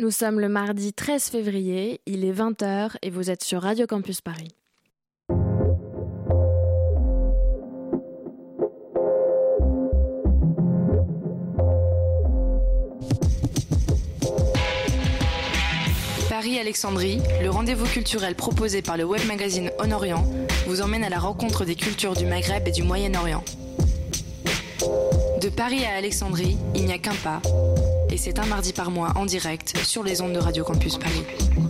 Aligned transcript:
Nous 0.00 0.12
sommes 0.12 0.38
le 0.38 0.48
mardi 0.48 0.92
13 0.92 1.24
février, 1.24 2.00
il 2.06 2.24
est 2.24 2.30
20h 2.30 2.92
et 3.02 3.10
vous 3.10 3.30
êtes 3.30 3.42
sur 3.42 3.62
Radio 3.62 3.84
Campus 3.88 4.20
Paris. 4.20 4.54
Paris-Alexandrie, 16.28 17.18
le 17.42 17.50
rendez-vous 17.50 17.86
culturel 17.86 18.36
proposé 18.36 18.82
par 18.82 18.96
le 18.96 19.02
web 19.02 19.26
magazine 19.26 19.72
On 19.80 19.90
Orient, 19.90 20.24
vous 20.68 20.80
emmène 20.80 21.02
à 21.02 21.08
la 21.08 21.18
rencontre 21.18 21.64
des 21.64 21.74
cultures 21.74 22.14
du 22.14 22.24
Maghreb 22.24 22.68
et 22.68 22.70
du 22.70 22.84
Moyen-Orient. 22.84 23.42
De 25.42 25.48
Paris 25.48 25.84
à 25.84 25.96
Alexandrie, 25.96 26.56
il 26.76 26.84
n'y 26.84 26.92
a 26.92 26.98
qu'un 26.98 27.16
pas, 27.16 27.42
c'est 28.18 28.40
un 28.40 28.46
mardi 28.46 28.72
par 28.72 28.90
mois 28.90 29.12
en 29.14 29.24
direct 29.24 29.76
sur 29.84 30.02
les 30.02 30.20
ondes 30.20 30.32
de 30.32 30.40
Radio 30.40 30.64
Campus 30.64 30.98
Paris. 30.98 31.67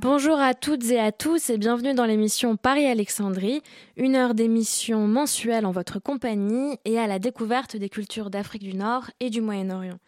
Bonjour 0.00 0.38
à 0.38 0.54
toutes 0.54 0.92
et 0.92 1.00
à 1.00 1.10
tous 1.10 1.50
et 1.50 1.58
bienvenue 1.58 1.92
dans 1.92 2.04
l'émission 2.04 2.56
Paris-Alexandrie, 2.56 3.62
une 3.96 4.14
heure 4.14 4.34
d'émission 4.34 5.08
mensuelle 5.08 5.66
en 5.66 5.72
votre 5.72 5.98
compagnie 5.98 6.78
et 6.84 7.00
à 7.00 7.08
la 7.08 7.18
découverte 7.18 7.76
des 7.76 7.88
cultures 7.88 8.30
d'Afrique 8.30 8.62
du 8.62 8.74
Nord 8.74 9.10
et 9.18 9.28
du 9.28 9.40
Moyen-Orient. 9.40 9.98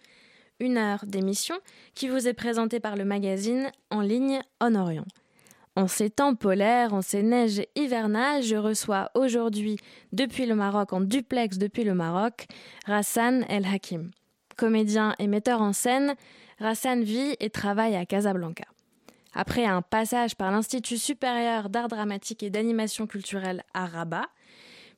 Une 0.61 0.79
heure 0.79 1.07
d'émission 1.07 1.57
qui 1.97 2.07
vous 2.07 2.29
est 2.29 2.35
présentée 2.35 2.79
par 2.79 2.95
le 2.95 3.05
magazine 3.05 3.73
en 3.91 4.01
ligne 4.01 4.39
En 4.61 4.77
Orient. 4.77 5.07
En 5.75 5.89
ces 5.89 6.09
temps 6.09 6.37
polaires, 6.37 6.95
en 6.95 7.03
ces 7.03 7.25
neiges 7.25 7.63
hivernales, 7.75 8.45
je 8.45 8.55
reçois 8.55 9.11
aujourd'hui, 9.17 9.77
depuis 10.13 10.47
le 10.47 10.55
Maroc, 10.55 10.93
en 10.93 11.01
duplex 11.01 11.59
depuis 11.59 11.83
le 11.83 11.95
Maroc, 11.95 12.47
Rassan 12.87 13.45
El 13.49 13.67
Hakim. 13.67 14.13
Comédien 14.57 15.17
et 15.19 15.27
metteur 15.27 15.61
en 15.61 15.73
scène, 15.73 16.15
Rassan 16.61 17.03
vit 17.03 17.35
et 17.41 17.51
travaille 17.51 17.97
à 17.97 18.07
Casablanca. 18.07 18.67
Après 19.33 19.65
un 19.65 19.83
passage 19.83 20.35
par 20.35 20.51
l'Institut 20.51 20.99
supérieur 20.99 21.69
d'art 21.69 21.89
dramatique 21.89 22.43
et 22.43 22.51
d'animation 22.51 23.07
culturelle 23.07 23.63
à 23.75 23.87
Rabat, 23.87 24.29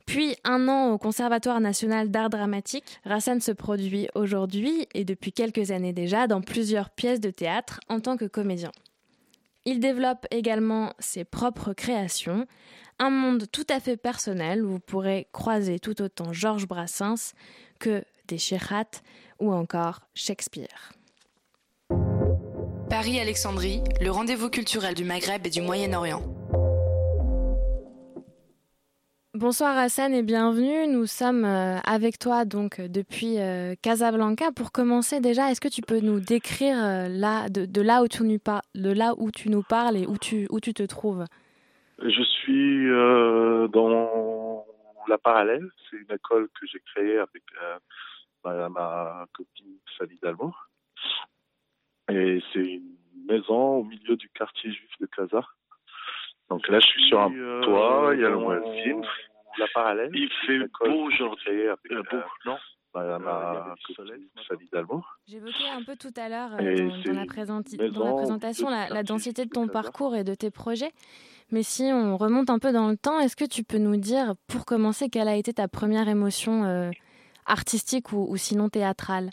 puis 0.07 0.37
un 0.45 0.69
an 0.69 0.91
au 0.91 0.99
Conservatoire 0.99 1.61
national 1.61 2.11
d'art 2.11 2.31
dramatique, 2.31 2.99
Rassan 3.05 3.41
se 3.41 3.53
produit 3.53 4.09
aujourd'hui 4.15 4.87
et 4.95 5.05
depuis 5.05 5.33
quelques 5.33 5.71
années 5.71 5.93
déjà 5.93 6.27
dans 6.27 6.41
plusieurs 6.41 6.91
pièces 6.91 7.21
de 7.21 7.31
théâtre 7.31 7.81
en 7.89 8.01
tant 8.01 8.17
que 8.17 8.25
comédien. 8.25 8.73
Il 9.65 9.79
développe 9.79 10.27
également 10.31 10.93
ses 10.99 11.25
propres 11.25 11.73
créations, 11.73 12.47
un 12.99 13.11
monde 13.11 13.47
tout 13.53 13.67
à 13.69 13.79
fait 13.79 13.97
personnel 13.97 14.65
où 14.65 14.71
vous 14.71 14.81
pourrez 14.81 15.29
croiser 15.33 15.79
tout 15.79 16.03
autant 16.03 16.33
Georges 16.33 16.67
Brassens 16.67 17.35
que 17.79 18.05
des 18.27 18.39
Sherat 18.39 18.91
ou 19.39 19.53
encore 19.53 20.01
Shakespeare. 20.15 20.93
Paris-Alexandrie, 22.93 23.81
le 24.03 24.11
rendez-vous 24.11 24.51
culturel 24.51 24.93
du 24.93 25.03
Maghreb 25.03 25.47
et 25.47 25.49
du 25.49 25.63
Moyen-Orient. 25.63 26.21
Bonsoir 29.33 29.79
Hassan 29.79 30.13
et 30.13 30.23
bienvenue. 30.23 30.87
Nous 30.87 31.07
sommes 31.07 31.47
euh, 31.47 31.79
avec 31.87 32.19
toi 32.19 32.45
donc 32.45 32.83
depuis 32.83 33.41
euh, 33.41 33.75
Casablanca. 33.81 34.53
Pour 34.53 34.73
commencer 34.73 35.21
déjà, 35.21 35.51
est-ce 35.51 35.63
que 35.63 35.69
tu 35.69 35.81
peux 35.81 36.01
nous 36.01 36.21
décrire 36.21 36.77
euh, 36.77 37.09
là, 37.09 37.49
de, 37.49 37.81
là 37.81 38.03
où 38.03 38.09
tu 38.09 38.25
nous 38.25 38.37
de 38.75 38.93
là 38.93 39.15
où 39.17 39.31
tu 39.31 39.49
nous 39.49 39.63
parles 39.63 39.97
et 39.97 40.07
où 40.07 40.19
tu, 40.19 40.47
où 40.51 40.61
tu 40.61 40.75
te 40.75 40.83
trouves? 40.83 41.25
Je 41.99 42.23
suis 42.23 42.89
dans 43.73 44.67
la 45.09 45.17
Parallèle. 45.17 45.67
C'est 45.89 45.97
une 45.97 46.15
école 46.15 46.47
que 46.61 46.67
j'ai 46.71 46.83
créée 46.95 47.17
avec 47.17 47.43
ma, 48.45 48.69
ma, 48.69 49.25
copine 49.33 49.79
Sally 49.97 50.19
Dalmo. 50.23 50.53
Et 52.11 52.43
c'est 52.53 52.61
une 52.61 52.97
maison 53.27 53.77
au 53.79 53.85
milieu 53.85 54.17
du 54.17 54.29
quartier 54.31 54.73
juif 54.73 54.91
de 55.01 55.07
Casa. 55.07 55.43
Donc 56.51 56.69
là, 56.69 56.81
je 56.81 56.87
suis 56.87 57.05
sur 57.09 57.21
un 57.21 57.33
euh, 57.35 57.61
toit, 57.63 58.11
il 58.15 58.21
y 58.21 58.25
a 58.25 58.29
le 58.29 58.39
muezzin. 58.39 59.01
La 59.59 59.67
parallèle. 59.75 60.11
Il 60.15 60.31
fait 60.47 60.59
beau 60.85 61.05
aujourd'hui. 61.05 61.67
Euh, 61.67 61.77
beau, 61.91 62.17
euh, 62.17 62.23
non 62.47 62.57
ma, 62.95 63.19
ma 63.19 63.75
J'évoquais 65.27 65.69
un 65.71 65.83
peu 65.83 65.97
tout 65.97 66.13
à 66.15 66.29
l'heure 66.29 66.51
dans, 66.51 67.13
la 67.15 67.25
présentation 67.25 68.69
la, 68.69 68.89
la, 68.91 69.03
densité 69.03 69.47
de 69.47 69.51
ton 69.51 69.67
parcours 69.67 70.15
et 70.15 70.25
de 70.25 70.35
tes 70.35 70.51
projets. 70.51 70.93
Mais 71.51 71.63
si 71.63 71.85
on 71.85 72.19
remonte 72.19 72.51
un 72.51 72.59
peu 72.59 72.71
dans 72.71 72.89
le 72.89 72.99
temps, 72.99 73.19
est-ce 73.19 73.37
que 73.37 73.47
tu 73.47 73.65
peux 73.65 73.79
nous 73.79 73.97
dire, 73.97 74.35
pour 74.47 74.67
commencer, 74.67 75.09
quelle 75.09 75.29
a 75.29 75.37
été 75.37 75.55
ta 75.55 75.69
première 75.69 76.09
émotion 76.09 76.91
artistique 77.47 78.13
ou, 78.13 78.27
ou 78.29 78.37
sinon 78.37 78.69
théâtrale? 78.69 79.31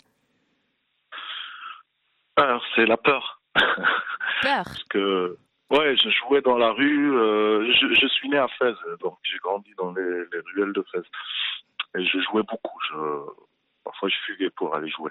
C'est 2.74 2.86
la 2.86 2.96
peur. 2.96 3.40
Peur 3.54 4.64
Parce 4.64 4.84
que, 4.84 5.36
ouais, 5.70 5.96
je 5.96 6.08
jouais 6.10 6.40
dans 6.40 6.56
la 6.56 6.70
rue. 6.72 7.16
Euh, 7.16 7.72
je, 7.72 8.06
suis 8.06 8.28
né 8.28 8.38
à 8.38 8.48
Fès, 8.48 8.74
donc 9.00 9.18
j'ai 9.22 9.38
grandi 9.38 9.72
dans 9.76 9.92
les, 9.92 10.24
ruelles 10.54 10.72
de 10.72 10.84
Fès. 10.90 11.04
Et 11.96 12.04
je 12.04 12.18
jouais 12.20 12.42
beaucoup. 12.42 12.78
Je, 12.90 12.96
parfois, 13.84 14.08
je 14.08 14.16
fuguais 14.26 14.50
pour 14.50 14.74
aller 14.74 14.88
jouer. 14.88 15.10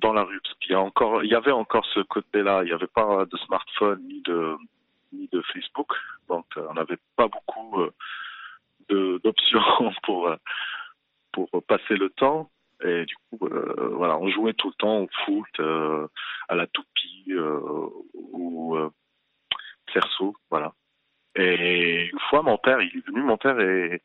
dans 0.00 0.12
la 0.12 0.22
rue, 0.22 0.40
parce 0.40 0.54
qu'il 0.58 0.72
y, 0.72 0.74
a 0.74 0.80
encore, 0.80 1.24
il 1.24 1.30
y 1.30 1.34
avait 1.34 1.52
encore 1.52 1.84
ce 1.86 2.00
côté-là. 2.00 2.62
Il 2.62 2.66
n'y 2.66 2.72
avait 2.72 2.86
pas 2.86 3.24
de 3.24 3.36
smartphone 3.38 4.02
ni 4.06 4.20
de, 4.22 4.56
ni 5.12 5.28
de 5.32 5.42
Facebook. 5.52 5.92
Donc, 6.28 6.46
euh, 6.56 6.66
on 6.70 6.74
n'avait 6.74 6.98
pas 7.16 7.28
beaucoup 7.28 7.80
euh, 8.90 9.18
d'options 9.24 9.92
pour, 10.02 10.30
pour 11.32 11.48
passer 11.64 11.96
le 11.96 12.10
temps. 12.10 12.51
Et 12.84 13.04
du 13.04 13.14
coup, 13.14 13.46
euh, 13.46 13.90
voilà, 13.94 14.18
on 14.18 14.28
jouait 14.28 14.54
tout 14.54 14.68
le 14.68 14.74
temps 14.74 15.00
au 15.00 15.08
foot, 15.24 15.60
euh, 15.60 16.08
à 16.48 16.54
la 16.54 16.66
toupie 16.66 17.26
euh, 17.30 17.88
ou 18.14 18.76
cerceau, 19.92 20.34
voilà. 20.50 20.74
Et 21.36 22.06
une 22.06 22.18
fois, 22.30 22.42
mon 22.42 22.58
père, 22.58 22.80
il 22.80 22.96
est 22.96 23.06
venu, 23.06 23.22
mon 23.22 23.36
père 23.36 23.58
est, 23.60 24.02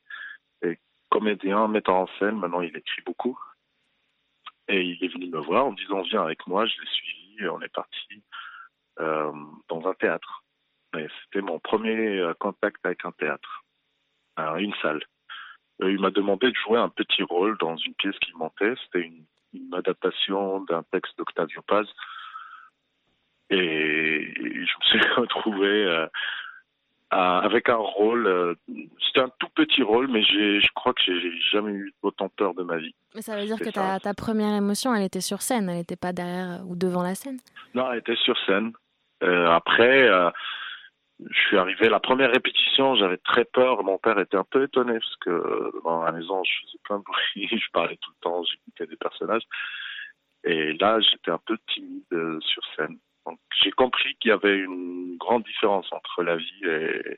comédien, 1.10 1.68
metteur 1.70 1.96
en 1.96 2.08
scène, 2.20 2.38
maintenant 2.38 2.62
il 2.62 2.76
écrit 2.76 3.02
beaucoup. 3.06 3.40
Et 4.68 4.82
il 4.82 5.04
est 5.04 5.08
venu 5.08 5.28
me 5.28 5.40
voir 5.40 5.66
en 5.66 5.72
me 5.72 5.78
disant, 5.78 6.02
viens 6.02 6.24
avec 6.24 6.46
moi, 6.48 6.66
je 6.66 6.80
l'ai 6.82 6.88
suivi, 6.88 7.48
on 7.48 7.62
est 7.62 7.74
parti 7.74 8.24
euh, 9.00 9.32
dans 9.70 9.88
un 9.88 9.94
théâtre. 9.94 10.44
Et 10.98 11.08
c'était 11.24 11.42
mon 11.42 11.60
premier 11.60 12.30
contact 12.40 12.86
avec 12.86 13.06
un 13.06 13.12
théâtre, 13.14 13.64
une 14.38 14.74
salle. 14.82 15.02
Euh, 15.82 15.92
il 15.92 16.00
m'a 16.00 16.10
demandé 16.10 16.50
de 16.50 16.56
jouer 16.56 16.80
un 16.80 16.90
petit 16.90 17.24
rôle 17.24 17.58
dans 17.60 17.76
une 17.78 17.94
pièce 17.94 18.18
qui 18.20 18.34
montait. 18.36 18.74
C'était 18.86 19.06
une, 19.06 19.24
adaptation 19.74 20.62
d'un 20.66 20.84
texte 20.92 21.18
d'Octavio 21.18 21.62
Paz. 21.64 21.88
Et 23.50 24.34
je 24.36 24.60
me 24.60 24.84
suis 24.84 25.00
retrouvé 25.16 25.68
euh, 25.68 26.08
avec 27.12 27.70
un 27.70 27.78
rôle. 27.78 28.28
Euh, 28.28 28.56
c'était 29.06 29.22
un 29.22 29.32
tout 29.40 29.50
petit 29.56 29.82
rôle, 29.82 30.10
mais 30.10 30.22
je 30.22 30.74
crois 30.76 30.94
que 30.94 31.02
j'ai 31.06 31.40
jamais 31.52 31.72
eu 31.72 31.94
autant 32.04 32.30
peur 32.30 32.54
de 32.54 32.64
ma 32.64 32.78
vie. 32.78 32.94
Mais 33.16 33.22
ça 33.22 33.36
veut 33.36 33.46
dire 33.46 33.58
que 33.58 33.70
ta, 33.70 34.00
ta, 34.00 34.14
première 34.14 34.54
émotion, 34.56 34.94
elle 34.94 35.04
était 35.04 35.22
sur 35.22 35.42
scène, 35.42 35.70
elle 35.70 35.78
n'était 35.78 35.96
pas 35.96 36.14
derrière 36.14 36.62
ou 36.68 36.76
devant 36.76 37.02
la 37.02 37.16
scène? 37.16 37.40
Non, 37.74 37.92
elle 37.92 38.00
était 38.00 38.18
sur 38.18 38.38
scène. 38.46 38.74
après, 39.22 40.10
je 41.20 41.40
suis 41.48 41.58
arrivé, 41.58 41.90
la 41.90 42.00
première 42.00 42.32
répétition, 42.32 42.96
j'avais 42.96 43.18
très 43.18 43.46
peur. 43.46 43.84
Mon 43.84 43.98
père 43.98 44.20
était 44.20 44.38
un 44.38 44.44
peu 44.44 44.64
étonné 44.64 44.94
parce 44.94 45.16
que 45.18 45.72
dans 45.84 46.04
la 46.04 46.12
maison, 46.12 46.44
je 46.44 46.52
faisais 46.62 46.78
plein 46.84 47.00
de 47.00 47.04
bruit, 47.04 47.48
je 47.60 47.72
parlais 47.72 47.98
tout 47.98 48.12
le 48.12 48.22
temps, 48.22 48.44
j'écoutais 48.44 48.88
des 48.88 48.98
personnages. 48.98 49.44
Et 50.44 50.74
là, 50.74 51.00
j'étais 51.00 51.32
un 51.32 51.40
peu 51.46 51.58
timide 51.74 52.04
euh, 52.14 52.40
sur 52.42 52.62
scène. 52.76 53.00
Donc, 53.26 53.40
j'ai 53.62 53.72
compris 53.72 54.16
qu'il 54.16 54.30
y 54.30 54.32
avait 54.32 54.58
une 54.58 55.18
grande 55.18 55.44
différence 55.44 55.92
entre 55.92 56.24
la 56.24 56.38
vie 56.38 56.66
et, 56.66 57.18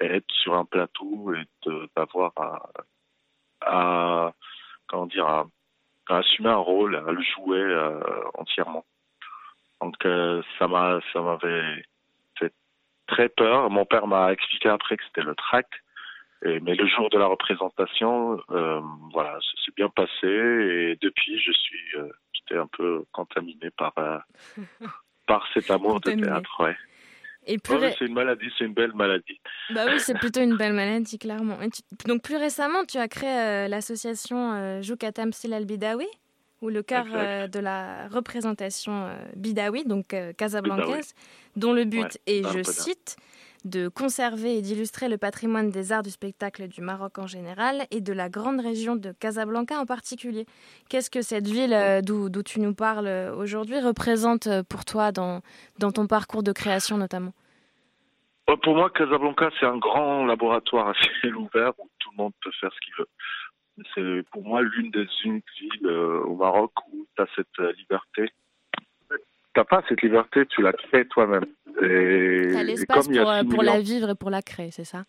être 0.00 0.30
sur 0.30 0.54
un 0.54 0.64
plateau 0.64 1.34
et 1.34 1.44
d'avoir 1.94 2.32
à, 2.36 2.70
à, 3.60 4.32
comment 4.86 5.06
dire, 5.06 5.26
à, 5.26 5.46
assumer 6.08 6.48
un 6.48 6.56
rôle, 6.56 6.96
à 6.96 7.12
le 7.12 7.22
jouer 7.22 7.60
euh, 7.60 8.00
entièrement. 8.34 8.86
Donc, 9.82 9.96
euh, 10.06 10.42
ça 10.58 10.66
m'a, 10.68 11.00
ça 11.12 11.20
m'avait 11.20 11.84
très 13.10 13.28
peur. 13.28 13.70
Mon 13.70 13.84
père 13.84 14.06
m'a 14.06 14.32
expliqué 14.32 14.68
après 14.68 14.96
que 14.96 15.02
c'était 15.06 15.26
le 15.26 15.34
trac. 15.34 15.66
Et, 16.44 16.58
mais 16.60 16.74
le 16.74 16.86
jour 16.86 17.10
de 17.10 17.18
la 17.18 17.26
représentation, 17.26 18.40
euh, 18.50 18.80
voilà, 19.12 19.32
ça 19.34 19.64
s'est 19.64 19.72
bien 19.76 19.90
passé. 19.90 20.26
Et 20.26 20.98
depuis, 21.00 21.38
je 21.38 21.52
suis 21.52 21.96
euh, 21.96 22.08
j'étais 22.32 22.58
un 22.58 22.66
peu 22.66 23.04
contaminé 23.12 23.70
par 23.76 23.92
euh, 23.98 24.18
par 25.26 25.46
cet 25.52 25.70
amour 25.70 26.00
de 26.00 26.12
théâtre. 26.12 26.64
Ouais. 26.64 26.76
Et 27.46 27.58
plus 27.58 27.78
c'est 27.98 28.04
une 28.06 28.14
maladie, 28.14 28.50
c'est 28.56 28.64
une 28.64 28.74
belle 28.74 28.94
maladie. 28.94 29.40
Bah 29.70 29.84
oui, 29.86 29.98
c'est 29.98 30.14
plutôt 30.18 30.40
une 30.40 30.56
belle 30.56 30.74
maladie, 30.74 31.18
clairement. 31.18 31.58
donc 32.06 32.22
plus 32.22 32.36
récemment, 32.36 32.84
tu 32.84 32.98
as 32.98 33.08
créé 33.08 33.66
l'association 33.68 34.82
Joukatam 34.82 35.32
Sil 35.32 35.52
Al-Bidawi 35.54 36.06
ou 36.60 36.68
le 36.68 36.82
cœur 36.82 37.06
de 37.06 37.58
la 37.58 38.08
représentation 38.08 39.08
bidawi, 39.34 39.84
donc 39.84 40.14
casablancaise, 40.36 41.14
dont 41.56 41.72
le 41.72 41.84
but 41.84 42.18
est, 42.26 42.42
je 42.52 42.62
cite, 42.62 43.16
de 43.64 43.88
conserver 43.88 44.56
et 44.56 44.62
d'illustrer 44.62 45.08
le 45.08 45.18
patrimoine 45.18 45.70
des 45.70 45.92
arts 45.92 46.02
du 46.02 46.10
spectacle 46.10 46.68
du 46.68 46.80
Maroc 46.80 47.18
en 47.18 47.26
général 47.26 47.86
et 47.90 48.00
de 48.00 48.12
la 48.12 48.28
grande 48.28 48.60
région 48.60 48.96
de 48.96 49.12
Casablanca 49.12 49.78
en 49.78 49.86
particulier. 49.86 50.46
Qu'est-ce 50.88 51.10
que 51.10 51.22
cette 51.22 51.46
ville 51.46 51.74
euh, 51.74 52.00
d'où 52.00 52.42
tu 52.42 52.60
nous 52.60 52.74
parles 52.74 53.06
euh, 53.06 53.34
aujourd'hui 53.34 53.80
représente 53.80 54.46
euh, 54.46 54.62
pour 54.62 54.84
toi 54.84 55.12
dans, 55.12 55.42
dans 55.78 55.90
ton 55.90 56.06
parcours 56.06 56.42
de 56.42 56.52
création 56.52 56.96
notamment? 56.96 57.32
Pour 58.62 58.74
moi, 58.74 58.90
Casablanca, 58.90 59.48
c'est 59.60 59.66
un 59.66 59.78
grand 59.78 60.26
laboratoire 60.26 60.88
à 60.88 60.94
ciel 60.94 61.36
ouvert 61.36 61.72
où 61.78 61.88
tout 62.00 62.10
le 62.16 62.24
monde 62.24 62.32
peut 62.42 62.50
faire 62.60 62.70
ce 62.72 62.80
qu'il 62.80 62.94
veut. 62.98 63.08
C'est 63.94 64.22
pour 64.30 64.44
moi 64.44 64.62
l'une 64.62 64.90
des 64.90 65.06
uniques 65.24 65.44
villes 65.58 65.88
au 65.88 66.36
Maroc 66.36 66.72
où 66.92 67.06
tu 67.16 67.22
as 67.22 67.26
cette 67.34 67.76
liberté 67.78 68.30
t'as 69.54 69.64
pas 69.64 69.82
cette 69.88 70.02
liberté, 70.02 70.46
tu 70.46 70.62
la 70.62 70.72
crées 70.72 71.06
toi-même. 71.08 71.46
Et, 71.82 72.54
as 72.56 72.62
l'espace 72.62 73.08
pour, 73.08 73.30
euh, 73.30 73.42
pour 73.44 73.62
la 73.62 73.80
vivre 73.80 74.10
et 74.10 74.14
pour 74.14 74.30
la 74.30 74.42
créer, 74.42 74.70
c'est 74.70 74.84
ça? 74.84 75.04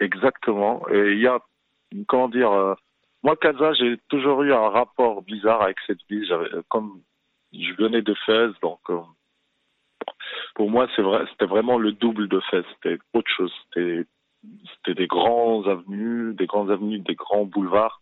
Exactement. 0.00 0.86
Et 0.90 1.12
il 1.12 1.20
y 1.20 1.26
a, 1.26 1.38
comment 2.06 2.28
dire, 2.28 2.52
euh, 2.52 2.74
moi, 3.22 3.36
Casa, 3.36 3.72
j'ai 3.74 3.98
toujours 4.08 4.42
eu 4.42 4.52
un 4.52 4.68
rapport 4.68 5.22
bizarre 5.22 5.62
avec 5.62 5.76
cette 5.86 6.00
ville. 6.08 6.30
Euh, 6.32 6.62
comme 6.68 7.00
je 7.52 7.72
venais 7.78 8.02
de 8.02 8.14
Fès, 8.26 8.50
donc 8.62 8.80
pour 10.54 10.70
moi, 10.70 10.88
c'est 10.94 11.02
vrai, 11.02 11.24
c'était 11.30 11.46
vraiment 11.46 11.78
le 11.78 11.92
double 11.92 12.28
de 12.28 12.40
Fès. 12.50 12.64
C'était 12.74 12.98
autre 13.14 13.30
chose. 13.36 13.52
C'était, 13.64 14.06
c'était 14.74 14.94
des 14.94 15.06
grands 15.06 15.66
avenues, 15.66 16.34
des 16.34 16.46
grandes 16.46 16.70
avenues, 16.70 16.98
des 17.00 17.14
grands 17.14 17.44
boulevards, 17.44 18.00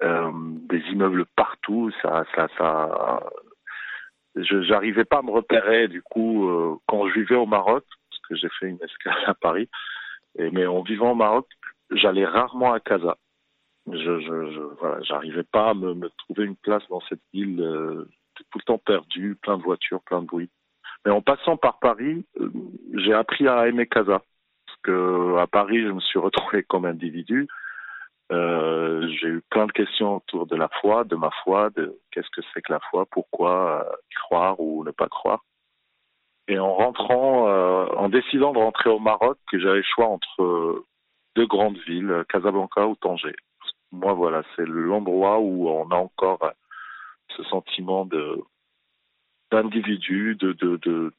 des 0.00 0.80
immeubles 0.90 1.24
partout. 1.36 1.90
Ça, 2.02 2.24
ça, 2.34 2.48
ça, 2.58 3.20
je 4.36 4.56
n'arrivais 4.68 5.04
pas 5.04 5.18
à 5.18 5.22
me 5.22 5.30
repérer 5.30 5.88
du 5.88 6.02
coup 6.02 6.48
euh, 6.48 6.76
quand 6.86 7.08
je 7.08 7.20
vivais 7.20 7.36
au 7.36 7.46
Maroc, 7.46 7.84
parce 8.10 8.22
que 8.28 8.36
j'ai 8.36 8.48
fait 8.58 8.66
une 8.66 8.82
escale 8.82 9.24
à 9.26 9.34
Paris. 9.34 9.68
Mais 10.36 10.66
en 10.66 10.82
vivant 10.82 11.12
au 11.12 11.14
Maroc, 11.14 11.46
j'allais 11.92 12.26
rarement 12.26 12.72
à 12.72 12.80
Casa. 12.80 13.16
Je, 13.86 14.20
je, 14.20 14.60
voilà, 14.80 15.00
j'arrivais 15.02 15.44
pas 15.44 15.70
à 15.70 15.74
me, 15.74 16.08
trouver 16.18 16.44
une 16.44 16.56
place 16.56 16.82
dans 16.88 17.00
cette 17.08 17.20
ville. 17.32 17.60
Euh, 17.60 18.08
tout 18.50 18.58
le 18.58 18.64
temps 18.64 18.78
perdu, 18.78 19.36
plein 19.40 19.58
de 19.58 19.62
voitures, 19.62 20.02
plein 20.02 20.22
de 20.22 20.26
bruit. 20.26 20.50
Mais 21.04 21.12
en 21.12 21.22
passant 21.22 21.56
par 21.56 21.78
Paris, 21.78 22.26
euh, 22.40 22.50
j'ai 22.94 23.12
appris 23.12 23.46
à 23.46 23.68
aimer 23.68 23.86
Casa. 23.86 24.22
Que 24.84 25.36
à 25.38 25.46
Paris, 25.46 25.82
je 25.82 25.90
me 25.90 26.00
suis 26.00 26.18
retrouvé 26.18 26.62
comme 26.62 26.84
individu. 26.84 27.48
Euh, 28.32 29.06
j'ai 29.20 29.28
eu 29.28 29.42
plein 29.50 29.66
de 29.66 29.72
questions 29.72 30.16
autour 30.16 30.46
de 30.46 30.56
la 30.56 30.68
foi, 30.80 31.04
de 31.04 31.16
ma 31.16 31.30
foi, 31.42 31.70
de 31.70 31.98
qu'est-ce 32.10 32.30
que 32.30 32.40
c'est 32.52 32.62
que 32.62 32.72
la 32.72 32.80
foi, 32.90 33.04
pourquoi 33.10 33.84
euh, 33.84 33.92
croire 34.14 34.58
ou 34.60 34.84
ne 34.84 34.90
pas 34.90 35.08
croire. 35.08 35.44
Et 36.48 36.58
en 36.58 36.74
rentrant, 36.74 37.48
euh, 37.48 37.86
en 37.96 38.08
décidant 38.08 38.52
de 38.52 38.58
rentrer 38.58 38.90
au 38.90 38.98
Maroc, 38.98 39.38
j'avais 39.52 39.78
le 39.78 39.82
choix 39.82 40.06
entre 40.06 40.84
deux 41.36 41.46
grandes 41.46 41.78
villes, 41.86 42.24
Casablanca 42.28 42.86
ou 42.86 42.96
Tanger. 42.96 43.36
Moi, 43.92 44.12
voilà, 44.12 44.42
c'est 44.56 44.66
l'endroit 44.66 45.38
où 45.38 45.68
on 45.68 45.90
a 45.90 45.96
encore 45.96 46.52
ce 47.36 47.42
sentiment 47.44 48.08
d'individu, 49.50 50.36
de 50.36 51.12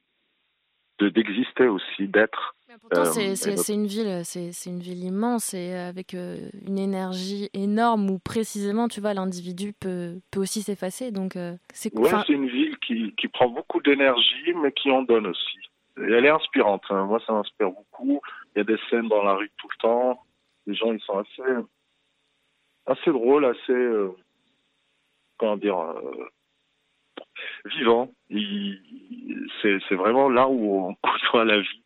d'exister 0.99 1.67
aussi, 1.67 2.07
d'être 2.07 2.55
pourtant, 2.79 3.01
euh, 3.01 3.35
c'est 3.35 3.73
une 3.73 3.87
ville, 3.87 4.21
c'est 4.23 4.65
une 4.65 4.79
ville 4.79 5.03
immense 5.03 5.53
et 5.53 5.73
avec 5.73 6.13
euh, 6.13 6.37
une 6.65 6.77
énergie 6.77 7.49
énorme 7.53 8.09
où 8.09 8.19
précisément, 8.19 8.87
tu 8.87 9.01
vois, 9.01 9.13
l'individu 9.13 9.73
peut, 9.73 10.19
peut 10.31 10.39
aussi 10.39 10.61
s'effacer. 10.61 11.11
Donc, 11.11 11.35
euh, 11.35 11.55
c'est 11.73 11.97
ouais, 11.97 12.09
c'est 12.25 12.33
une 12.33 12.47
ville 12.47 12.77
qui, 12.79 13.13
qui 13.15 13.27
prend 13.27 13.49
beaucoup 13.49 13.81
d'énergie, 13.81 14.53
mais 14.61 14.71
qui 14.71 14.91
en 14.91 15.03
donne 15.03 15.27
aussi. 15.27 15.57
Et 15.97 16.11
elle 16.11 16.25
est 16.25 16.29
inspirante. 16.29 16.83
Hein. 16.89 17.05
Moi, 17.05 17.19
ça 17.25 17.33
m'inspire 17.33 17.71
beaucoup. 17.71 18.21
Il 18.55 18.59
y 18.59 18.61
a 18.61 18.65
des 18.65 18.79
scènes 18.89 19.07
dans 19.07 19.23
la 19.23 19.33
rue 19.33 19.51
tout 19.57 19.67
le 19.69 19.81
temps. 19.81 20.23
Les 20.67 20.75
gens, 20.75 20.91
ils 20.91 21.01
sont 21.01 21.19
assez, 21.19 21.43
assez 22.85 23.11
drôles, 23.11 23.45
assez, 23.45 23.91
comment 25.37 25.57
dire, 25.57 25.77
vivants. 27.65 28.11
C'est 29.61 29.95
vraiment 29.95 30.29
là 30.29 30.47
où 30.47 30.89
on 30.89 30.95
côtoie 31.03 31.45
la 31.45 31.59
vie 31.59 31.83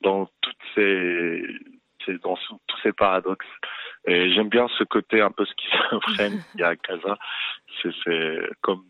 dans 0.00 0.26
toutes 0.40 0.56
ces, 0.74 1.42
dans 2.22 2.36
tous 2.36 2.78
ces 2.82 2.92
paradoxes. 2.92 3.46
Et 4.06 4.32
j'aime 4.32 4.48
bien 4.48 4.68
ce 4.78 4.84
côté 4.84 5.20
un 5.20 5.30
peu 5.30 5.44
schizophrène 5.44 6.42
qu'il 6.52 6.60
y 6.60 6.64
a 6.64 6.68
à 6.68 6.76
Casa. 6.76 7.18
C'est 7.82 7.92
comme, 8.60 8.84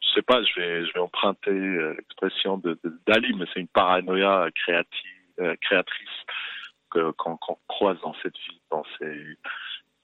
je 0.00 0.08
sais 0.14 0.22
pas, 0.22 0.42
je 0.42 0.60
vais, 0.60 0.86
je 0.86 0.92
vais 0.92 1.00
emprunter 1.00 1.50
euh, 1.50 1.94
l'expression 1.96 2.58
de, 2.58 2.78
Dali, 3.06 3.34
mais 3.34 3.46
c'est 3.52 3.60
une 3.60 3.68
paranoïa 3.68 4.48
créative, 4.54 5.10
euh, 5.40 5.54
créatrice 5.60 6.08
qu'on 6.90 7.38
croise 7.68 7.98
dans 8.02 8.14
cette 8.22 8.36
vie, 8.36 8.60
dans 8.70 8.84
ces, 8.98 9.38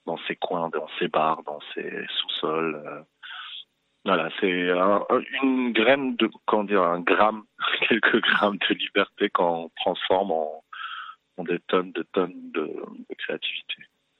dans 0.07 0.17
ces 0.27 0.35
coins, 0.35 0.69
dans 0.69 0.87
ces 0.97 1.07
bars, 1.07 1.43
dans 1.43 1.59
ces 1.75 2.07
sous-sols. 2.07 3.05
Euh, 4.07 4.11
voilà, 4.13 4.29
c'est 4.39 4.49
une 5.43 5.71
graine 5.73 6.15
de, 6.15 6.29
comment 6.45 6.63
dire, 6.63 6.83
un 6.83 7.01
gramme, 7.01 7.43
quelques 7.87 8.21
grammes 8.21 8.57
de 8.69 8.75
liberté 8.75 9.29
qu'on 9.29 9.69
transforme 9.77 10.31
en, 10.31 10.63
des 11.39 11.59
tonnes 11.67 11.91
de 11.93 12.03
tonnes 12.11 12.51
de, 12.51 12.69
créativité. 13.17 13.75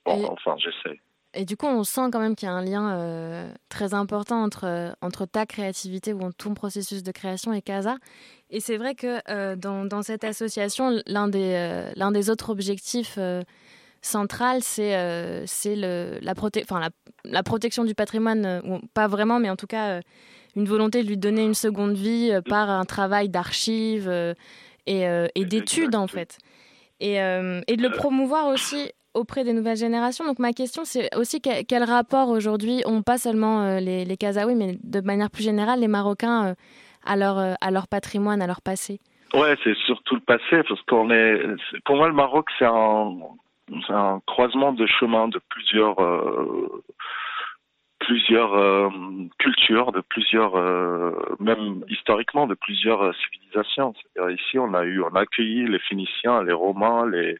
Bon, 0.05 0.25
enfin, 0.31 0.55
j'essaie. 0.57 0.99
Et 1.35 1.45
du 1.45 1.57
coup, 1.57 1.67
on 1.67 1.83
sent 1.83 2.09
quand 2.11 2.19
même 2.19 2.35
qu'il 2.35 2.47
y 2.47 2.51
a 2.51 2.55
un 2.55 2.63
lien 2.63 2.97
euh, 2.97 3.53
très 3.69 3.93
important 3.93 4.41
entre, 4.41 4.95
entre 5.01 5.25
ta 5.25 5.45
créativité 5.45 6.11
ou 6.11 6.31
ton 6.33 6.55
processus 6.55 7.03
de 7.03 7.11
création 7.11 7.53
et 7.53 7.61
Casa. 7.61 7.97
Et 8.49 8.59
c'est 8.59 8.77
vrai 8.77 8.95
que 8.95 9.19
euh, 9.29 9.55
dans, 9.55 9.85
dans, 9.85 10.01
cette 10.01 10.23
association, 10.23 11.01
l'un 11.05 11.27
des, 11.27 11.53
euh, 11.53 11.91
l'un 11.95 12.11
des 12.11 12.31
autres 12.31 12.49
objectifs 12.49 13.19
centrale, 14.01 14.59
c'est 14.61 14.95
euh, 14.95 15.45
la, 16.21 16.33
la, 16.33 16.89
la, 17.25 17.43
protection 17.43 17.83
du 17.83 17.95
patrimoine, 17.95 18.45
euh, 18.45 18.77
pas 18.93 19.07
vraiment, 19.07 19.39
mais 19.39 19.49
en 19.49 19.55
tout 19.55 19.67
cas 19.67 19.89
euh, 19.89 20.01
une 20.55 20.65
volonté 20.65 21.03
de 21.03 21.07
lui 21.07 21.17
donner 21.17 21.43
une 21.43 21.53
seconde 21.53 21.95
vie 21.95 22.31
par 22.47 22.69
un 22.69 22.85
travail 22.85 23.29
d'archives 23.29 24.09
et, 24.87 25.03
et 25.35 25.45
d'études 25.45 25.95
en 25.95 26.07
fait. 26.07 26.37
Et, 26.99 27.13
et, 27.13 27.77
de 27.77 27.81
le 27.81 27.91
promouvoir 27.91 28.47
aussi 28.47 28.91
auprès 29.13 29.43
des 29.43 29.53
nouvelles 29.53 29.77
générations. 29.77 30.25
Donc 30.25 30.39
ma 30.39 30.51
question, 30.51 30.83
c'est 30.85 31.15
aussi 31.15 31.39
quel, 31.39 31.83
rapport 31.83 32.29
aujourd'hui 32.29 32.81
ont 32.85 33.03
pas 33.03 33.19
seulement 33.19 33.77
les, 33.77 34.05
les 34.05 34.17
Kazaouis, 34.17 34.55
mais 34.55 34.77
de 34.83 35.01
manière 35.01 35.29
plus 35.29 35.43
générale 35.43 35.81
les 35.81 35.87
Marocains 35.87 36.55
à, 37.05 37.15
leur, 37.15 37.37
à 37.37 37.71
leur 37.71 37.87
patrimoine, 37.87 38.41
à 38.41 38.47
leur 38.47 38.61
passé? 38.61 38.99
Ouais, 39.35 39.55
c'est 39.63 39.75
surtout 39.85 40.15
le 40.15 40.21
passé, 40.21 40.63
parce 40.67 40.81
qu'on 40.87 41.11
est. 41.11 41.39
Pour 41.85 41.95
moi, 41.95 42.07
le 42.07 42.15
Maroc, 42.15 42.47
c'est 42.57 42.65
un, 42.65 43.15
un 43.89 44.21
croisement 44.25 44.73
de 44.73 44.85
chemins 44.85 45.27
de 45.27 45.39
plusieurs 45.49 45.99
euh, 45.99 46.83
plusieurs 47.99 48.53
euh, 48.55 48.89
cultures, 49.37 49.91
de 49.91 50.01
plusieurs 50.01 50.55
euh, 50.55 51.11
même 51.39 51.83
historiquement 51.89 52.47
de 52.47 52.55
plusieurs 52.55 53.13
civilisations. 53.15 53.93
Ici 54.29 54.57
on 54.59 54.73
a 54.73 54.83
eu 54.83 55.01
on 55.01 55.15
a 55.15 55.21
accueilli 55.21 55.67
les 55.67 55.79
Phéniciens, 55.79 56.43
les 56.43 56.53
Romains, 56.53 57.07
les 57.07 57.37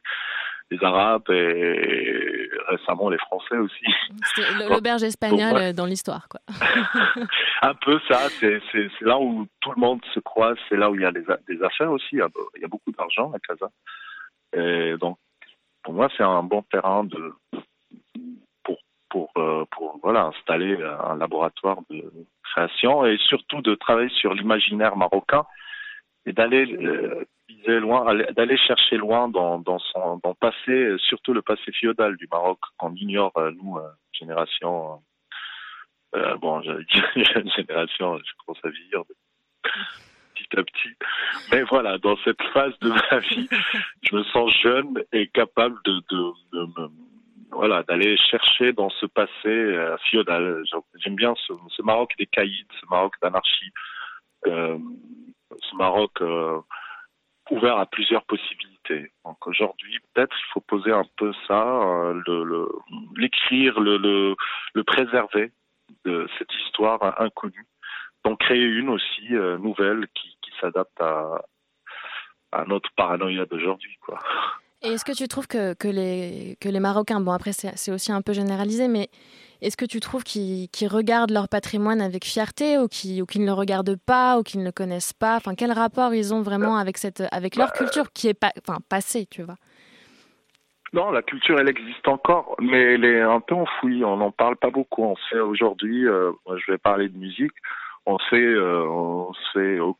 les 0.70 0.84
Arabes 0.84 1.28
et 1.30 2.48
récemment 2.68 3.10
les 3.10 3.18
Français 3.18 3.56
aussi. 3.56 3.84
L'auberge 4.68 5.02
espagnole 5.02 5.72
dans 5.72 5.86
l'histoire, 5.86 6.28
quoi. 6.28 6.40
un 7.62 7.74
peu 7.74 7.98
ça, 8.08 8.28
c'est 8.40 8.60
là 9.00 9.18
où 9.18 9.46
tout 9.60 9.72
le 9.72 9.80
monde 9.80 10.00
se 10.14 10.20
croise, 10.20 10.56
c'est 10.68 10.76
là 10.76 10.88
où 10.88 10.94
il 10.94 11.00
y 11.00 11.04
a 11.04 11.10
des, 11.10 11.24
des 11.48 11.62
affaires 11.64 11.90
aussi, 11.90 12.06
il 12.12 12.18
y 12.18 12.22
a, 12.22 12.68
beaucoup 12.68 12.92
d'argent 12.92 13.32
à 13.32 13.38
Casa. 13.40 13.68
Et 14.52 14.96
donc 14.98 15.18
pour 15.82 15.94
moi, 15.94 16.08
c'est 16.16 16.22
un 16.22 16.42
bon 16.42 16.62
terrain 16.62 17.04
de 17.04 17.32
pour 19.08 19.30
euh, 19.36 19.64
pour 19.72 19.98
voilà 20.02 20.26
installer 20.26 20.78
un 20.82 21.16
laboratoire 21.16 21.78
de 21.90 22.12
création 22.44 23.04
et 23.04 23.18
surtout 23.18 23.60
de 23.60 23.74
travailler 23.74 24.10
sur 24.10 24.34
l'imaginaire 24.34 24.96
marocain 24.96 25.44
et 26.26 26.32
d'aller 26.32 26.72
euh, 26.74 27.24
loin, 27.80 28.14
d'aller 28.36 28.56
chercher 28.56 28.96
loin 28.96 29.28
dans 29.28 29.58
dans 29.58 29.80
son 29.80 30.20
dans 30.22 30.34
passé, 30.34 30.94
surtout 30.98 31.32
le 31.32 31.42
passé 31.42 31.72
féodal 31.72 32.16
du 32.16 32.28
Maroc 32.30 32.58
qu'on 32.78 32.94
ignore 32.94 33.32
euh, 33.36 33.50
nous 33.50 33.78
génération 34.12 35.00
euh, 36.14 36.36
bon 36.36 36.60
jeune 36.62 36.84
génération, 37.56 38.18
je 38.18 38.32
commence 38.44 38.64
à 38.64 38.68
vieillir 38.68 39.02
petit 40.48 40.58
à 40.58 40.62
petit. 40.62 40.94
Mais 41.52 41.62
voilà, 41.62 41.98
dans 41.98 42.16
cette 42.24 42.42
phase 42.52 42.78
de 42.80 42.90
ma 42.90 43.18
vie, 43.18 43.48
je 44.02 44.16
me 44.16 44.24
sens 44.24 44.52
jeune 44.62 45.02
et 45.12 45.28
capable 45.28 45.78
de, 45.84 46.00
de, 46.10 46.32
de, 46.52 46.90
voilà, 47.50 47.82
d'aller 47.82 48.16
chercher 48.16 48.72
dans 48.72 48.90
ce 48.90 49.06
passé 49.06 49.30
euh, 49.46 49.96
féodal. 50.10 50.62
J'aime 50.96 51.16
bien 51.16 51.34
ce, 51.46 51.52
ce, 51.68 51.82
Maroc 51.82 52.12
des 52.18 52.26
caïds, 52.26 52.66
ce 52.80 52.86
Maroc 52.90 53.14
d'anarchie, 53.22 53.72
euh, 54.46 54.78
ce 55.60 55.76
Maroc 55.76 56.12
euh, 56.20 56.60
ouvert 57.50 57.78
à 57.78 57.86
plusieurs 57.86 58.24
possibilités. 58.24 59.12
Donc 59.24 59.46
aujourd'hui, 59.46 59.98
peut-être 60.14 60.34
il 60.38 60.52
faut 60.52 60.60
poser 60.60 60.92
un 60.92 61.04
peu 61.16 61.32
ça, 61.46 61.62
euh, 61.62 62.20
le 62.26 62.68
l'écrire, 63.16 63.78
le, 63.80 63.98
le, 63.98 64.34
le, 64.74 64.84
préserver, 64.84 65.52
de 66.04 66.28
cette 66.38 66.52
histoire 66.64 67.20
inconnue. 67.20 67.66
Donc 68.24 68.38
créer 68.40 68.64
une 68.64 68.90
aussi 68.90 69.30
nouvelle 69.30 70.06
qui, 70.14 70.36
qui 70.42 70.50
s'adapte 70.60 71.00
à, 71.00 71.42
à 72.52 72.64
notre 72.64 72.90
paranoïa 72.96 73.46
d'aujourd'hui, 73.46 73.96
quoi. 74.04 74.18
Et 74.82 74.88
est-ce 74.88 75.04
que 75.04 75.12
tu 75.12 75.28
trouves 75.28 75.46
que, 75.46 75.74
que, 75.74 75.88
les, 75.88 76.56
que 76.58 76.68
les 76.70 76.80
Marocains, 76.80 77.20
bon 77.20 77.32
après 77.32 77.52
c'est 77.52 77.92
aussi 77.92 78.12
un 78.12 78.22
peu 78.22 78.32
généralisé, 78.32 78.88
mais 78.88 79.10
est-ce 79.60 79.76
que 79.76 79.84
tu 79.84 80.00
trouves 80.00 80.24
qu'ils 80.24 80.88
regardent 80.88 81.32
leur 81.32 81.48
patrimoine 81.50 82.00
avec 82.00 82.24
fierté 82.24 82.78
ou 82.78 82.88
qu'ils 82.88 83.18
ne 83.18 83.46
le 83.46 83.52
regardent 83.52 83.96
pas 83.96 84.38
ou 84.38 84.42
qu'ils 84.42 84.60
ne 84.60 84.64
le 84.64 84.72
connaissent 84.72 85.12
pas? 85.12 85.36
Enfin, 85.36 85.54
quel 85.54 85.70
rapport 85.72 86.14
ils 86.14 86.32
ont 86.32 86.40
vraiment 86.40 86.78
avec, 86.78 86.96
cette, 86.96 87.22
avec 87.30 87.56
leur 87.56 87.68
bah, 87.68 87.74
culture 87.76 88.10
qui 88.12 88.28
est 88.28 88.34
pas, 88.34 88.52
enfin, 88.66 88.78
passée, 88.88 89.26
tu 89.26 89.42
vois? 89.42 89.56
Non, 90.94 91.10
la 91.10 91.20
culture, 91.20 91.60
elle 91.60 91.68
existe 91.68 92.08
encore, 92.08 92.56
mais 92.58 92.94
elle 92.94 93.04
est 93.04 93.20
un 93.20 93.40
peu 93.40 93.54
enfouie. 93.54 94.02
On 94.02 94.16
n'en 94.16 94.32
parle 94.32 94.56
pas 94.56 94.70
beaucoup. 94.70 95.04
On 95.04 95.16
sait 95.28 95.40
aujourd'hui, 95.40 96.08
euh, 96.08 96.32
je 96.48 96.72
vais 96.72 96.78
parler 96.78 97.10
de 97.10 97.18
musique, 97.18 97.52
on 98.06 98.18
sait, 98.30 98.36
euh, 98.36 99.92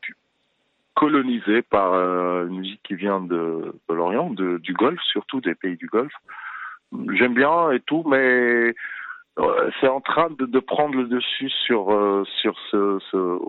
colonisé 0.95 1.61
par 1.61 1.93
euh, 1.93 2.47
une 2.47 2.59
musique 2.59 2.81
qui 2.83 2.95
vient 2.95 3.21
de, 3.21 3.73
de 3.89 3.93
l'Orient, 3.93 4.29
du 4.29 4.73
Golfe, 4.73 5.01
surtout 5.03 5.41
des 5.41 5.55
pays 5.55 5.77
du 5.77 5.87
Golfe. 5.87 6.13
J'aime 7.13 7.33
bien 7.33 7.71
et 7.71 7.79
tout, 7.79 8.03
mais 8.05 8.73
c'est 9.79 9.87
en 9.87 10.01
train 10.01 10.29
de, 10.29 10.45
de, 10.45 10.59
prendre 10.59 10.95
le 10.95 11.05
dessus 11.05 11.49
sur 11.65 11.91
euh, 11.91 12.23
sur 12.41 12.57
ce, 12.69 12.99
ce, 13.11 13.39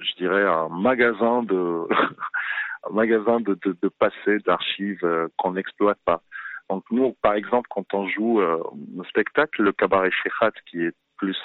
je 0.00 0.14
dirais 0.16 0.44
un 0.46 0.68
magasin 0.68 1.42
de 1.42 1.86
un 2.88 2.92
magasin 2.92 3.40
de, 3.40 3.58
de, 3.64 3.76
de 3.80 3.88
passé 3.88 4.38
d'archives 4.46 5.04
euh, 5.04 5.28
qu'on 5.36 5.52
n'exploite 5.52 5.98
pas. 6.04 6.22
Donc 6.70 6.84
nous, 6.90 7.14
par 7.22 7.34
exemple, 7.34 7.68
quand 7.70 7.92
on 7.92 8.08
joue 8.08 8.40
euh, 8.40 8.62
un 8.98 9.04
spectacle, 9.04 9.62
le 9.62 9.72
cabaret 9.72 10.10
Shekhat, 10.10 10.52
qui 10.70 10.84
est 10.84 10.94
plus 11.18 11.38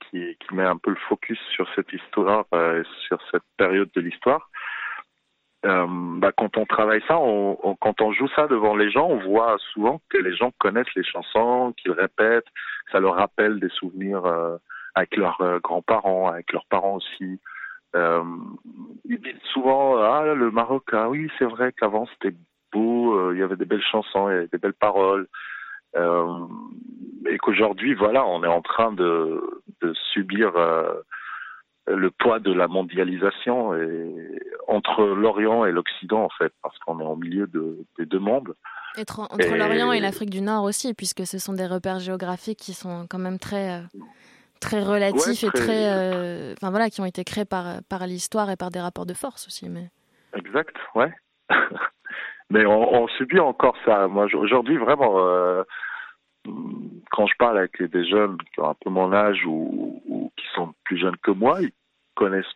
qui, 0.00 0.36
qui, 0.38 0.54
met 0.54 0.64
un 0.64 0.76
peu 0.76 0.90
le 0.90 0.98
focus 1.08 1.38
sur 1.52 1.66
cette 1.74 1.92
histoire, 1.92 2.46
sur 3.06 3.18
cette 3.30 3.42
période 3.56 3.90
de 3.94 4.00
l'histoire, 4.00 4.50
euh, 5.64 5.86
bah, 5.88 6.30
quand 6.36 6.58
on 6.58 6.66
travaille 6.66 7.02
ça, 7.08 7.14
quand 7.80 8.00
on 8.00 8.12
joue 8.12 8.28
ça 8.36 8.46
devant 8.48 8.76
les 8.76 8.90
gens, 8.90 9.06
on 9.08 9.18
voit 9.18 9.56
souvent 9.72 10.00
que 10.10 10.18
les 10.18 10.34
gens 10.36 10.52
connaissent 10.58 10.94
les 10.94 11.04
chansons, 11.04 11.72
qu'ils 11.78 11.92
répètent, 11.92 12.46
ça 12.92 13.00
leur 13.00 13.14
rappelle 13.14 13.60
des 13.60 13.70
souvenirs 13.70 14.26
euh, 14.26 14.56
avec 14.94 15.16
leurs 15.16 15.40
euh, 15.40 15.60
grands-parents, 15.60 16.28
avec 16.28 16.52
leurs 16.52 16.66
parents 16.66 16.96
aussi. 16.96 17.40
Euh, 17.96 18.22
ils 19.06 19.20
disent 19.20 19.40
souvent 19.52 19.96
ah 20.02 20.34
le 20.34 20.50
Maroc, 20.50 20.82
ah 20.92 21.08
oui 21.08 21.30
c'est 21.38 21.44
vrai 21.44 21.72
qu'avant 21.72 22.06
c'était 22.06 22.36
beau, 22.72 23.32
il 23.32 23.38
y 23.38 23.42
avait 23.42 23.56
des 23.56 23.64
belles 23.64 23.84
chansons, 23.90 24.28
il 24.28 24.32
y 24.32 24.36
avait 24.38 24.48
des 24.48 24.58
belles 24.58 24.74
paroles, 24.74 25.28
et 25.96 27.38
qu'aujourd'hui 27.38 27.94
voilà 27.94 28.26
on 28.26 28.42
est 28.42 28.48
en 28.48 28.62
train 28.62 28.92
de, 28.92 29.62
de 29.80 29.94
subir 30.12 30.52
le 31.86 32.10
poids 32.10 32.38
de 32.38 32.52
la 32.52 32.68
mondialisation 32.68 33.74
et 33.74 34.40
entre 34.68 35.04
l'Orient 35.04 35.64
et 35.64 35.72
l'Occident 35.72 36.24
en 36.24 36.30
fait, 36.30 36.52
parce 36.62 36.78
qu'on 36.78 37.00
est 37.00 37.04
au 37.04 37.16
milieu 37.16 37.46
de, 37.46 37.84
des 37.98 38.06
deux 38.06 38.18
mondes. 38.18 38.54
entre 38.96 39.56
l'Orient 39.56 39.92
et 39.92 40.00
l'Afrique 40.00 40.30
du 40.30 40.40
Nord 40.40 40.64
aussi, 40.64 40.94
puisque 40.94 41.26
ce 41.26 41.38
sont 41.38 41.52
des 41.52 41.66
repères 41.66 41.98
géographiques 41.98 42.58
qui 42.58 42.72
sont 42.72 43.06
quand 43.08 43.18
même 43.18 43.38
très 43.38 43.80
euh, 43.80 43.82
très 44.60 44.82
relatifs 44.82 45.44
et 45.44 45.50
très, 45.50 45.92
euh, 45.92 46.54
enfin 46.54 46.70
voilà, 46.70 46.88
qui 46.88 47.00
ont 47.00 47.06
été 47.06 47.24
créés 47.24 47.44
par 47.44 47.82
par 47.88 48.06
l'histoire 48.06 48.50
et 48.50 48.56
par 48.56 48.70
des 48.70 48.80
rapports 48.80 49.06
de 49.06 49.14
force 49.14 49.46
aussi. 49.46 49.68
Mais 49.68 49.90
exact, 50.34 50.76
ouais. 50.94 51.12
mais 52.50 52.64
on, 52.64 53.02
on, 53.02 53.08
subit 53.08 53.40
encore 53.40 53.76
ça. 53.84 54.08
Moi 54.08 54.26
aujourd'hui 54.34 54.78
vraiment. 54.78 55.18
Euh, 55.18 55.64
quand 57.10 57.26
je 57.26 57.36
parle 57.38 57.58
avec 57.58 57.82
des 57.82 58.06
jeunes 58.06 58.36
qui 58.52 58.60
ont 58.60 58.70
un 58.70 58.74
peu 58.74 58.90
mon 58.90 59.12
âge 59.12 59.44
ou, 59.46 60.30
qui 60.36 60.46
sont 60.54 60.74
plus 60.84 60.98
jeunes 60.98 61.16
que 61.18 61.30
moi, 61.30 61.60
ils 61.62 61.72
connaissent. 62.14 62.46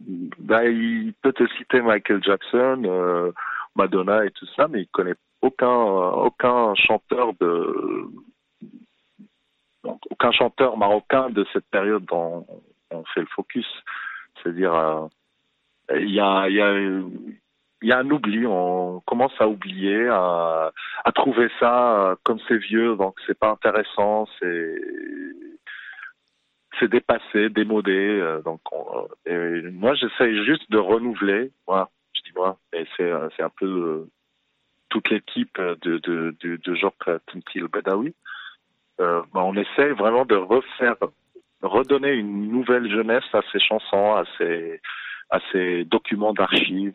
Bah, 0.00 0.64
il 0.64 1.12
peut 1.22 1.32
te 1.32 1.46
citer 1.56 1.80
Michael 1.80 2.22
Jackson, 2.22 2.82
euh, 2.84 3.32
Madonna 3.74 4.24
et 4.24 4.30
tout 4.30 4.46
ça, 4.54 4.68
mais 4.68 4.82
il 4.82 4.88
connaît 4.88 5.16
aucun 5.42 5.68
aucun 5.68 6.74
chanteur 6.74 7.32
de 7.40 8.06
aucun 10.10 10.32
chanteur 10.32 10.76
marocain 10.76 11.30
de 11.30 11.44
cette 11.52 11.66
période 11.66 12.04
dont 12.04 12.46
on 12.90 13.04
fait 13.04 13.20
le 13.20 13.26
focus. 13.26 13.66
C'est-à-dire, 14.36 14.74
euh, 14.74 15.06
il 15.96 16.10
y 16.10 16.20
a 16.20 16.48
y 16.48 16.60
a 16.60 16.74
il 17.82 17.88
y 17.88 17.92
a 17.92 17.98
un 17.98 18.10
oubli, 18.10 18.46
on 18.46 19.00
commence 19.06 19.32
à 19.38 19.48
oublier, 19.48 20.08
à, 20.08 20.72
à 21.04 21.12
trouver 21.12 21.48
ça 21.60 22.10
euh, 22.10 22.16
comme 22.24 22.38
c'est 22.48 22.58
vieux, 22.58 22.96
donc 22.96 23.14
c'est 23.26 23.38
pas 23.38 23.50
intéressant, 23.50 24.26
c'est 24.40 24.80
c'est 26.78 26.88
dépassé, 26.88 27.48
démodé. 27.50 27.92
Euh, 28.20 28.42
donc 28.42 28.60
euh, 29.28 29.70
moi 29.72 29.94
j'essaye 29.94 30.44
juste 30.44 30.70
de 30.70 30.78
renouveler, 30.78 31.52
moi, 31.66 31.90
je 32.14 32.22
dis 32.22 32.32
moi, 32.36 32.58
et 32.72 32.84
c'est 32.96 33.10
c'est 33.36 33.42
un 33.42 33.50
peu 33.50 34.08
toute 34.88 35.10
l'équipe 35.10 35.60
de 35.60 35.98
de 35.98 36.34
de, 36.40 36.56
de 36.56 36.74
Jacques 36.74 37.10
Tintil 37.26 37.68
Badawi. 37.68 38.14
Euh, 39.00 39.22
bah, 39.32 39.42
on 39.44 39.54
essaie 39.54 39.90
vraiment 39.90 40.24
de 40.24 40.34
refaire, 40.34 40.96
redonner 41.62 42.14
une 42.14 42.48
nouvelle 42.50 42.90
jeunesse 42.90 43.32
à 43.32 43.42
ces 43.52 43.60
chansons, 43.60 44.14
à 44.16 44.24
ces 44.36 44.80
à 45.30 45.38
ces 45.52 45.84
documents 45.84 46.32
d'archives 46.32 46.94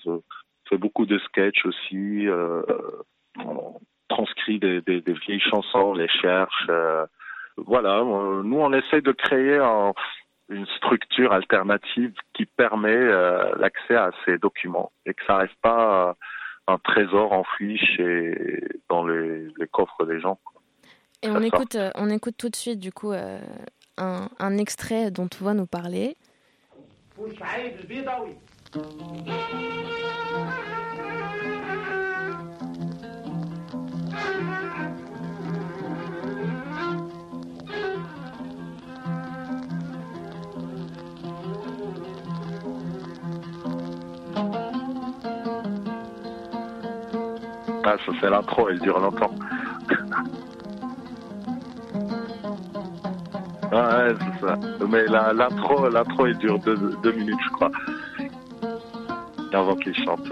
fait 0.74 0.78
beaucoup 0.78 1.06
de 1.06 1.20
sketchs 1.20 1.66
aussi. 1.66 2.28
Euh, 2.28 2.64
on 3.38 3.80
transcrit 4.10 4.60
des, 4.60 4.82
des, 4.82 5.02
des, 5.02 5.14
vieilles 5.14 5.40
chansons, 5.40 5.80
on 5.80 5.94
les 5.94 6.08
cherche. 6.08 6.66
Euh, 6.70 7.06
voilà, 7.58 8.02
nous 8.04 8.60
on 8.60 8.74
essaie 8.74 9.02
de 9.02 9.12
créer 9.12 9.58
un, 9.58 9.94
une 10.50 10.66
structure 10.78 11.32
alternative 11.32 12.14
qui 12.34 12.46
permet 12.46 12.90
euh, 12.90 13.54
l'accès 13.58 13.96
à 13.96 14.12
ces 14.26 14.38
documents 14.38 14.92
et 15.06 15.14
que 15.14 15.24
ça 15.26 15.38
reste 15.38 15.56
pas 15.62 16.16
un 16.68 16.78
trésor 16.80 17.32
enfoui 17.32 17.78
chez 17.78 18.64
dans 18.90 19.06
les, 19.06 19.48
les 19.58 19.68
coffres 19.68 20.06
des 20.06 20.20
gens. 20.20 20.40
Et 21.22 21.30
on 21.30 21.42
écoute, 21.42 21.78
on 21.96 22.10
écoute 22.10 22.36
tout 22.38 22.50
de 22.50 22.56
suite 22.56 22.80
du 22.80 22.92
coup 22.92 23.14
un, 23.14 24.30
un 24.40 24.58
extrait 24.58 25.12
dont 25.12 25.28
tu 25.28 25.44
vas 25.44 25.54
nous 25.54 25.68
parler. 25.68 26.16
Ah, 28.76 28.80
ça 48.04 48.12
c'est 48.20 48.30
l'intro, 48.32 48.70
elle 48.70 48.80
dure 48.80 49.00
longtemps. 49.00 49.30
ouais, 53.72 54.16
c'est 54.18 54.40
ça. 54.44 54.58
Mais 54.90 55.06
l'intro, 55.06 55.90
l'intro, 55.90 56.26
elle 56.26 56.38
dure 56.40 56.58
deux 56.58 57.12
minutes, 57.12 57.40
je 57.46 57.50
crois 57.52 57.70
avant 59.54 59.76
qu'il 59.76 59.96
chante. 59.96 60.32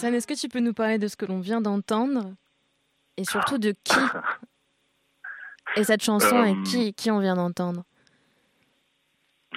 Hassan, 0.00 0.14
est-ce 0.14 0.26
que 0.26 0.40
tu 0.40 0.48
peux 0.48 0.60
nous 0.60 0.72
parler 0.72 0.96
de 0.96 1.08
ce 1.08 1.16
que 1.16 1.26
l'on 1.26 1.40
vient 1.40 1.60
d'entendre 1.60 2.32
et 3.18 3.24
surtout 3.24 3.58
de 3.58 3.74
qui 3.84 4.00
Et 5.76 5.84
cette 5.84 6.02
chanson 6.02 6.42
et 6.42 6.54
qui, 6.62 6.94
qui 6.94 7.10
on 7.10 7.18
vient 7.20 7.36
d'entendre 7.36 7.84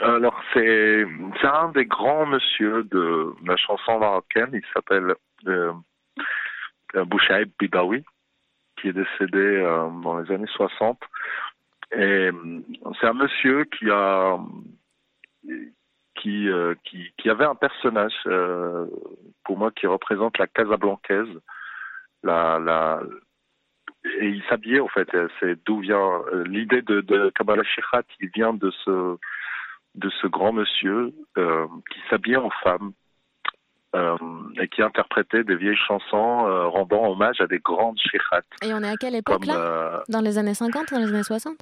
alors, 0.02 0.42
c'est 0.54 1.06
un 1.44 1.70
des 1.70 1.86
grands 1.86 2.26
monsieur 2.26 2.84
de 2.84 3.32
la 3.46 3.56
chanson 3.56 4.00
marocaine. 4.00 4.50
Il 4.52 4.64
s'appelle 4.74 5.14
euh, 5.48 5.72
Bouchaïb 6.96 7.52
Bibawi, 7.60 8.04
qui 8.76 8.88
est 8.88 8.94
décédé 8.94 9.38
euh, 9.38 9.88
dans 10.02 10.18
les 10.18 10.32
années 10.32 10.50
60. 10.52 11.00
Et 11.92 12.02
euh, 12.02 12.62
c'est 13.00 13.06
un 13.06 13.14
monsieur 13.14 13.66
qui 13.66 13.90
a 13.92 14.40
qui, 16.24 16.48
euh, 16.50 16.74
qui, 16.86 17.12
qui 17.18 17.30
avait 17.30 17.44
un 17.46 17.56
personnage 17.56 18.14
euh, 18.28 18.86
pour 19.44 19.58
moi 19.58 19.72
qui 19.72 19.88
représente 19.88 20.38
la 20.38 20.48
Casablancaise, 20.48 21.28
la, 22.24 22.60
la 22.60 23.02
et 24.22 24.28
il 24.28 24.42
s'habillait 24.50 24.80
en 24.80 24.88
fait. 24.88 25.10
C'est 25.40 25.56
d'où 25.66 25.80
vient 25.80 26.22
l'idée 26.46 26.82
de, 26.82 27.02
de 27.02 27.30
Kabbalah 27.36 27.64
Shichat. 27.64 28.04
Il 28.22 28.30
vient 28.30 28.54
de 28.54 28.72
ce 28.84 29.18
de 29.96 30.10
ce 30.22 30.28
grand 30.28 30.54
monsieur 30.54 31.14
euh, 31.38 31.68
qui 31.92 32.00
s'habillait 32.10 32.38
en 32.38 32.50
femme 32.64 32.94
euh, 33.96 34.18
et 34.60 34.68
qui 34.70 34.82
interprétait 34.82 35.44
des 35.44 35.56
vieilles 35.56 35.76
chansons 35.88 36.48
euh, 36.48 36.68
rendant 36.68 37.12
hommage 37.12 37.40
à 37.42 37.48
des 37.48 37.60
grandes 37.60 38.00
shikhat. 38.00 38.42
Et 38.64 38.74
on 38.74 38.82
est 38.82 38.90
à 38.90 38.96
quelle 38.98 39.16
époque 39.16 39.46
là? 39.46 39.56
euh, 39.58 40.00
Dans 40.10 40.22
les 40.22 40.38
années 40.38 40.54
50, 40.56 40.92
dans 40.92 41.00
les 41.00 41.14
années 41.14 41.24
60 41.24 41.58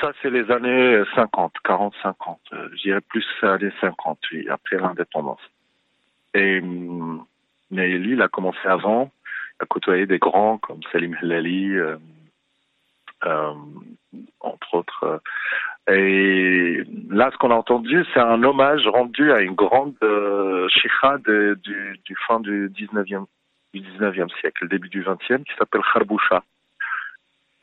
Ça, 0.00 0.12
c'est 0.20 0.30
les 0.30 0.50
années 0.50 1.02
50, 1.14 1.52
40, 1.64 1.94
50. 2.02 2.40
je 2.72 2.82
dirais 2.82 3.00
plus 3.00 3.24
années 3.42 3.72
50, 3.80 4.18
oui, 4.32 4.48
après 4.48 4.78
l'indépendance. 4.78 5.40
Et 6.34 6.60
mais 7.70 7.88
lui, 7.98 8.12
il 8.12 8.22
a 8.22 8.28
commencé 8.28 8.58
avant, 8.64 9.10
il 9.58 9.64
a 9.64 9.66
côtoyé 9.66 10.06
des 10.06 10.18
grands 10.18 10.58
comme 10.58 10.80
Salim 10.92 11.16
Hlali, 11.20 11.76
euh, 13.24 13.54
entre 14.40 14.74
autres. 14.74 15.20
Et 15.88 16.82
là, 17.08 17.30
ce 17.32 17.36
qu'on 17.38 17.50
a 17.50 17.54
entendu, 17.54 18.04
c'est 18.12 18.20
un 18.20 18.42
hommage 18.42 18.86
rendu 18.88 19.32
à 19.32 19.40
une 19.40 19.54
grande 19.54 19.94
euh, 20.02 20.68
du, 21.62 22.00
du, 22.04 22.16
fin 22.26 22.40
du 22.40 22.68
19e, 22.70 23.26
du 23.72 23.80
19e 23.80 24.28
siècle, 24.40 24.64
le 24.64 24.68
début 24.68 24.88
du 24.88 25.02
20e, 25.02 25.44
qui 25.44 25.54
s'appelle 25.58 25.82
Kharboucha. 25.92 26.42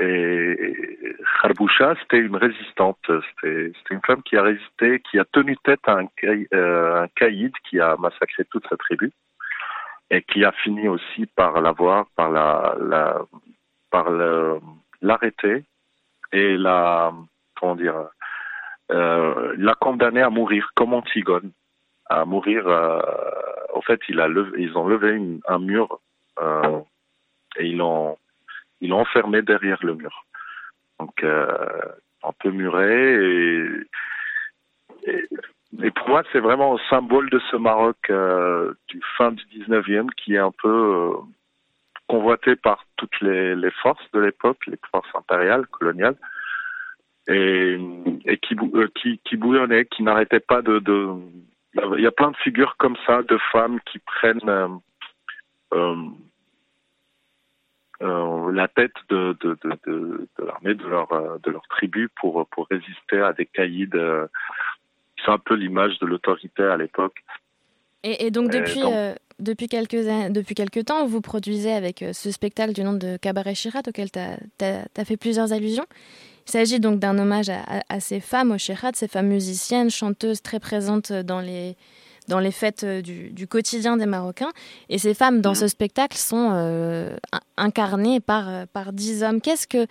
Et 0.03 1.15
Kharboucha, 1.41 1.95
c'était 2.01 2.19
une 2.19 2.35
résistante. 2.35 2.99
C'était 3.07 3.71
une 3.91 4.01
femme 4.05 4.23
qui 4.23 4.37
a 4.37 4.43
résisté, 4.43 5.01
qui 5.09 5.19
a 5.19 5.25
tenu 5.25 5.55
tête 5.63 5.81
à 5.87 5.99
un, 5.99 6.07
euh, 6.53 7.07
caïd 7.15 7.53
qui 7.69 7.79
a 7.79 7.95
massacré 7.97 8.45
toute 8.45 8.67
sa 8.67 8.77
tribu 8.77 9.11
et 10.09 10.21
qui 10.23 10.43
a 10.43 10.51
fini 10.51 10.87
aussi 10.87 11.25
par 11.27 11.61
l'avoir, 11.61 12.07
par 12.15 12.29
la, 12.29 13.21
par 13.89 14.09
l'arrêter 15.01 15.63
et 16.31 16.57
la 16.57 17.13
comment 17.63 17.75
dire, 17.75 18.09
euh, 18.91 19.55
l'a 19.57 19.75
à 19.79 20.29
mourir 20.29 20.69
comme 20.75 20.93
Antigone, 20.93 21.51
à 22.09 22.25
mourir. 22.25 22.67
Euh, 22.67 22.99
en 23.73 23.81
fait, 23.81 24.01
ils 24.09 24.77
ont 24.77 24.87
levé 24.87 25.39
un 25.47 25.59
mur 25.59 25.99
euh, 26.41 26.81
et 27.57 27.67
ils 27.67 27.77
l'ont, 27.77 28.17
ils 28.83 28.89
l'ont 28.89 28.99
enfermé 28.99 29.41
derrière 29.41 29.79
le 29.81 29.95
mur. 29.95 30.25
Donc, 30.99 31.23
euh, 31.23 31.47
un 32.21 32.31
peu 32.39 32.51
muré 32.51 33.15
et, 35.05 35.91
pour 35.95 36.07
moi, 36.07 36.23
c'est 36.31 36.39
vraiment 36.39 36.75
un 36.75 36.89
symbole 36.89 37.29
de 37.29 37.39
ce 37.49 37.55
Maroc 37.55 37.97
euh, 38.09 38.73
du 38.89 39.01
fin 39.17 39.31
du 39.31 39.43
19e 39.45 40.09
qui 40.15 40.35
est 40.35 40.39
un 40.39 40.51
peu 40.51 40.69
euh, 40.69 41.13
convoité 42.07 42.55
par 42.55 42.85
toutes 42.97 43.19
les, 43.21 43.71
forces 43.81 44.05
de 44.13 44.19
l'époque, 44.19 44.59
les 44.67 44.77
forces 44.91 45.09
impériales, 45.15 45.65
coloniales, 45.67 46.15
et, 47.27 47.79
qui, 48.43 48.55
bouillonnait, 49.35 49.85
qui 49.85 50.03
n'arrêtait 50.03 50.39
pas 50.39 50.61
de, 50.61 50.79
de, 50.79 51.09
Il 51.97 52.03
y 52.03 52.07
a 52.07 52.11
plein 52.11 52.31
de 52.31 52.37
figures 52.37 52.75
comme 52.77 52.97
ça, 53.07 53.23
de 53.23 53.37
femmes 53.51 53.79
qui 53.85 53.99
prennent 53.99 54.81
la 58.03 58.67
tête 58.67 58.93
de, 59.09 59.37
de, 59.41 59.57
de, 59.63 59.69
de, 59.87 60.27
de 60.39 60.45
l'armée 60.45 60.75
de 60.75 60.85
leur, 60.87 61.11
euh, 61.11 61.37
de 61.43 61.51
leur 61.51 61.63
tribu 61.69 62.09
pour, 62.19 62.45
pour 62.47 62.67
résister 62.69 63.19
à 63.19 63.33
des 63.33 63.45
caïds. 63.45 63.89
C'est 65.23 65.31
un 65.31 65.37
peu 65.37 65.55
l'image 65.55 65.99
de 65.99 66.05
l'autorité 66.05 66.63
à 66.63 66.77
l'époque. 66.77 67.23
Et, 68.03 68.25
et, 68.25 68.31
donc 68.31 68.51
depuis, 68.51 68.81
donc, 68.81 68.93
euh, 68.93 69.15
depuis, 69.39 69.67
quelques, 69.67 69.95
depuis 70.31 70.55
quelques 70.55 70.85
temps, 70.85 71.05
vous 71.05 71.21
produisez 71.21 71.71
avec 71.71 72.03
ce 72.11 72.31
spectacle 72.31 72.73
du 72.73 72.83
nom 72.83 72.93
de 72.93 73.17
Cabaret 73.17 73.55
Chirat 73.55 73.83
auquel 73.87 74.11
tu 74.11 74.19
as, 74.19 74.37
as, 74.61 74.85
as, 74.97 75.05
fait 75.05 75.17
plusieurs 75.17 75.53
allusions. 75.53 75.85
Il 76.45 76.51
s'agit 76.51 76.81
donc 76.81 76.99
d'un 76.99 77.17
hommage 77.17 77.49
à, 77.49 77.61
à, 77.61 77.81
à, 77.87 77.99
ces 78.01 78.19
femmes 78.19 78.51
au 78.51 78.57
Shekhat, 78.57 78.91
ces 78.95 79.07
femmes 79.07 79.27
musiciennes, 79.27 79.89
chanteuses 79.89 80.41
très 80.41 80.59
présentes 80.59 81.13
dans 81.13 81.39
les, 81.39 81.77
dans 82.27 82.39
les 82.39 82.51
fêtes 82.51 82.85
du, 82.85 83.29
du 83.31 83.47
quotidien 83.47 83.97
des 83.97 84.05
Marocains. 84.05 84.51
Et 84.89 84.97
ces 84.97 85.13
femmes 85.13 85.41
dans 85.41 85.51
mmh. 85.51 85.55
ce 85.55 85.67
spectacle 85.67 86.17
sont 86.17 86.51
euh, 86.53 87.15
incarnées 87.57 88.19
par, 88.19 88.67
par 88.73 88.93
dix 88.93 89.23
hommes. 89.23 89.41
Qu'est-ce 89.41 89.67
que 89.67 89.85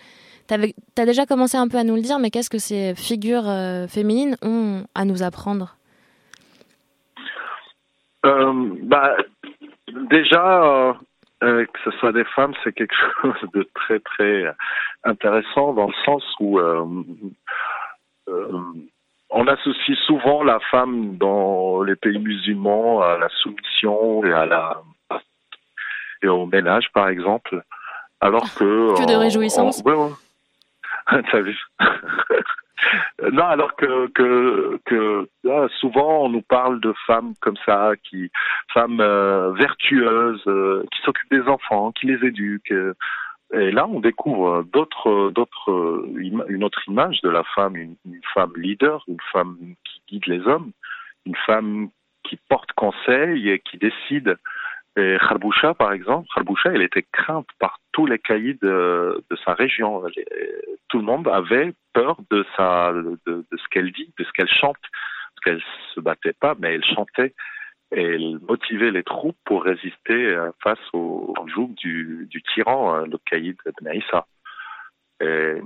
tu 0.47 0.53
as 1.01 1.05
déjà 1.05 1.25
commencé 1.25 1.57
un 1.57 1.67
peu 1.67 1.77
à 1.77 1.83
nous 1.83 1.95
le 1.95 2.01
dire, 2.01 2.19
mais 2.19 2.29
qu'est-ce 2.29 2.49
que 2.49 2.59
ces 2.59 2.95
figures 2.95 3.47
euh, 3.47 3.87
féminines 3.87 4.35
ont 4.41 4.83
à 4.95 5.05
nous 5.05 5.23
apprendre? 5.23 5.75
Euh, 8.25 8.53
bah, 8.83 9.15
Déjà, 10.09 10.97
euh, 11.43 11.65
que 11.65 11.79
ce 11.83 11.91
soit 11.97 12.13
des 12.13 12.23
femmes, 12.23 12.53
c'est 12.63 12.73
quelque 12.73 12.95
chose 13.21 13.49
de 13.53 13.67
très 13.75 13.99
très 13.99 14.55
intéressant 15.03 15.73
dans 15.73 15.87
le 15.87 15.93
sens 16.05 16.23
où 16.39 16.57
euh, 16.59 16.85
euh, 18.29 18.59
on 19.33 19.47
associe 19.47 19.97
souvent 20.05 20.43
la 20.43 20.59
femme 20.71 21.17
dans 21.17 21.81
les 21.81 21.95
pays 21.95 22.19
musulmans 22.19 23.01
à 23.01 23.17
la 23.17 23.29
soumission 23.29 24.23
et 24.23 24.31
à 24.31 24.45
la 24.45 24.81
et 26.21 26.27
au 26.27 26.45
ménage 26.45 26.85
par 26.93 27.09
exemple, 27.09 27.61
alors 28.21 28.43
que 28.55 28.97
que 28.97 29.07
de 29.07 29.15
réjouissance. 29.15 29.81
On, 29.85 29.89
ouais, 29.89 29.97
ouais. 29.97 31.21
T'as 31.31 31.41
vu 31.41 31.57
non, 33.31 33.45
alors 33.45 33.75
que, 33.75 34.07
que, 34.07 34.79
que 34.85 35.27
là, 35.43 35.67
souvent 35.79 36.25
on 36.25 36.29
nous 36.29 36.41
parle 36.41 36.79
de 36.79 36.93
femmes 37.07 37.33
comme 37.41 37.57
ça, 37.65 37.91
qui 38.03 38.29
femmes 38.73 38.99
euh, 38.99 39.51
vertueuses, 39.53 40.43
euh, 40.47 40.83
qui 40.91 41.01
s'occupent 41.01 41.31
des 41.31 41.47
enfants, 41.49 41.91
qui 41.91 42.07
les 42.07 42.25
éduquent. 42.27 42.73
Et 43.53 43.71
là, 43.71 43.87
on 43.87 43.99
découvre 43.99 44.63
d'autres, 44.63 45.29
d'autres, 45.31 46.05
une 46.17 46.63
autre 46.63 46.81
image 46.87 47.21
de 47.21 47.29
la 47.29 47.43
femme, 47.55 47.75
une, 47.75 47.95
femme 48.33 48.53
leader, 48.55 49.03
une 49.07 49.21
femme 49.31 49.57
qui 49.83 50.01
guide 50.07 50.25
les 50.25 50.47
hommes, 50.47 50.71
une 51.25 51.35
femme 51.45 51.89
qui 52.23 52.37
porte 52.49 52.71
conseil 52.73 53.49
et 53.49 53.59
qui 53.59 53.77
décide 53.77 54.37
et 54.95 55.17
Kharboucha, 55.19 55.73
par 55.73 55.91
exemple, 55.91 56.27
Kharboucha, 56.35 56.71
elle 56.71 56.83
était 56.83 57.05
crainte 57.11 57.47
par 57.59 57.79
tous 57.93 58.05
les 58.05 58.19
caïds 58.19 58.59
de, 58.61 59.23
sa 59.43 59.53
région. 59.53 60.03
Tout 60.89 60.99
le 60.99 61.03
monde 61.03 61.27
avait 61.27 61.73
peur 61.93 62.17
de, 62.29 62.45
sa, 62.55 62.93
de 62.93 63.43
ce 63.51 63.67
qu'elle 63.71 63.91
dit, 63.91 64.13
de 64.19 64.23
ce 64.23 64.31
qu'elle 64.33 64.49
chante. 64.49 64.77
Parce 64.81 65.43
qu'elle 65.43 65.63
se 65.95 65.99
battait 65.99 66.33
pas, 66.33 66.55
mais 66.59 66.75
elle 66.75 66.85
chantait. 66.85 67.33
Et 67.95 68.17
motivait 68.47 68.91
les 68.91 69.03
troupes 69.03 69.37
pour 69.45 69.63
résister 69.63 70.35
face 70.63 70.79
au, 70.93 71.35
au 71.37 71.47
joug 71.47 71.73
du, 71.75 72.27
tyran, 72.53 73.01
le 73.05 73.17
caïd 73.29 73.55
Ben 73.81 73.93
Issa. 73.93 74.25
Et, 75.21 75.61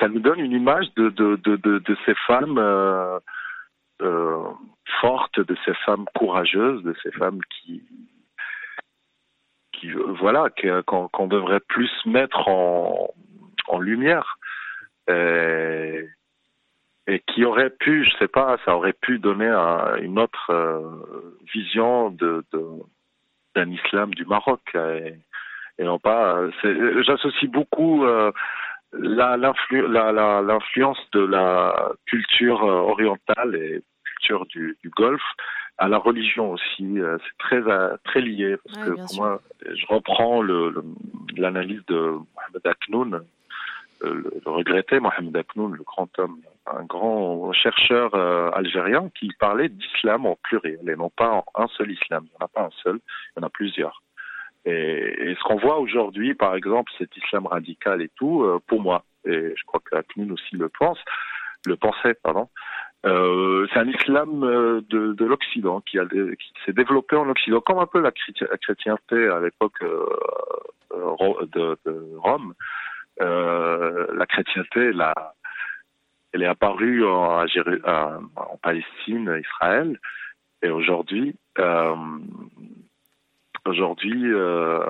ça 0.00 0.08
nous 0.08 0.20
donne 0.20 0.40
une 0.40 0.52
image 0.52 0.86
de, 0.96 1.96
ces 2.06 2.14
femmes 2.26 2.58
euh, 2.58 3.18
euh, 4.00 4.44
fortes, 5.00 5.40
de 5.40 5.56
ces 5.64 5.74
femmes 5.84 6.06
courageuses, 6.14 6.82
de 6.82 6.94
ces 7.02 7.10
femmes 7.12 7.40
qui, 7.50 7.82
voilà 10.18 10.48
qu'on 10.86 11.08
qu 11.08 11.28
devrait 11.28 11.60
plus 11.60 11.90
mettre 12.06 12.48
en, 12.48 13.10
en 13.68 13.78
lumière 13.78 14.38
et, 15.08 16.08
et, 17.06 17.20
qui 17.20 17.44
aurait 17.44 17.70
pu 17.70 18.04
je 18.04 18.16
sais 18.18 18.28
pas 18.28 18.56
ça 18.64 18.76
aurait 18.76 18.92
pu 18.94 19.18
donner 19.18 19.48
un, 19.48 19.96
une 19.96 20.18
autre 20.18 20.50
euh, 20.50 20.80
vision 21.52 22.10
de 22.10 22.44
d'un 23.54 23.70
islam 23.70 24.12
du 24.14 24.24
Maroc 24.24 24.60
et, 24.74 25.14
et 25.78 25.84
non 25.84 25.98
pas 25.98 26.36
j'associe 26.62 27.50
beaucoup 27.50 28.04
euh, 28.04 28.32
l'influence 28.92 29.90
la, 29.90 30.12
la, 30.12 30.58
de 31.12 31.20
la 31.20 31.92
culture 32.06 32.62
orientale 32.62 33.56
et 33.56 33.82
culture 34.04 34.46
du, 34.46 34.76
du 34.82 34.90
Golfe 34.90 35.22
à 35.78 35.88
la 35.88 35.98
religion 35.98 36.52
aussi. 36.52 36.98
Euh, 36.98 37.18
c'est 37.18 37.38
très 37.38 37.70
euh, 37.70 37.96
très 38.04 38.20
lié 38.20 38.56
parce 38.64 38.78
ouais, 38.78 38.94
que 38.94 39.00
pour 39.00 39.10
sûr. 39.10 39.22
moi, 39.22 39.40
je 39.62 39.86
reprends 39.86 40.42
l'analyse 40.42 41.82
le, 41.88 41.94
de 41.94 42.00
Mohamed 42.34 42.66
Aknoun, 42.66 43.14
euh, 43.14 43.20
le, 44.14 44.32
le, 44.44 44.50
regretté 44.50 45.00
Mohamed 45.00 45.36
Aknoun, 45.36 45.74
le 45.74 45.82
grand 45.82 46.08
homme, 46.18 46.38
un 46.66 46.84
grand 46.84 47.52
chercheur 47.52 48.14
euh, 48.14 48.50
algérien 48.52 49.10
qui 49.18 49.30
parlait 49.38 49.68
d'islam 49.68 50.26
en 50.26 50.36
pluriel 50.42 50.88
et 50.88 50.96
non 50.96 51.10
pas 51.10 51.30
en 51.30 51.44
un 51.54 51.68
seul 51.68 51.90
islam. 51.90 52.24
Il 52.26 52.30
n'y 52.30 52.36
en 52.40 52.44
a 52.46 52.48
pas 52.48 52.62
un 52.62 52.82
seul, 52.82 52.96
il 53.36 53.40
y 53.40 53.44
en 53.44 53.46
a 53.46 53.50
plusieurs. 53.50 54.02
Et, 54.66 55.36
ce 55.38 55.42
qu'on 55.44 55.56
voit 55.56 55.78
aujourd'hui, 55.78 56.34
par 56.34 56.56
exemple, 56.56 56.92
cet 56.98 57.16
islam 57.16 57.46
radical 57.46 58.02
et 58.02 58.10
tout, 58.16 58.42
euh, 58.42 58.58
pour 58.66 58.80
moi, 58.80 59.04
et 59.24 59.54
je 59.56 59.64
crois 59.64 59.80
que 59.80 59.94
la 59.94 60.02
aussi 60.32 60.56
le 60.56 60.68
pense, 60.68 60.98
le 61.66 61.76
pensait, 61.76 62.14
pardon, 62.14 62.48
euh, 63.04 63.66
c'est 63.72 63.78
un 63.78 63.88
islam 63.88 64.42
euh, 64.42 64.80
de, 64.90 65.12
de 65.12 65.24
l'Occident 65.24 65.80
qui, 65.82 65.98
qui 65.98 66.52
s'est 66.64 66.72
développé 66.72 67.14
en 67.14 67.28
Occident, 67.28 67.60
comme 67.60 67.78
un 67.78 67.86
peu 67.86 68.00
la, 68.00 68.10
chrétienté 68.10 69.28
à 69.28 69.38
l'époque 69.38 69.80
de, 69.82 71.78
de, 71.84 72.16
Rome. 72.16 72.54
la 73.20 74.26
chrétienté, 74.26 74.92
la, 74.92 75.14
elle 76.36 76.42
est 76.42 76.46
apparue 76.46 77.02
en, 77.06 77.42
en 77.44 78.56
Palestine, 78.62 79.40
Israël, 79.42 79.98
et 80.62 80.68
aujourd'hui, 80.68 81.34
euh, 81.58 81.94
aujourd'hui, 83.64 84.22
euh, 84.24 84.80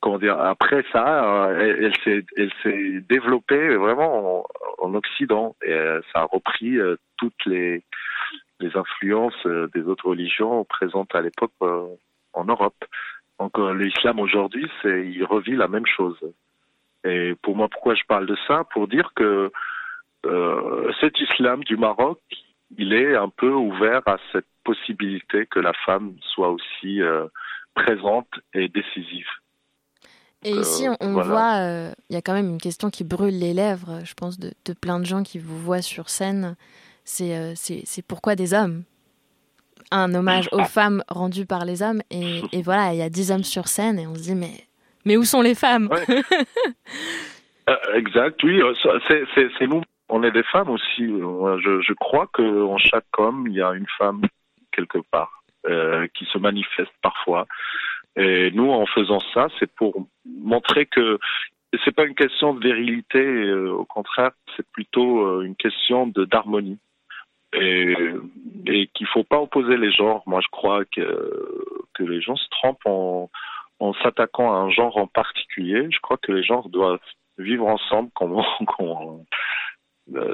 comment 0.00 0.18
dire, 0.18 0.38
après 0.40 0.84
ça, 0.92 1.46
euh, 1.50 1.90
elle, 2.36 2.52
s'est, 2.62 3.00
développée 3.08 3.76
vraiment 3.76 4.44
en, 4.78 4.94
Occident 4.94 5.56
et 5.64 5.72
ça 6.12 6.20
a 6.20 6.24
repris 6.24 6.76
toutes 7.16 7.46
les, 7.46 7.82
influences 8.74 9.46
des 9.74 9.82
autres 9.82 10.08
religions 10.08 10.64
présentes 10.64 11.14
à 11.14 11.20
l'époque 11.20 11.52
en 11.60 12.44
Europe. 12.44 12.84
Donc 13.40 13.58
l'islam 13.58 14.20
aujourd'hui, 14.20 14.70
il 14.84 15.24
revit 15.24 15.56
la 15.56 15.66
même 15.66 15.86
chose. 15.86 16.18
Et 17.04 17.34
pour 17.42 17.56
moi, 17.56 17.68
pourquoi 17.68 17.94
je 17.94 18.04
parle 18.06 18.26
de 18.26 18.36
ça? 18.46 18.64
Pour 18.72 18.86
dire 18.86 19.12
que 19.16 19.50
euh, 20.24 20.92
cet 21.00 21.18
islam 21.20 21.64
du 21.64 21.76
Maroc, 21.76 22.20
il 22.76 22.92
est 22.92 23.16
un 23.16 23.28
peu 23.28 23.52
ouvert 23.52 24.02
à 24.06 24.16
cette 24.32 24.46
possibilité 24.64 25.46
que 25.46 25.58
la 25.58 25.72
femme 25.84 26.14
soit 26.34 26.50
aussi 26.50 27.02
euh, 27.02 27.26
présente 27.74 28.28
et 28.54 28.68
décisive. 28.68 29.26
Et 30.44 30.50
ici, 30.50 30.88
on, 31.00 31.12
voit, 31.12 31.60
euh, 31.60 31.92
il 32.10 32.14
y 32.14 32.16
a 32.16 32.22
quand 32.22 32.32
même 32.32 32.48
une 32.48 32.60
question 32.60 32.90
qui 32.90 33.04
brûle 33.04 33.38
les 33.38 33.54
lèvres, 33.54 34.00
je 34.04 34.12
pense, 34.14 34.40
de, 34.40 34.52
plein 34.80 34.98
de 34.98 35.04
gens 35.04 35.22
qui 35.22 35.38
vous 35.38 35.56
voient 35.56 35.82
sur 35.82 36.08
scène. 36.08 36.56
C'est 37.04 37.54
c'est 37.54 38.06
pourquoi 38.06 38.34
des 38.34 38.52
hommes? 38.52 38.82
Un 39.92 40.12
hommage 40.14 40.48
aux 40.50 40.64
femmes 40.64 41.04
rendu 41.08 41.46
par 41.46 41.64
les 41.64 41.82
hommes. 41.82 42.02
Et, 42.10 42.42
et 42.52 42.62
voilà, 42.62 42.92
il 42.92 42.98
y 42.98 43.02
a 43.02 43.08
dix 43.08 43.30
hommes 43.30 43.44
sur 43.44 43.68
scène 43.68 44.00
et 44.00 44.06
on 44.08 44.16
se 44.16 44.22
dit, 44.22 44.34
mais, 44.34 44.64
mais 45.04 45.16
où 45.16 45.22
sont 45.22 45.42
les 45.42 45.54
femmes? 45.54 45.88
Exact, 47.94 48.42
oui, 48.42 48.60
c'est 49.04 49.66
nous 49.68 49.82
on 50.12 50.22
est 50.22 50.30
des 50.30 50.42
femmes 50.44 50.68
aussi. 50.68 51.06
Je, 51.06 51.80
je 51.80 51.92
crois 51.94 52.26
qu'en 52.32 52.76
chaque 52.76 53.18
homme, 53.18 53.46
il 53.48 53.54
y 53.54 53.62
a 53.62 53.72
une 53.72 53.88
femme 53.98 54.20
quelque 54.70 54.98
part 55.10 55.42
euh, 55.66 56.06
qui 56.14 56.26
se 56.26 56.38
manifeste 56.38 56.92
parfois. 57.02 57.46
Et 58.16 58.50
nous, 58.50 58.70
en 58.70 58.84
faisant 58.84 59.20
ça, 59.32 59.48
c'est 59.58 59.72
pour 59.74 60.06
montrer 60.26 60.84
que 60.84 61.18
c'est 61.82 61.96
pas 61.96 62.04
une 62.04 62.14
question 62.14 62.52
de 62.52 62.60
virilité. 62.62 63.24
Euh, 63.24 63.72
au 63.72 63.86
contraire, 63.86 64.32
c'est 64.54 64.68
plutôt 64.72 65.26
euh, 65.26 65.42
une 65.42 65.56
question 65.56 66.06
de 66.06 66.26
d'harmonie. 66.26 66.78
Et, 67.54 67.94
et 68.66 68.86
qu'il 68.94 69.06
faut 69.08 69.24
pas 69.24 69.38
opposer 69.38 69.76
les 69.76 69.92
genres. 69.92 70.22
Moi, 70.26 70.40
je 70.42 70.48
crois 70.50 70.84
que 70.86 71.74
que 71.94 72.02
les 72.02 72.20
gens 72.22 72.36
se 72.36 72.48
trompent 72.50 72.86
en 72.86 73.92
s'attaquant 74.02 74.54
à 74.54 74.56
un 74.56 74.70
genre 74.70 74.96
en 74.96 75.06
particulier. 75.06 75.86
Je 75.90 76.00
crois 76.00 76.16
que 76.16 76.32
les 76.32 76.42
genres 76.42 76.70
doivent 76.70 77.00
vivre 77.38 77.66
ensemble 77.66 78.10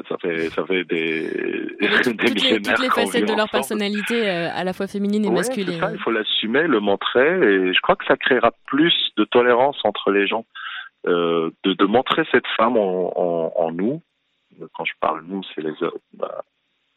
ça 0.09 0.17
fait 0.19 0.51
ça 0.51 0.65
fait 0.67 0.85
des, 0.85 1.23
des 1.81 1.89
toutes, 2.03 2.23
les, 2.23 2.61
toutes 2.61 2.79
les 2.81 2.91
facettes 2.91 3.29
de 3.29 3.37
leur 3.37 3.51
personnalité 3.51 4.29
euh, 4.29 4.49
à 4.53 4.65
la 4.65 4.73
fois 4.73 4.87
féminine 4.87 5.25
et 5.25 5.31
masculine. 5.31 5.81
Ça, 5.81 5.93
il 5.93 5.99
faut 5.99 6.11
l'assumer, 6.11 6.67
le 6.67 6.81
montrer 6.81 7.29
et 7.29 7.73
je 7.73 7.81
crois 7.81 7.97
que 7.97 8.05
ça 8.07 8.17
créera 8.17 8.53
plus 8.67 8.95
de 9.17 9.25
tolérance 9.25 9.79
entre 9.85 10.11
les 10.11 10.27
gens 10.27 10.45
euh, 11.07 11.51
de, 11.65 11.73
de 11.75 11.85
montrer 11.85 12.25
cette 12.33 12.47
femme 12.57 12.77
en, 12.77 13.13
en, 13.17 13.53
en, 13.57 13.73
nous. 13.73 14.03
Quand 14.75 14.85
je 14.85 14.95
parle 15.01 15.23
nous, 15.27 15.43
c'est 15.55 15.63
les 15.63 15.73
bah, 16.15 16.43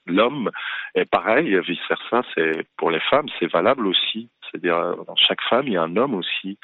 l'homme 0.08 0.50
et 0.96 1.06
pareil 1.06 1.60
vice 1.62 1.80
versa, 1.88 2.24
c'est 2.34 2.66
pour 2.78 2.90
les 2.90 3.02
femmes, 3.02 3.28
c'est 3.40 3.52
valable 3.52 3.86
aussi. 3.88 4.30
C'est-à-dire 4.44 4.96
dans 5.06 5.16
chaque 5.16 5.42
femme, 5.50 5.68
il 5.68 5.74
y 5.74 5.78
a 5.78 5.84
un 5.84 5.96
homme 5.96 6.16
aussi 6.16 6.58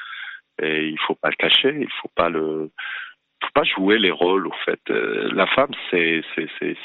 et 0.60 0.88
il 0.88 0.98
faut 1.06 1.14
pas 1.14 1.30
le 1.30 1.36
cacher, 1.36 1.76
il 1.80 1.90
faut 2.02 2.10
pas 2.14 2.28
le 2.28 2.70
faut 3.42 3.50
pas 3.54 3.64
jouer 3.64 3.98
les 3.98 4.10
rôles 4.10 4.46
au 4.46 4.52
fait. 4.64 4.80
Euh, 4.90 5.30
la 5.32 5.46
femme 5.46 5.70
c'est 5.90 6.22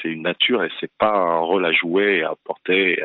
une 0.04 0.24
nature 0.24 0.64
et 0.64 0.70
c'est 0.80 0.92
pas 0.98 1.16
un 1.16 1.40
rôle 1.40 1.66
à 1.66 1.72
jouer 1.72 2.24
à 2.24 2.34
porter. 2.44 3.04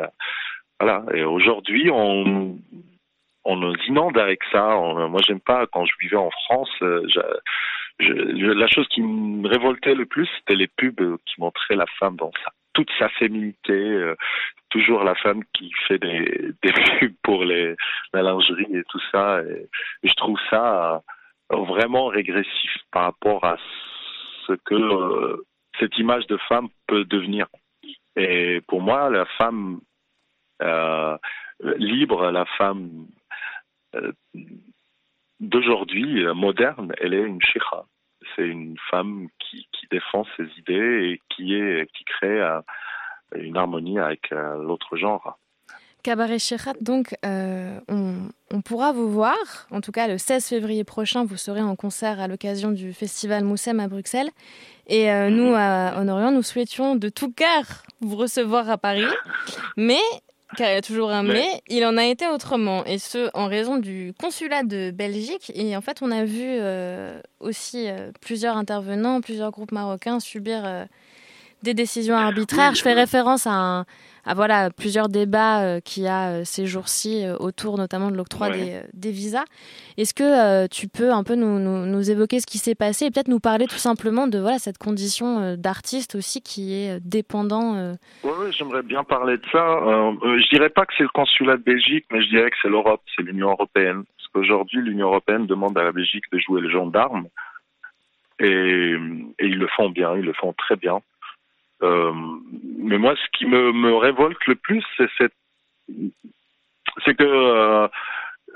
voilà. 0.79 1.03
Et 1.13 1.23
aujourd'hui 1.23 1.89
on 1.91 2.57
on 3.45 3.55
nous 3.55 3.75
inonde 3.87 4.17
avec 4.17 4.41
ça. 4.51 4.75
moi 5.09 5.21
j'aime 5.25 5.39
pas 5.39 5.65
quand 5.67 5.85
je 5.85 5.93
vivais 6.01 6.17
en 6.17 6.31
France. 6.45 6.71
Euh, 6.81 7.07
la 7.99 8.67
chose 8.67 8.87
qui 8.89 9.01
me 9.01 9.47
révoltait 9.47 9.95
le 9.95 10.05
plus 10.05 10.29
c'était 10.37 10.55
les 10.55 10.67
pubs 10.67 11.17
qui 11.25 11.41
montraient 11.41 11.75
la 11.75 11.87
femme 11.99 12.15
dans 12.15 12.31
toute 12.73 12.89
sa 12.97 13.09
féminité, 13.09 13.73
euh, 13.73 14.15
toujours 14.69 15.03
la 15.03 15.15
femme 15.15 15.43
qui 15.53 15.71
fait 15.87 15.97
des, 15.97 16.53
pubs 16.99 17.15
pour 17.23 17.43
la 17.43 17.75
lingerie 18.13 18.75
et 18.75 18.83
tout 18.89 19.01
ça. 19.11 19.41
Et 19.41 19.67
je 20.07 20.13
trouve 20.13 20.39
ça 20.49 21.01
vraiment 21.49 22.07
régressif 22.07 22.71
par 22.91 23.03
rapport 23.03 23.43
à 23.43 23.57
ce 24.45 24.53
que 24.53 24.75
euh, 24.75 25.45
cette 25.79 25.97
image 25.97 26.27
de 26.27 26.37
femme 26.47 26.69
peut 26.87 27.05
devenir. 27.05 27.47
Et 28.15 28.61
pour 28.67 28.81
moi, 28.81 29.09
la 29.09 29.25
femme 29.37 29.79
euh, 30.61 31.17
libre, 31.77 32.31
la 32.31 32.45
femme 32.57 33.07
euh, 33.95 34.11
d'aujourd'hui, 35.39 36.25
moderne, 36.33 36.93
elle 36.99 37.13
est 37.13 37.23
une 37.23 37.41
shikha. 37.41 37.85
C'est 38.35 38.47
une 38.47 38.77
femme 38.89 39.27
qui, 39.39 39.67
qui, 39.71 39.87
défend 39.89 40.25
ses 40.35 40.47
idées 40.57 41.11
et 41.11 41.21
qui, 41.29 41.55
est, 41.55 41.89
qui 41.93 42.03
crée 42.03 42.41
une 43.33 43.57
harmonie 43.57 43.97
avec 43.97 44.29
l'autre 44.31 44.97
genre. 44.97 45.39
Cabaret 46.03 46.39
Shechat, 46.39 46.73
donc 46.81 47.15
euh, 47.25 47.77
on, 47.89 48.61
pourra 48.61 48.93
vous 48.93 49.09
voir, 49.09 49.37
en 49.69 49.81
tout 49.81 49.91
cas 49.91 50.07
le 50.07 50.17
16 50.17 50.45
février 50.45 50.83
prochain, 50.83 51.25
vous 51.25 51.35
serez 51.35 51.61
en 51.61 51.75
concert 51.75 52.19
à 52.19 52.27
l'occasion 52.27 52.71
du 52.71 52.93
festival 52.93 53.43
Moussem 53.43 53.79
à 53.79 53.87
Bruxelles. 53.87 54.29
Et 54.87 55.11
euh, 55.11 55.29
nous, 55.29 55.53
à 55.55 55.99
Honorian, 55.99 56.31
nous 56.31 56.41
souhaitions 56.41 56.95
de 56.95 57.09
tout 57.09 57.31
cœur 57.31 57.83
vous 57.99 58.15
recevoir 58.15 58.69
à 58.69 58.77
Paris. 58.77 59.05
Mais, 59.75 59.99
car 60.57 60.69
il 60.69 60.73
y 60.73 60.77
a 60.77 60.81
toujours 60.81 61.11
un 61.11 61.23
mais, 61.23 61.61
il 61.67 61.85
en 61.85 61.97
a 61.97 62.05
été 62.05 62.27
autrement. 62.27 62.85
Et 62.85 62.97
ce, 62.97 63.29
en 63.33 63.47
raison 63.47 63.77
du 63.77 64.13
consulat 64.19 64.63
de 64.63 64.91
Belgique. 64.91 65.51
Et 65.53 65.75
en 65.75 65.81
fait, 65.81 65.99
on 66.01 66.11
a 66.11 66.23
vu 66.23 66.43
euh, 66.43 67.21
aussi 67.39 67.87
plusieurs 68.21 68.55
intervenants, 68.55 69.21
plusieurs 69.21 69.51
groupes 69.51 69.73
marocains 69.73 70.19
subir 70.19 70.87
des 71.61 71.73
décisions 71.73 72.15
arbitraires. 72.15 72.73
Je 72.73 72.81
fais 72.81 72.93
référence 72.93 73.45
à 73.45 73.51
un 73.51 73.85
à 74.29 74.35
voilà 74.35 74.69
plusieurs 74.69 75.09
débats 75.09 75.63
euh, 75.63 75.79
qu'il 75.79 76.03
y 76.03 76.07
a 76.07 76.29
euh, 76.29 76.41
ces 76.45 76.67
jours-ci 76.67 77.25
euh, 77.25 77.35
autour 77.39 77.77
notamment 77.79 78.11
de 78.11 78.15
l'octroi 78.15 78.51
des, 78.51 78.79
des, 78.93 79.09
visas. 79.09 79.45
Est-ce 79.97 80.13
que 80.13 80.67
tu 80.67 80.87
peux 80.87 81.11
un 81.11 81.23
peu 81.23 81.33
nous, 81.33 81.57
nous, 81.57 82.11
évoquer 82.11 82.39
ce 82.39 82.45
qui 82.45 82.59
s'est 82.59 82.75
passé 82.75 83.05
et 83.05 83.11
peut-être 83.11 83.27
nous 83.27 83.39
parler 83.39 83.65
tout 83.65 83.81
simplement 83.81 84.27
de 84.27 84.37
voilà 84.37 84.59
cette 84.59 84.77
condition 84.77 85.55
d'artiste 85.57 86.13
aussi 86.13 86.41
qui 86.41 86.75
est 86.75 86.99
dépendant 86.99 87.95
Oui, 88.23 88.51
j'aimerais 88.51 88.83
bien 88.83 89.03
parler 89.03 89.37
de 89.37 89.45
ça. 89.51 89.79
je 90.21 90.49
dirais 90.55 90.69
pas 90.69 90.85
que 90.85 90.93
c'est 90.95 91.03
le 91.03 91.09
consulat 91.09 91.57
de 91.57 91.63
Belgique, 91.63 92.05
mais 92.11 92.21
je 92.21 92.29
dirais 92.29 92.51
que 92.51 92.57
c'est 92.61 92.69
l'Europe, 92.69 93.01
c'est 93.15 93.23
l'Union 93.23 93.49
européenne. 93.49 94.03
Parce 94.15 94.27
qu'aujourd'hui, 94.31 94.81
l'Union 94.81 95.07
européenne 95.07 95.47
demande 95.47 95.77
à 95.77 95.83
la 95.83 95.91
Belgique 95.91 96.25
de 96.31 96.37
jouer 96.37 96.61
le 96.61 96.69
gendarme. 96.69 97.25
Et, 98.39 98.45
et, 99.39 99.45
ils 99.45 99.57
le 99.57 99.67
font 99.75 99.89
bien, 99.89 100.15
ils 100.15 100.23
le 100.23 100.33
font 100.33 100.53
très 100.53 100.75
bien. 100.75 100.99
Euh, 101.81 102.13
mais 102.77 102.97
moi, 102.97 103.15
ce 103.15 103.37
qui 103.37 103.45
me, 103.45 103.95
révolte 103.95 104.45
le 104.47 104.55
plus, 104.55 104.83
c'est 104.97 105.07
que 107.15 107.23
euh, 107.23 107.87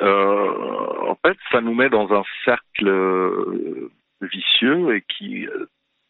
euh, 0.01 1.09
en 1.09 1.17
fait, 1.25 1.38
ça 1.51 1.62
nous 1.62 1.73
met 1.73 1.89
dans 1.89 2.13
un 2.13 2.23
cercle 2.43 3.89
vicieux 4.21 4.95
et 4.95 5.01
qui, 5.01 5.47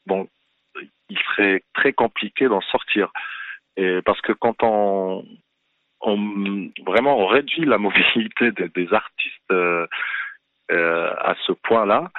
bon, 0.06 0.28
il 1.10 1.20
serait 1.20 1.64
très 1.74 1.94
compliqué 1.94 2.48
d'en 2.48 2.62
sortir. 2.62 3.12
Et 3.76 4.02
parce 4.04 4.22
que 4.22 4.34
quand 4.34 4.64
on, 4.64 5.26
on 6.02 6.70
vraiment 6.86 7.28
réduit 7.28 7.66
la 7.66 7.78
mobilité 7.78 8.52
des, 8.52 8.94
artistes 8.94 9.54
à 10.70 11.36
ce 11.46 11.52
point-là, 11.52 12.12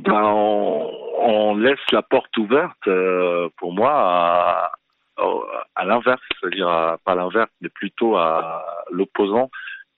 ben 0.00 0.22
on, 0.22 1.56
laisse 1.56 1.78
la 1.92 2.02
porte 2.02 2.36
ouverte, 2.38 2.86
euh, 2.86 3.48
pour 3.58 3.72
moi, 3.72 4.72
à, 5.16 5.84
l'inverse, 5.84 6.22
c'est-à-dire 6.40 6.96
pas 7.04 7.14
l'inverse, 7.14 7.50
mais 7.60 7.68
plutôt 7.68 8.16
à 8.16 8.64
l'opposant, 8.90 9.50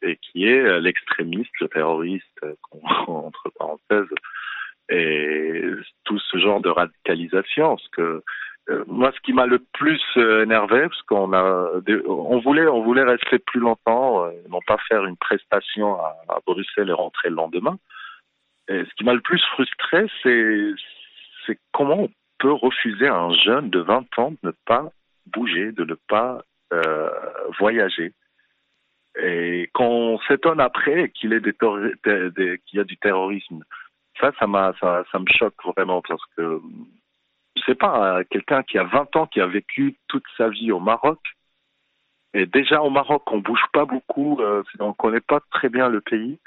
et 0.02 0.16
qui 0.16 0.46
est 0.46 0.80
l'extrémiste, 0.80 1.52
le 1.60 1.68
terroriste, 1.68 2.40
entre 3.06 3.50
parenthèses, 3.58 4.08
et 4.88 5.62
tout 6.04 6.18
ce 6.18 6.38
genre 6.38 6.60
de 6.60 6.68
radicalisation, 6.68 7.76
parce 7.76 7.88
que 7.88 8.22
euh, 8.70 8.84
moi, 8.86 9.12
ce 9.14 9.20
qui 9.20 9.32
m'a 9.32 9.46
le 9.46 9.58
plus 9.72 10.00
euh, 10.16 10.44
énervé, 10.44 10.82
parce 10.82 11.02
qu'on 11.02 11.32
a, 11.32 11.70
on 12.06 12.38
voulait, 12.40 12.66
on 12.66 12.82
voulait 12.82 13.02
rester 13.02 13.38
plus 13.38 13.60
longtemps, 13.60 14.26
non 14.48 14.60
pas 14.66 14.78
faire 14.88 15.04
une 15.04 15.16
prestation 15.16 15.96
à, 15.96 16.38
Bruxelles 16.46 16.90
et 16.90 16.92
rentrer 16.92 17.28
le 17.28 17.36
lendemain. 17.36 17.76
Et 18.68 18.85
ce 18.85 18.94
qui 18.94 19.05
m'a 19.05 19.14
le 19.14 19.20
plus 19.20 19.42
frustré, 19.53 20.07
c'est, 20.22 21.59
comment 21.72 22.05
on 22.05 22.11
peut 22.38 22.53
refuser 22.53 23.07
à 23.07 23.16
un 23.16 23.35
jeune 23.35 23.70
de 23.70 23.81
20 23.81 24.18
ans 24.18 24.31
de 24.31 24.48
ne 24.48 24.53
pas 24.66 24.90
bouger, 25.27 25.72
de 25.72 25.85
ne 25.85 25.94
pas 25.94 26.42
euh, 26.72 27.11
voyager. 27.59 28.12
Et 29.20 29.68
qu'on 29.75 30.18
s'étonne 30.27 30.61
après 30.61 31.11
qu'il 31.11 31.38
qu'il 31.40 32.59
y 32.72 32.81
a 32.81 32.85
du 32.85 32.96
terrorisme, 32.96 33.62
ça, 34.18 34.33
ça 34.38 34.46
ça, 34.81 35.05
ça 35.11 35.18
me 35.18 35.27
choque 35.29 35.62
vraiment 35.64 36.01
parce 36.01 36.25
que 36.37 36.61
je 37.57 37.62
sais 37.64 37.75
pas, 37.75 38.25
quelqu'un 38.25 38.62
qui 38.62 38.79
a 38.79 38.85
20 38.85 39.16
ans, 39.16 39.27
qui 39.27 39.40
a 39.40 39.46
vécu 39.46 39.96
toute 40.09 40.25
sa 40.37 40.48
vie 40.48 40.72
au 40.72 40.81
Maroc, 40.81 41.18
et 42.35 42.46
déjà 42.46 42.83
au 42.83 42.90
Maroc, 42.90 43.31
on 43.31 43.38
bouge 43.38 43.64
pas 43.72 43.85
beaucoup, 43.85 44.38
euh, 44.40 44.62
on 44.81 44.94
connaît 44.94 45.20
pas 45.20 45.40
très 45.51 45.68
bien 45.68 45.88
le 45.88 46.01
pays, 46.01 46.38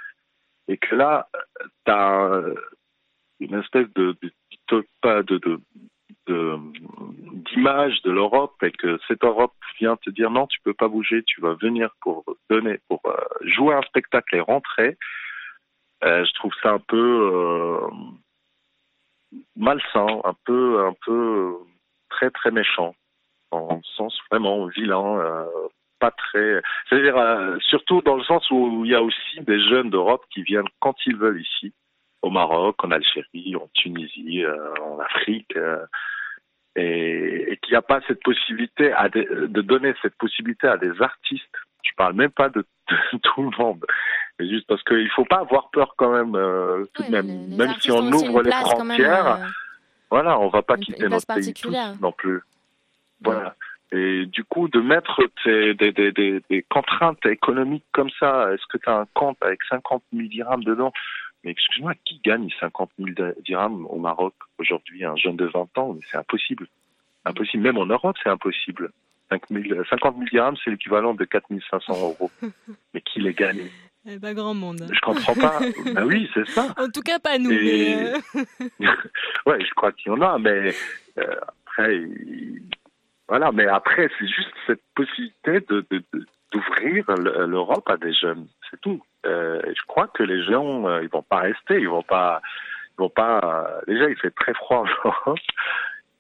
et 0.68 0.78
que 0.78 0.96
là, 0.96 1.28
tu 1.86 1.92
as 1.92 2.42
une 3.40 3.56
espèce 3.60 3.88
de, 3.96 4.16
de, 4.22 4.32
de, 5.04 5.62
de, 6.28 6.60
d'image 7.52 8.02
de 8.04 8.12
l'Europe 8.12 8.56
et 8.64 8.72
que 8.72 9.00
cette 9.08 9.24
Europe 9.24 9.54
vient 9.80 9.98
te 9.98 10.10
dire 10.10 10.32
non, 10.32 10.48
tu 10.48 10.60
peux 10.62 10.74
pas 10.74 10.88
bouger, 10.88 11.24
tu 11.24 11.42
vas 11.42 11.54
venir 11.54 11.90
pour 12.02 12.24
donner, 12.50 12.80
pour 12.88 13.02
euh, 13.06 13.16
jouer 13.42 13.76
un 13.76 13.82
spectacle 13.84 14.36
et 14.36 14.42
rentrer. 14.42 14.98
Euh, 16.04 16.26
je 16.26 16.34
trouve 16.34 16.52
ça 16.62 16.72
un 16.72 16.80
peu 16.80 17.32
euh, 17.34 17.88
malsain, 19.56 20.22
un 20.24 20.36
peu, 20.46 20.86
un 20.86 20.94
peu 21.06 21.56
très 22.10 22.30
très 22.32 22.52
méchant, 22.52 22.96
en 23.52 23.82
sens 23.96 24.18
vraiment 24.30 24.66
vilain, 24.68 25.48
pas 26.06 26.12
très. 26.12 26.62
C'est-à-dire 26.90 27.58
surtout 27.70 28.02
dans 28.02 28.16
le 28.16 28.24
sens 28.24 28.50
où 28.52 28.86
il 28.86 28.92
y 28.92 28.96
a 28.96 29.02
aussi 29.02 29.40
des 29.42 29.60
jeunes 29.70 29.90
d'Europe 29.90 30.24
qui 30.32 30.44
viennent 30.44 30.70
quand 30.80 30.96
ils 31.06 31.16
veulent 31.16 31.42
ici 31.42 31.74
au 32.22 32.30
Maroc, 32.30 32.84
en 32.84 32.92
Algérie, 32.92 33.56
en 33.56 33.70
Tunisie, 33.74 34.44
en 34.82 35.00
Afrique, 35.00 35.54
et, 36.76 37.58
qu'il 37.62 37.72
n'y 37.72 37.78
a 37.78 37.82
pas 37.82 38.02
cette 38.08 38.22
possibilité 38.24 38.92
à 38.92 39.10
de, 39.10 39.62
donner 39.62 39.94
cette 40.02 40.16
possibilité 40.16 40.68
à 40.68 40.78
des 40.78 41.02
artistes. 41.02 41.56
Je 41.84 41.92
parle 41.96 42.14
même 42.14 42.32
pas 42.32 42.50
de, 42.50 42.66
tout 43.24 43.44
le 43.44 43.58
monde, 43.58 43.86
mais 44.40 44.50
juste 44.50 44.68
parce 44.68 44.84
qu'il 44.84 45.10
faut 45.12 45.26
pas 45.26 45.40
avoir 45.40 45.70
peur 45.70 45.94
quand 45.98 46.12
même, 46.12 46.36
euh, 46.36 46.86
tout 46.94 47.04
de 47.04 47.12
même, 47.12 47.56
même 47.56 47.74
si 47.80 47.92
on 47.92 48.12
ouvre 48.12 48.42
les 48.42 48.52
frontières. 48.52 49.28
Euh, 49.28 49.46
voilà, 50.10 50.40
on 50.40 50.50
va 50.50 50.62
pas 50.62 50.78
quitter 50.78 51.08
notre 51.08 51.26
pays 51.26 51.54
non 52.02 52.12
plus. 52.12 52.42
Voilà. 53.22 53.56
Et 53.92 54.26
du 54.26 54.44
coup, 54.44 54.68
de 54.68 54.82
mettre 54.82 55.22
des, 55.46 55.74
des, 55.76 55.92
des, 55.92 56.42
des, 56.50 56.66
contraintes 56.70 57.26
économiques 57.26 57.86
comme 57.92 58.10
ça, 58.20 58.52
est-ce 58.54 58.66
que 58.68 58.78
tu 58.78 58.90
as 58.90 59.00
un 59.00 59.06
compte 59.14 59.38
avec 59.42 59.60
50 59.70 60.04
000 60.12 60.28
dirhams 60.28 60.64
dedans? 60.64 60.92
Mais 61.44 61.52
excuse-moi, 61.52 61.94
qui 62.04 62.20
gagne 62.26 62.50
50 62.60 62.90
000 62.98 63.32
dirhams 63.46 63.86
au 63.86 63.98
Maroc 63.98 64.34
aujourd'hui, 64.58 65.06
un 65.06 65.16
jeune 65.16 65.38
de 65.38 65.46
20 65.46 65.78
ans? 65.78 65.96
C'est 66.10 66.18
impossible. 66.18 66.68
Impossible. 67.26 67.64
Même 67.64 67.78
en 67.78 67.86
Europe, 67.86 68.18
c'est 68.24 68.30
impossible. 68.30 68.92
5 69.30 69.42
000, 69.50 69.84
50 69.90 70.16
000 70.16 70.30
dirhams, 70.32 70.56
c'est 70.64 70.72
l'équivalent 70.72 71.14
de 71.14 71.24
4 71.24 71.46
500 71.70 71.94
euros. 71.94 72.32
Mais 72.94 73.02
qui 73.02 73.20
les 73.20 73.34
gagne? 73.34 73.70
Eh, 74.08 74.20
Pas 74.20 74.34
grand 74.34 74.54
monde. 74.54 74.88
Je 74.92 75.00
comprends 75.00 75.34
pas. 75.34 75.60
ben 75.94 76.06
oui, 76.06 76.30
c'est 76.34 76.48
ça. 76.48 76.74
En 76.78 76.90
tout 76.90 77.02
cas, 77.02 77.20
pas 77.20 77.38
nous. 77.38 77.50
Mais... 77.50 78.14
Euh, 78.14 78.20
ouais, 79.46 79.64
je 79.64 79.74
crois 79.76 79.92
qu'il 79.92 80.12
y 80.12 80.16
en 80.16 80.22
a, 80.22 80.38
mais 80.38 80.74
euh, 81.18 81.36
après, 81.66 82.02
voilà. 83.28 83.52
Mais 83.52 83.68
après, 83.68 84.10
c'est 84.18 84.28
juste 84.28 84.54
cette 84.68 84.82
possibilité 84.96 85.60
de, 85.70 85.86
d'ouvrir 86.52 87.06
l'Europe 87.18 87.90
à 87.90 87.98
des 87.98 88.14
jeunes. 88.14 88.48
C'est 88.70 88.80
tout. 88.82 89.02
Euh, 89.26 89.62
je 89.66 89.86
crois 89.88 90.08
que 90.08 90.24
les 90.24 90.44
gens, 90.44 90.88
euh, 90.88 91.02
ils 91.04 91.10
vont 91.10 91.24
pas 91.24 91.40
rester, 91.40 91.80
ils 91.80 91.90
vont 91.90 92.04
pas, 92.04 92.42
ils 92.98 93.02
vont 93.02 93.10
pas. 93.10 93.40
Euh, 93.44 93.82
déjà, 93.88 94.10
il 94.10 94.18
fait 94.18 94.32
très 94.32 94.54
froid 94.54 94.86
en 94.86 95.10
Europe, 95.10 95.40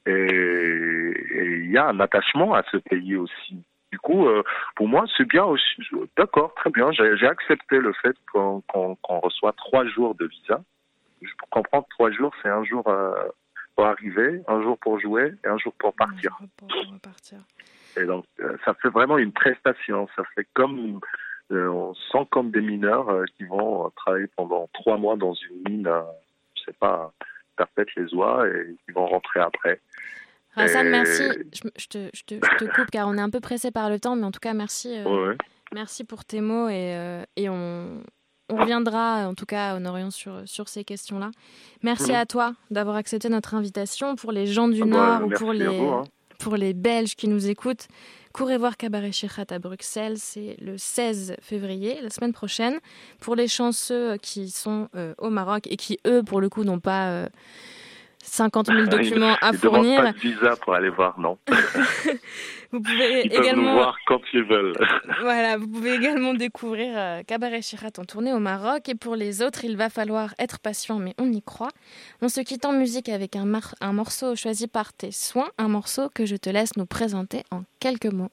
et 0.07 1.63
il 1.65 1.71
y 1.71 1.77
a 1.77 1.87
un 1.87 1.99
attachement 1.99 2.53
à 2.53 2.63
ce 2.71 2.77
pays 2.77 3.15
aussi. 3.15 3.63
Du 3.91 3.99
coup, 3.99 4.27
pour 4.75 4.89
moi, 4.89 5.05
c'est 5.15 5.27
bien 5.27 5.45
aussi. 5.45 5.81
D'accord, 6.17 6.53
très 6.55 6.69
bien. 6.69 6.91
J'ai 6.91 7.27
accepté 7.27 7.77
le 7.77 7.93
fait 7.93 8.15
qu'on 8.33 8.61
reçoit 9.07 9.53
trois 9.53 9.85
jours 9.85 10.15
de 10.15 10.25
visa. 10.25 10.59
Pour 11.39 11.49
comprendre, 11.49 11.87
trois 11.91 12.11
jours, 12.11 12.33
c'est 12.41 12.49
un 12.49 12.65
jour 12.65 12.83
pour 13.75 13.85
arriver, 13.85 14.41
un 14.47 14.61
jour 14.61 14.77
pour 14.77 14.99
jouer 14.99 15.33
et 15.43 15.47
un 15.47 15.57
jour 15.57 15.73
pour 15.77 15.93
partir. 15.93 16.37
Pour 16.57 16.69
partir. 17.01 17.39
Et 17.97 18.05
donc, 18.05 18.25
ça 18.63 18.73
fait 18.75 18.89
vraiment 18.89 19.17
une 19.17 19.31
prestation. 19.31 20.07
Ça 20.15 20.23
fait 20.35 20.47
comme 20.53 20.99
euh, 21.51 21.67
on 21.67 21.93
sent 21.93 22.27
comme 22.31 22.51
des 22.51 22.61
mineurs 22.61 23.09
euh, 23.09 23.25
qui 23.37 23.43
vont 23.43 23.91
travailler 23.95 24.27
pendant 24.35 24.67
trois 24.73 24.97
mois 24.97 25.15
dans 25.15 25.33
une 25.33 25.61
mine, 25.69 25.89
je 26.55 26.63
sais 26.63 26.77
pas, 26.79 27.11
perpète 27.55 27.93
les 27.95 28.13
oies 28.15 28.47
et 28.47 28.75
qui 28.85 28.91
vont 28.91 29.05
rentrer 29.05 29.41
après. 29.41 29.79
Hassan, 30.55 30.89
merci. 30.89 31.23
Je, 31.53 31.61
te, 31.61 31.67
je, 31.77 32.23
te, 32.23 32.35
je, 32.35 32.65
te, 32.65 32.75
coupe 32.75 32.89
car 32.89 33.07
on 33.07 33.17
est 33.17 33.21
un 33.21 33.29
peu 33.29 33.41
pressé 33.41 33.71
par 33.71 33.89
le 33.89 33.99
temps, 33.99 34.15
mais 34.15 34.23
en 34.23 34.31
tout 34.31 34.39
cas, 34.39 34.53
merci. 34.53 34.97
Euh, 34.97 35.35
merci 35.73 36.05
pour 36.05 36.23
tes 36.23 36.41
mots 36.41 36.69
et, 36.69 37.25
et 37.35 37.49
on, 37.49 38.01
on, 38.49 38.57
reviendra 38.57 39.27
en 39.27 39.33
tout 39.33 39.45
cas 39.45 39.75
en 39.75 39.85
Orient 39.85 40.11
sur, 40.11 40.41
sur 40.45 40.69
ces 40.69 40.83
questions-là. 40.83 41.31
Merci 41.83 42.13
à 42.13 42.25
toi 42.25 42.53
d'avoir 42.71 42.95
accepté 42.95 43.29
notre 43.29 43.53
invitation 43.53 44.15
pour 44.15 44.31
les 44.31 44.47
gens 44.47 44.67
du 44.67 44.81
ah 44.83 44.85
bah, 44.85 45.19
Nord 45.19 45.27
ou 45.27 45.29
pour 45.31 45.53
les, 45.53 45.65
hein. 45.65 46.03
pour 46.39 46.55
les 46.55 46.73
Belges 46.73 47.15
qui 47.15 47.27
nous 47.27 47.49
écoutent. 47.49 47.87
Courez 48.35 48.57
voir 48.57 48.75
Cabaret 48.75 49.13
Chichat 49.13 49.45
à 49.49 49.59
Bruxelles, 49.59 50.17
c'est 50.17 50.57
le 50.59 50.77
16 50.77 51.37
février, 51.39 52.01
la 52.01 52.09
semaine 52.09 52.33
prochaine. 52.33 52.79
Pour 53.21 53.33
les 53.33 53.47
chanceux 53.47 54.17
qui 54.17 54.49
sont 54.49 54.89
euh, 54.93 55.13
au 55.19 55.29
Maroc 55.29 55.67
et 55.67 55.77
qui, 55.77 55.99
eux, 56.05 56.21
pour 56.21 56.41
le 56.41 56.49
coup, 56.49 56.65
n'ont 56.65 56.81
pas 56.81 57.07
euh, 57.11 57.29
50 58.23 58.67
000 58.67 58.87
documents 58.87 59.37
à 59.39 59.53
fournir. 59.53 60.01
Pas 60.01 60.11
de 60.11 60.17
visa 60.17 60.55
pour 60.57 60.73
aller 60.73 60.89
voir, 60.89 61.17
non. 61.17 61.37
vous 62.75 62.81
pouvez 62.81 63.21
ils 63.25 63.33
également 63.33 63.69
nous 63.69 63.73
voir 63.77 63.97
quand 64.05 64.21
ils 64.33 64.43
veulent. 64.43 64.73
voilà, 65.21 65.57
vous 65.57 65.67
pouvez 65.67 65.93
également 65.93 66.33
découvrir 66.33 66.91
euh, 66.95 67.21
Cabaret 67.23 67.61
Chirat 67.61 67.91
en 67.97 68.03
tournée 68.03 68.33
au 68.33 68.39
Maroc. 68.39 68.89
Et 68.89 68.95
pour 68.95 69.15
les 69.15 69.41
autres, 69.41 69.63
il 69.63 69.77
va 69.77 69.89
falloir 69.89 70.33
être 70.39 70.59
patient, 70.59 70.99
mais 70.99 71.13
on 71.17 71.31
y 71.31 71.41
croit. 71.41 71.71
On 72.21 72.27
se 72.27 72.41
quitte 72.41 72.65
en 72.65 72.73
musique 72.73 73.07
avec 73.07 73.37
un, 73.37 73.45
un 73.79 73.93
morceau 73.93 74.35
choisi 74.35 74.67
par 74.67 74.91
tes 74.91 75.11
soins, 75.11 75.49
un 75.57 75.69
morceau 75.69 76.09
que 76.13 76.25
je 76.25 76.35
te 76.35 76.49
laisse 76.49 76.75
nous 76.75 76.85
présenter 76.85 77.43
en 77.51 77.63
quelques 77.79 78.11
mots. 78.11 78.31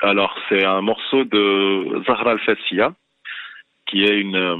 Alors, 0.00 0.34
c'est 0.48 0.64
un 0.64 0.80
morceau 0.80 1.24
de 1.24 2.02
Zahra 2.06 2.32
Al-Fassia 2.32 2.94
qui 3.86 4.04
est 4.04 4.18
une, 4.18 4.36
euh, 4.36 4.56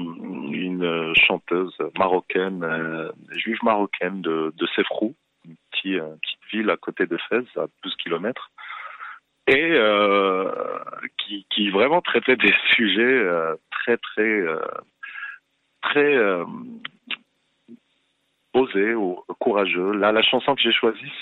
une 0.53 1.14
chanteuse 1.14 1.77
marocaine, 1.99 2.62
euh, 2.62 3.11
juive 3.31 3.59
marocaine 3.62 4.21
de, 4.21 4.53
de 4.55 4.67
Sefrou, 4.77 5.14
une 5.45 5.57
petite, 5.71 6.01
petite 6.21 6.53
ville 6.53 6.71
à 6.71 6.77
côté 6.77 7.07
de 7.07 7.17
Fès, 7.29 7.45
à 7.57 7.67
12 7.83 7.97
kilomètres, 7.97 8.51
et 9.47 9.73
euh, 9.73 10.51
qui, 11.19 11.47
qui 11.51 11.71
vraiment 11.71 12.01
traitait 12.01 12.37
des 12.37 12.55
sujets 12.75 13.03
euh, 13.03 13.55
très 13.71 13.97
très 13.99 14.23
euh, 14.23 14.59
très 15.83 16.17
osés 18.55 18.95
ou 18.95 19.23
courageux. 19.41 19.93
Là, 19.93 20.13
la 20.13 20.23
chanson 20.23 20.55
que 20.55 20.63
j'ai 20.63 20.73
choisie, 20.73 21.13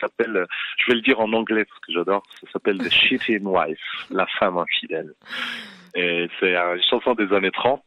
s'appelle, 0.00 0.46
je 0.78 0.86
vais 0.90 0.96
le 0.96 1.02
dire 1.02 1.20
en 1.20 1.32
anglais 1.32 1.64
parce 1.64 1.80
que 1.80 1.92
j'adore, 1.92 2.22
ça 2.40 2.50
s'appelle 2.52 2.78
The 2.78 2.90
Cheating 2.92 3.44
Wife, 3.44 3.78
la 4.10 4.26
femme 4.26 4.58
infidèle. 4.58 5.14
Et 5.94 6.28
c'est 6.38 6.56
une 6.56 6.82
chanson 6.82 7.14
des 7.14 7.32
années 7.32 7.50
30. 7.50 7.82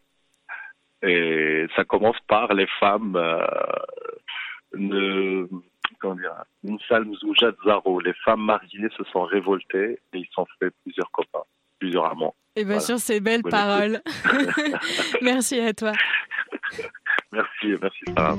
Et 1.06 1.68
ça 1.76 1.84
commence 1.84 2.18
par 2.28 2.54
les 2.54 2.68
femmes 2.80 3.20
ne, 4.74 5.48
comment 6.04 6.16
dire, 6.16 7.56
Zaro. 7.66 8.00
Les 8.02 8.14
femmes 8.26 8.42
mariées 8.42 8.90
se 8.98 9.04
sont 9.06 9.24
révoltées 9.24 10.00
et 10.14 10.18
ils 10.18 10.28
sont 10.34 10.46
fait 10.60 10.70
plusieurs 10.84 11.10
copains, 11.12 11.46
plusieurs 11.80 12.06
amants. 12.06 12.36
Et 12.56 12.66
bien 12.66 12.80
sûr, 12.80 13.00
ces 13.00 13.20
belles 13.20 13.44
paroles. 13.44 14.02
merci 15.22 15.60
à 15.60 15.74
toi. 15.74 15.94
merci, 17.32 17.76
merci 17.82 18.04
Sarah. 18.16 18.36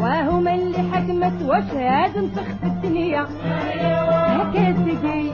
وهم 0.00 0.48
اللي 0.48 0.78
حكمت 0.92 1.42
واش 1.42 1.64
هادم 1.74 2.28
تخف 2.28 2.64
الدنيا. 2.64 3.26
هكا 4.40 4.72
تجي 4.72 5.30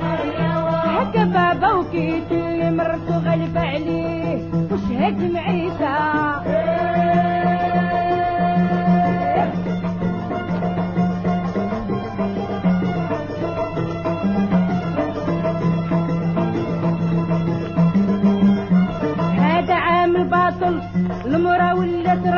هكا 0.85 1.25
بابا 1.25 1.73
وكيتي 1.73 2.71
مرتو 2.71 3.13
غلب 3.13 3.59
عليه 3.59 4.49
وش 4.73 4.85
هاد 4.93 5.33
معيشة 5.33 7.32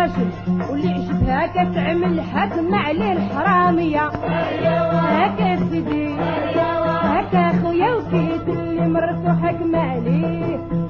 الواشم 0.05 0.71
واللي 0.71 0.91
عشتها 0.93 1.47
كتعمل 1.47 2.21
حاتم 2.21 2.75
عليه 2.75 3.13
الحرامية. 3.13 4.07
هكا 4.09 5.57
سيدي 5.71 6.15
هكا 7.03 7.63
خويا 7.63 7.95
وسيدي 7.95 8.53
اللي 8.53 8.89
مرت 8.89 9.27
عليه. 9.75 10.84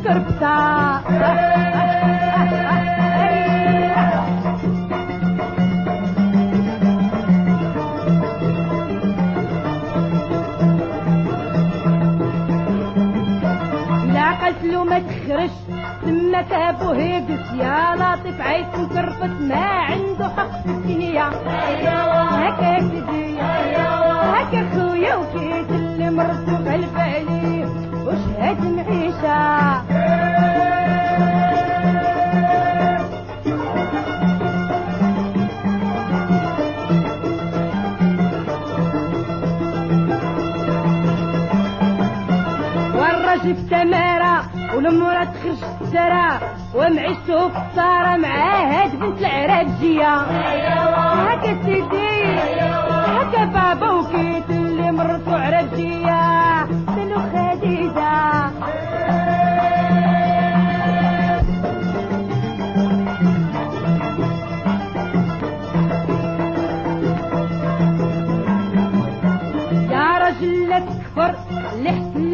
مكربتة 0.00 1.60
لا 14.14 14.30
قتلو 14.46 14.84
ما 14.84 14.98
تخرج 14.98 15.50
تمك 16.02 16.52
ابو 16.52 16.90
هيبس 16.90 17.52
يا 17.58 17.94
لطيف 17.96 18.40
عيط 18.40 18.76
مكرفت 18.78 19.40
ما 19.40 19.56
عنده 19.64 20.28
حق 20.28 20.62
في 20.62 20.68
الدنيا. 20.70 21.30
هكا 22.30 22.80
سيدي 22.80 23.40
هكا 23.40 24.68
خويا 24.74 25.14
وكيت 25.16 25.70
اللي 25.70 26.10
مرتو 26.10 26.52
غلب 26.52 26.96
عليه 26.96 27.66
وشهد 28.06 28.64
والرجل 28.64 29.89
في 43.42 43.54
تمارة 43.70 44.42
والمرة 44.74 45.24
تخرج 45.24 45.64
السرا 45.80 46.38
ومعيشته 46.74 47.48
في 47.48 47.56
الصارة 47.58 48.16
مع 48.16 48.62
هاد 48.70 48.96
بنت 48.98 49.18
العراجية 49.20 50.14
هكا 51.28 51.62
سيدي 51.64 52.36
هكا 53.06 53.44
بابا 53.44 53.90
وكيت 53.90 54.50
اللي 54.50 54.92
مرتو 54.92 55.30
عراجية 55.30 56.66
سلو 56.66 57.18
خديجة 57.32 58.39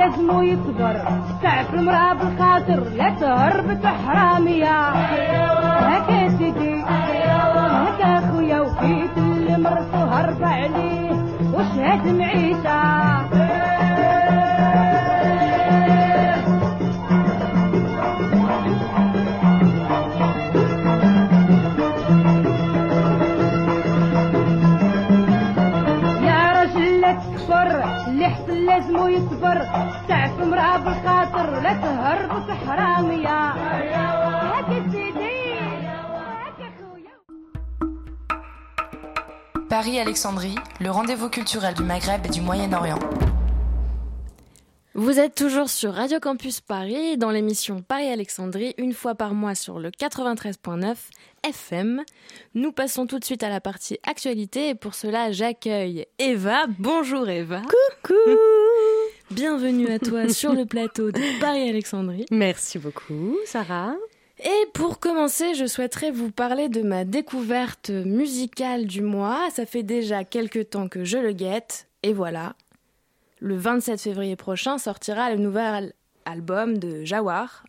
لازمو 0.07 0.42
يكبر 0.42 0.97
تعرف 1.42 1.75
المرأة 1.75 2.12
بالخاطر 2.14 2.81
لا 2.97 3.11
تهرب 3.21 3.87
حرامية 3.87 4.88
هكا 4.88 6.29
سيدي 6.38 6.83
هكا 6.85 8.31
خويا 8.33 8.61
وكيت 8.61 9.16
اللي 9.19 9.57
مرتو 9.59 9.97
هرب 9.97 10.42
عليه. 10.45 11.11
وشهاد 11.55 12.07
معيشة؟ 12.09 13.26
بالخاطر 31.66 31.66
لا 31.66 31.74
تهرب 31.74 32.52
حرامية 32.52 33.50
هكا 33.50 34.92
سيدي 34.92 35.54
هكا 35.54 36.72
خويا 36.80 37.12
Paris-Alexandrie, 39.70 40.56
le 40.80 40.92
rendez-vous 40.92 41.30
culturel 41.30 41.74
du 41.74 41.84
Maghreb 41.84 42.26
et 42.26 42.30
du 42.30 42.42
Moyen-Orient. 42.42 43.00
Vous 44.94 45.20
êtes 45.20 45.36
toujours 45.36 45.70
sur 45.70 45.94
Radio 45.94 46.20
Campus 46.20 46.60
Paris 46.60 47.18
dans 47.18 47.32
l'émission 47.32 47.82
Paris-Alexandrie, 47.82 48.76
une 48.78 48.93
fois 48.93 49.16
par 49.16 49.34
mois 49.34 49.56
sur 49.56 49.80
le 49.80 49.89
93.9 49.89 50.95
FM. 51.43 52.04
Nous 52.56 52.74
passons 52.74 53.08
tout 53.08 53.18
de 53.18 53.24
suite 53.24 53.43
à 53.43 53.49
la 53.49 53.62
partie 53.62 53.97
actualité 54.06 54.70
et 54.70 54.76
pour 54.76 54.93
cela 54.93 55.32
j'accueille 55.32 56.06
Eva. 56.20 56.66
Bonjour 56.78 57.30
Eva. 57.30 57.62
Coucou 57.62 58.55
Bienvenue 59.33 59.89
à 59.89 59.99
toi 59.99 60.29
sur 60.33 60.53
le 60.53 60.66
plateau 60.66 61.11
de 61.11 61.41
Paris-Alexandrie. 61.41 62.27
Merci 62.31 62.79
beaucoup, 62.79 63.37
Sarah. 63.45 63.97
Et 64.39 64.66
pour 64.72 65.01
commencer, 65.01 65.55
je 65.55 65.66
souhaiterais 65.66 66.12
vous 66.12 66.31
parler 66.31 66.68
de 66.68 66.83
ma 66.83 67.05
découverte 67.05 67.91
musicale 67.91 68.87
du 68.87 69.03
mois. 69.03 69.49
Ça 69.51 69.66
fait 69.66 69.83
déjà 69.83 70.22
quelques 70.22 70.70
temps 70.70 70.89
que 70.89 71.05
je 71.05 71.18
le 71.18 71.33
guette. 71.33 71.89
Et 72.05 72.12
voilà. 72.12 72.55
Le 73.41 73.57
27 73.57 74.01
février 74.01 74.37
prochain 74.37 74.79
sortira 74.79 75.31
le 75.31 75.39
nouvel 75.39 75.93
album 76.24 76.79
de 76.79 77.05
Jawar. 77.05 77.64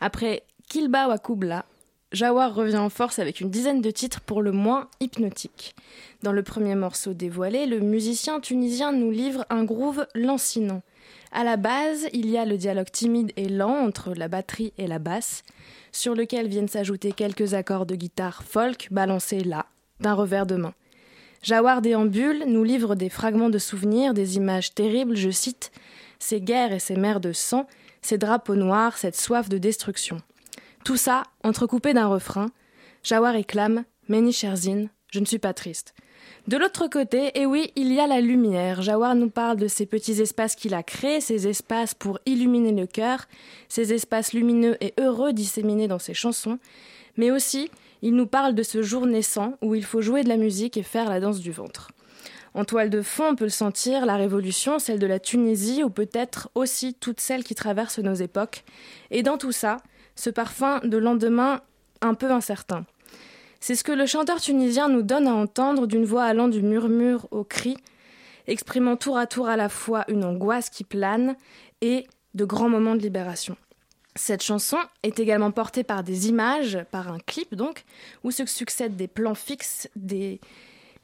Après 0.00 0.44
Kilba 0.68 1.08
wa 1.08 1.18
Kubla, 1.18 1.64
Jawar 2.12 2.54
revient 2.54 2.76
en 2.76 2.88
force 2.88 3.18
avec 3.18 3.40
une 3.40 3.50
dizaine 3.50 3.80
de 3.80 3.90
titres 3.90 4.20
pour 4.20 4.42
le 4.42 4.52
moins 4.52 4.88
hypnotiques. 5.00 5.74
Dans 6.22 6.32
le 6.32 6.44
premier 6.44 6.76
morceau 6.76 7.14
dévoilé, 7.14 7.66
le 7.66 7.80
musicien 7.80 8.38
tunisien 8.38 8.92
nous 8.92 9.10
livre 9.10 9.44
un 9.50 9.64
groove 9.64 10.06
lancinant. 10.14 10.82
À 11.32 11.44
la 11.44 11.56
base, 11.56 12.08
il 12.12 12.28
y 12.28 12.36
a 12.36 12.44
le 12.44 12.56
dialogue 12.56 12.90
timide 12.90 13.32
et 13.36 13.48
lent 13.48 13.86
entre 13.86 14.14
la 14.14 14.26
batterie 14.26 14.72
et 14.78 14.88
la 14.88 14.98
basse, 14.98 15.44
sur 15.92 16.14
lequel 16.14 16.48
viennent 16.48 16.68
s'ajouter 16.68 17.12
quelques 17.12 17.54
accords 17.54 17.86
de 17.86 17.94
guitare 17.94 18.42
folk 18.42 18.88
balancés 18.90 19.44
là, 19.44 19.66
d'un 20.00 20.14
revers 20.14 20.46
de 20.46 20.56
main. 20.56 20.74
Jawar 21.42 21.82
déambule, 21.82 22.44
nous 22.46 22.64
livre 22.64 22.96
des 22.96 23.08
fragments 23.08 23.48
de 23.48 23.58
souvenirs, 23.58 24.12
des 24.12 24.36
images 24.36 24.74
terribles, 24.74 25.16
je 25.16 25.30
cite, 25.30 25.70
ces 26.18 26.40
guerres 26.40 26.72
et 26.72 26.80
ces 26.80 26.96
mers 26.96 27.20
de 27.20 27.32
sang, 27.32 27.66
ces 28.02 28.18
drapeaux 28.18 28.56
noirs, 28.56 28.98
cette 28.98 29.16
soif 29.16 29.48
de 29.48 29.56
destruction. 29.56 30.18
Tout 30.84 30.96
ça 30.96 31.22
entrecoupé 31.44 31.94
d'un 31.94 32.08
refrain. 32.08 32.46
Jawar 33.02 33.34
réclame 33.34 33.84
Meni 34.08 34.32
Sherzin, 34.32 34.86
je 35.12 35.20
ne 35.20 35.24
suis 35.24 35.38
pas 35.38 35.54
triste. 35.54 35.94
De 36.50 36.56
l'autre 36.56 36.88
côté, 36.88 37.30
et 37.38 37.46
oui, 37.46 37.70
il 37.76 37.92
y 37.92 38.00
a 38.00 38.08
la 38.08 38.20
lumière. 38.20 38.82
Jawar 38.82 39.14
nous 39.14 39.30
parle 39.30 39.56
de 39.56 39.68
ces 39.68 39.86
petits 39.86 40.20
espaces 40.20 40.56
qu'il 40.56 40.74
a 40.74 40.82
créés, 40.82 41.20
ces 41.20 41.46
espaces 41.46 41.94
pour 41.94 42.18
illuminer 42.26 42.72
le 42.72 42.88
cœur, 42.88 43.28
ces 43.68 43.92
espaces 43.92 44.32
lumineux 44.32 44.76
et 44.80 44.92
heureux 44.98 45.32
disséminés 45.32 45.86
dans 45.86 46.00
ses 46.00 46.12
chansons. 46.12 46.58
Mais 47.16 47.30
aussi, 47.30 47.70
Il 48.02 48.16
nous 48.16 48.26
parle 48.26 48.56
de 48.56 48.64
ce 48.64 48.82
jour 48.82 49.06
naissant 49.06 49.58
où 49.62 49.76
il 49.76 49.84
faut 49.84 50.00
jouer 50.00 50.24
de 50.24 50.28
la 50.28 50.38
musique 50.38 50.76
et 50.76 50.82
faire 50.82 51.08
la 51.08 51.20
danse 51.20 51.38
du 51.38 51.52
ventre. 51.52 51.92
En 52.54 52.64
toile 52.64 52.90
de 52.90 53.02
fond, 53.02 53.28
on 53.28 53.36
peut 53.36 53.44
le 53.44 53.50
sentir, 53.50 54.04
la 54.04 54.16
révolution, 54.16 54.80
celle 54.80 54.98
de 54.98 55.06
la 55.06 55.20
Tunisie, 55.20 55.84
ou 55.84 55.90
peut-être 55.90 56.50
aussi 56.56 56.94
toutes 56.94 57.20
celles 57.20 57.44
qui 57.44 57.54
traversent 57.54 58.00
nos 58.00 58.14
époques. 58.14 58.64
Et 59.12 59.22
dans 59.22 59.38
tout 59.38 59.52
ça, 59.52 59.76
ce 60.16 60.30
parfum 60.30 60.80
de 60.82 60.96
lendemain 60.96 61.60
un 62.00 62.14
peu 62.14 62.32
incertain. 62.32 62.86
C'est 63.60 63.74
ce 63.74 63.84
que 63.84 63.92
le 63.92 64.06
chanteur 64.06 64.40
tunisien 64.40 64.88
nous 64.88 65.02
donne 65.02 65.28
à 65.28 65.34
entendre 65.34 65.86
d'une 65.86 66.06
voix 66.06 66.24
allant 66.24 66.48
du 66.48 66.62
murmure 66.62 67.28
au 67.30 67.44
cri, 67.44 67.76
exprimant 68.46 68.96
tour 68.96 69.18
à 69.18 69.26
tour 69.26 69.48
à 69.48 69.56
la 69.56 69.68
fois 69.68 70.04
une 70.08 70.24
angoisse 70.24 70.70
qui 70.70 70.82
plane 70.82 71.36
et 71.82 72.06
de 72.34 72.44
grands 72.46 72.70
moments 72.70 72.96
de 72.96 73.02
libération. 73.02 73.56
Cette 74.16 74.42
chanson 74.42 74.78
est 75.02 75.20
également 75.20 75.50
portée 75.50 75.84
par 75.84 76.02
des 76.02 76.28
images, 76.28 76.78
par 76.90 77.12
un 77.12 77.18
clip 77.18 77.54
donc, 77.54 77.84
où 78.24 78.30
se 78.30 78.46
succèdent 78.46 78.96
des 78.96 79.08
plans 79.08 79.34
fixes, 79.34 79.88
des 79.94 80.40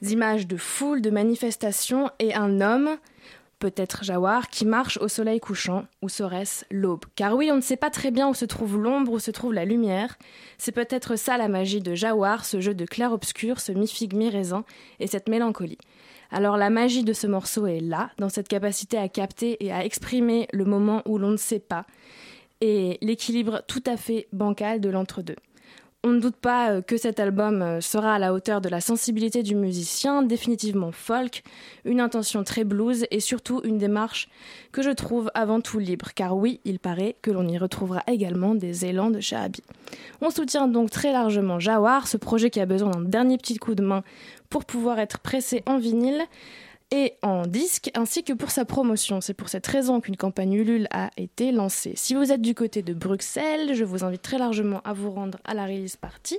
images 0.03 0.47
de 0.47 0.57
foule, 0.57 1.03
de 1.03 1.11
manifestations 1.11 2.11
et 2.19 2.35
un 2.35 2.61
homme, 2.61 2.97
peut-être 3.59 4.05
Jawar, 4.05 4.49
qui 4.49 4.67
marche 4.67 4.99
au 4.99 5.09
soleil 5.09 5.41
couchant, 5.41 5.87
ou 6.03 6.09
serait-ce 6.09 6.65
l'aube 6.71 7.05
Car 7.15 7.35
oui, 7.35 7.51
on 7.51 7.57
ne 7.57 7.61
sait 7.61 7.77
pas 7.77 7.91
très 7.91 8.11
bien 8.11 8.29
où 8.29 8.35
se 8.35 8.45
trouve 8.45 8.79
l'ombre, 8.79 9.13
où 9.13 9.19
se 9.19 9.31
trouve 9.31 9.55
la 9.55 9.65
lumière. 9.65 10.17
C'est 10.59 10.73
peut-être 10.73 11.17
ça 11.17 11.39
la 11.39 11.49
magie 11.49 11.81
de 11.81 11.95
Jawar, 11.95 12.45
ce 12.45 12.61
jeu 12.61 12.75
de 12.75 12.85
clair-obscur, 12.85 13.61
ce 13.61 13.73
mi-figue, 13.73 14.15
mi-raisin, 14.15 14.65
et 15.01 15.07
cette 15.07 15.29
mélancolie. 15.29 15.79
Alors 16.31 16.57
la 16.57 16.71
magie 16.71 17.05
de 17.05 17.13
ce 17.13 17.27
morceau 17.27 17.67
est 17.67 17.81
là, 17.81 18.11
dans 18.19 18.29
cette 18.29 18.49
capacité 18.49 18.99
à 18.99 19.09
capter 19.09 19.65
et 19.65 19.73
à 19.73 19.85
exprimer 19.85 20.49
le 20.53 20.65
moment 20.65 21.03
où 21.07 21.19
l'on 21.19 21.31
ne 21.31 21.37
sait 21.37 21.61
pas, 21.61 21.87
et 22.61 22.99
l'équilibre 23.01 23.63
tout 23.67 23.83
à 23.87 23.97
fait 23.97 24.29
bancal 24.33 24.81
de 24.81 24.89
l'entre-deux. 24.89 25.37
On 26.09 26.11
ne 26.11 26.21
doute 26.21 26.37
pas 26.37 26.71
euh, 26.71 26.83
que 26.83 26.97
cet 26.97 27.19
album 27.19 27.63
euh, 27.63 27.81
sera 27.81 28.15
à 28.15 28.19
la 28.21 28.33
hauteur 28.33 28.61
de 28.61 28.69
la 28.69 28.81
sensibilité 28.81 29.43
du 29.43 29.57
musicien, 29.57 30.23
définitivement 30.23 30.93
folk, 30.93 31.43
une 31.85 31.99
intention 31.99 32.45
très 32.45 32.63
blues 32.63 33.07
et 33.11 33.19
surtout 33.19 33.61
une 33.65 33.77
démarche 33.77 34.29
que 34.71 34.83
je 34.83 34.91
trouve 34.91 35.33
avant 35.35 35.61
tout 35.61 35.81
libre, 35.81 36.11
car 36.15 36.37
oui, 36.37 36.61
il 36.65 36.79
paraît 36.79 37.17
que 37.23 37.33
l'on 37.33 37.49
y 37.49 37.59
retrouvera 37.59 38.05
également 38.07 38.55
des 38.55 38.85
élans 38.85 39.11
de 39.11 39.19
Shahabi. 39.19 39.65
On 40.21 40.31
soutient 40.31 40.69
donc 40.69 40.91
très 40.91 41.11
largement 41.11 41.59
Jawar, 41.59 42.07
ce 42.07 42.19
projet 42.19 42.51
qui 42.51 42.61
a 42.61 42.67
besoin 42.67 42.93
d'un 42.93 43.01
dernier 43.01 43.37
petit 43.37 43.57
coup 43.57 43.75
de 43.75 43.83
main 43.83 44.05
pour 44.49 44.65
pouvoir 44.65 45.01
être 45.01 45.19
pressé 45.19 45.65
en 45.67 45.77
vinyle 45.77 46.23
et 46.91 47.15
en 47.23 47.47
disque, 47.47 47.91
ainsi 47.95 48.23
que 48.23 48.33
pour 48.33 48.51
sa 48.51 48.65
promotion. 48.65 49.21
C'est 49.21 49.35
pour 49.35 49.49
cette 49.49 49.67
raison 49.67 50.01
qu'une 50.01 50.17
campagne 50.17 50.55
Ulule 50.55 50.89
a 50.91 51.11
été 51.17 51.53
lancée. 51.53 51.95
Si 51.97 52.15
vous 52.15 52.33
êtes 52.33 52.43
du 52.43 52.55
côté 52.55 52.83
de 52.83 52.95
Bruxelles, 52.95 53.75
je 53.75 53.85
vous 53.85 54.05
invite 54.05 54.23
très 54.23 54.39
largement 54.39 54.81
à 54.85 54.93
vous 54.93 55.11
rendre 55.11 55.39
à 55.45 55.55
la 55.55 55.65
release 55.65 55.97
party 55.97 56.39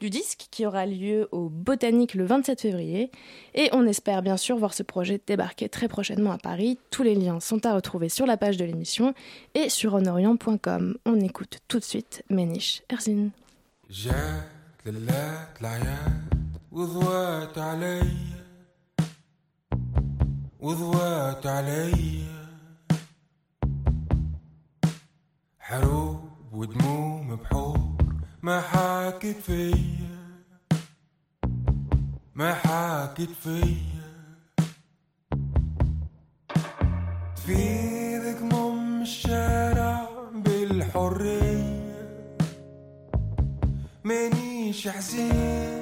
du 0.00 0.10
disque 0.10 0.46
qui 0.50 0.66
aura 0.66 0.86
lieu 0.86 1.28
au 1.32 1.48
Botanique 1.48 2.14
le 2.14 2.24
27 2.24 2.60
février. 2.60 3.10
Et 3.54 3.68
on 3.72 3.86
espère 3.86 4.22
bien 4.22 4.36
sûr 4.36 4.56
voir 4.56 4.74
ce 4.74 4.82
projet 4.82 5.20
débarquer 5.26 5.68
très 5.68 5.88
prochainement 5.88 6.32
à 6.32 6.38
Paris. 6.38 6.78
Tous 6.90 7.02
les 7.02 7.14
liens 7.14 7.40
sont 7.40 7.64
à 7.66 7.74
retrouver 7.74 8.08
sur 8.08 8.26
la 8.26 8.36
page 8.36 8.56
de 8.56 8.64
l'émission 8.64 9.14
et 9.54 9.68
sur 9.68 9.94
onorient.com. 9.94 10.96
On 11.04 11.20
écoute 11.20 11.58
tout 11.68 11.78
de 11.78 11.84
suite 11.84 12.22
Méniche 12.30 12.82
Erzine. 12.88 13.30
وضوات 20.60 21.46
علي. 21.46 22.24
حروب 25.58 26.20
ودموم 26.52 27.36
بحور 27.36 27.96
ما 28.42 28.60
حاكت 28.60 29.36
فيا. 29.46 30.18
ما 32.34 32.54
حاكت 32.54 33.30
فيا. 33.42 33.98
تفيدك 37.36 38.42
مم 38.42 39.02
الشارع 39.02 40.08
بالحرية. 40.34 42.08
مانيش 44.04 44.88
حزين 44.88 45.77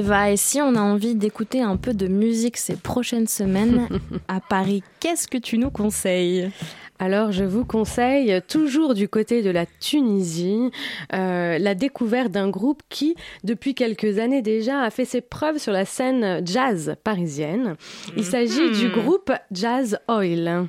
Eva, 0.00 0.30
et 0.30 0.38
si 0.38 0.62
on 0.62 0.76
a 0.76 0.80
envie 0.80 1.14
d'écouter 1.14 1.60
un 1.60 1.76
peu 1.76 1.92
de 1.92 2.06
musique 2.06 2.56
ces 2.56 2.74
prochaines 2.76 3.26
semaines 3.26 3.86
à 4.28 4.40
Paris, 4.40 4.82
qu'est-ce 4.98 5.28
que 5.28 5.36
tu 5.36 5.58
nous 5.58 5.70
conseilles? 5.70 6.50
Alors, 6.98 7.32
je 7.32 7.44
vous 7.44 7.66
conseille, 7.66 8.40
toujours 8.48 8.94
du 8.94 9.08
côté 9.08 9.42
de 9.42 9.50
la 9.50 9.66
Tunisie, 9.66 10.70
euh, 11.12 11.58
la 11.58 11.74
découverte 11.74 12.30
d'un 12.30 12.48
groupe 12.48 12.82
qui, 12.88 13.14
depuis 13.44 13.74
quelques 13.74 14.18
années 14.18 14.40
déjà, 14.40 14.80
a 14.80 14.88
fait 14.88 15.04
ses 15.04 15.20
preuves 15.20 15.58
sur 15.58 15.72
la 15.72 15.84
scène 15.84 16.40
jazz 16.46 16.96
parisienne. 17.04 17.76
Il 18.16 18.24
s'agit 18.24 18.70
du 18.70 18.88
groupe 18.88 19.30
Jazz 19.50 19.98
Oil. 20.08 20.66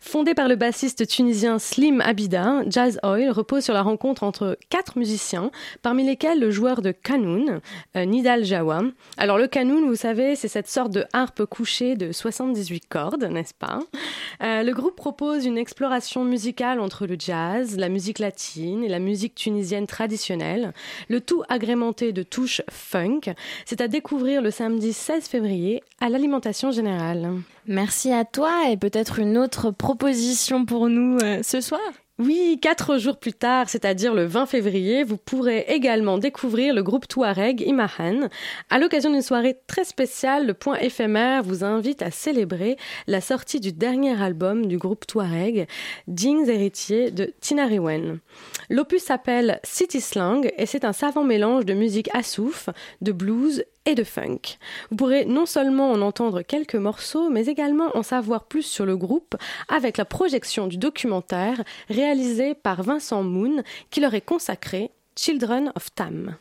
Fondé 0.00 0.34
par 0.34 0.48
le 0.48 0.56
bassiste 0.56 1.06
tunisien 1.06 1.58
Slim 1.58 2.00
Abida, 2.00 2.62
Jazz 2.68 2.98
Oil 3.02 3.30
repose 3.30 3.64
sur 3.64 3.74
la 3.74 3.82
rencontre 3.82 4.22
entre 4.22 4.56
quatre 4.68 4.98
musiciens, 4.98 5.50
parmi 5.82 6.04
lesquels 6.04 6.40
le 6.40 6.50
joueur 6.50 6.82
de 6.82 6.92
kanoun, 6.92 7.60
euh, 7.96 8.04
Nidal 8.04 8.44
Jawa. 8.44 8.82
Alors 9.16 9.38
le 9.38 9.46
kanoun, 9.46 9.86
vous 9.86 9.96
savez, 9.96 10.36
c'est 10.36 10.48
cette 10.48 10.68
sorte 10.68 10.92
de 10.92 11.04
harpe 11.12 11.44
couchée 11.44 11.96
de 11.96 12.12
78 12.12 12.88
cordes, 12.88 13.24
n'est-ce 13.24 13.54
pas? 13.54 13.80
Euh, 14.42 14.62
Le 14.62 14.72
groupe 14.72 14.96
propose 14.96 15.46
une 15.46 15.58
exploration 15.58 16.24
musicale 16.24 16.80
entre 16.80 17.06
le 17.06 17.16
jazz, 17.18 17.76
la 17.76 17.88
musique 17.88 18.18
latine 18.18 18.84
et 18.84 18.88
la 18.88 18.98
musique 18.98 19.34
tunisienne 19.34 19.86
traditionnelle, 19.86 20.72
le 21.08 21.20
tout 21.20 21.42
agrémenté 21.48 22.12
de 22.12 22.22
touches 22.22 22.62
funk. 22.70 23.32
C'est 23.64 23.80
à 23.80 23.88
découvrir 23.88 24.42
le 24.42 24.50
samedi 24.50 24.92
16 24.92 25.24
février 25.28 25.82
à 26.00 26.08
l'alimentation 26.08 26.70
générale. 26.70 27.30
Merci 27.66 28.12
à 28.12 28.24
toi 28.24 28.70
et 28.70 28.76
peut-être 28.76 29.18
une 29.18 29.36
autre 29.36 29.59
proposition 29.68 30.64
pour 30.64 30.88
nous 30.88 31.18
euh, 31.18 31.42
ce 31.42 31.60
soir 31.60 31.80
Oui, 32.18 32.58
quatre 32.60 32.98
jours 32.98 33.18
plus 33.18 33.34
tard, 33.34 33.68
c'est-à-dire 33.68 34.14
le 34.14 34.24
20 34.24 34.46
février, 34.46 35.04
vous 35.04 35.18
pourrez 35.18 35.66
également 35.68 36.16
découvrir 36.16 36.74
le 36.74 36.82
groupe 36.82 37.06
Touareg 37.06 37.60
Imahan. 37.60 38.28
À 38.70 38.78
l'occasion 38.78 39.10
d'une 39.10 39.22
soirée 39.22 39.58
très 39.66 39.84
spéciale, 39.84 40.46
le 40.46 40.54
Point 40.54 40.78
éphémère 40.78 41.42
vous 41.42 41.62
invite 41.64 42.00
à 42.00 42.10
célébrer 42.10 42.76
la 43.06 43.20
sortie 43.20 43.60
du 43.60 43.72
dernier 43.72 44.20
album 44.20 44.66
du 44.66 44.78
groupe 44.78 45.06
Touareg, 45.06 45.68
Jeans 46.08 46.48
héritier 46.48 47.10
de 47.10 47.32
Tinariwen. 47.40 48.18
L'opus 48.70 49.02
s'appelle 49.02 49.60
City 49.62 50.00
Slang 50.00 50.50
et 50.56 50.66
c'est 50.66 50.84
un 50.84 50.94
savant 50.94 51.24
mélange 51.24 51.66
de 51.66 51.74
musique 51.74 52.08
assouf, 52.14 52.70
de 53.02 53.12
blues 53.12 53.64
et 53.86 53.94
de 53.94 54.04
funk. 54.04 54.58
Vous 54.90 54.96
pourrez 54.96 55.24
non 55.24 55.46
seulement 55.46 55.90
en 55.90 56.00
entendre 56.00 56.42
quelques 56.42 56.74
morceaux, 56.74 57.30
mais 57.30 57.46
également 57.46 57.96
en 57.96 58.02
savoir 58.02 58.44
plus 58.44 58.62
sur 58.62 58.86
le 58.86 58.96
groupe 58.96 59.36
avec 59.68 59.96
la 59.96 60.04
projection 60.04 60.66
du 60.66 60.76
documentaire 60.76 61.62
réalisé 61.88 62.54
par 62.54 62.82
Vincent 62.82 63.22
Moon 63.22 63.62
qui 63.90 64.00
leur 64.00 64.14
est 64.14 64.20
consacré 64.20 64.90
Children 65.16 65.72
of 65.76 65.94
Tam. 65.94 66.36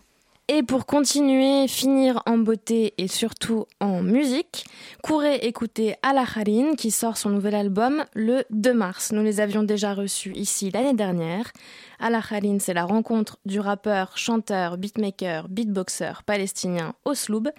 Et 0.51 0.63
pour 0.63 0.87
continuer, 0.87 1.67
finir 1.67 2.23
en 2.25 2.39
beauté 2.39 2.95
et 2.97 3.07
surtout 3.07 3.67
en 3.79 4.01
musique, 4.01 4.65
courez 5.03 5.35
écouter 5.35 5.93
Ala 6.01 6.21
Harin 6.21 6.73
qui 6.75 6.89
sort 6.89 7.17
son 7.17 7.29
nouvel 7.29 7.53
album 7.53 8.03
le 8.15 8.43
2 8.49 8.73
mars. 8.73 9.11
Nous 9.11 9.21
les 9.21 9.41
avions 9.41 9.61
déjà 9.61 9.93
reçus 9.93 10.31
ici 10.33 10.71
l'année 10.71 10.95
dernière. 10.95 11.51
Ala 11.99 12.17
Harin, 12.17 12.57
c'est 12.57 12.73
la 12.73 12.85
rencontre 12.85 13.37
du 13.45 13.59
rappeur, 13.59 14.17
chanteur, 14.17 14.79
beatmaker, 14.79 15.49
beatboxer 15.49 16.13
palestinien 16.25 16.95
Osloub 17.05 17.49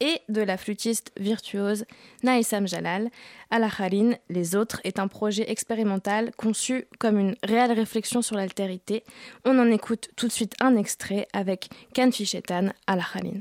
et 0.00 0.20
de 0.28 0.42
la 0.42 0.56
flûtiste 0.56 1.12
virtuose 1.18 1.84
Naïsam 2.22 2.66
Jalal. 2.66 3.10
Al-Akharin, 3.50 4.12
Les 4.28 4.56
Autres, 4.56 4.80
est 4.84 4.98
un 4.98 5.08
projet 5.08 5.50
expérimental 5.50 6.32
conçu 6.36 6.86
comme 6.98 7.18
une 7.18 7.36
réelle 7.42 7.72
réflexion 7.72 8.22
sur 8.22 8.36
l'altérité. 8.36 9.04
On 9.44 9.58
en 9.58 9.70
écoute 9.70 10.10
tout 10.16 10.26
de 10.26 10.32
suite 10.32 10.54
un 10.60 10.76
extrait 10.76 11.28
avec 11.32 11.68
Kanfi 11.94 12.26
Shetan 12.26 12.68
Al-Akharin. 12.86 13.40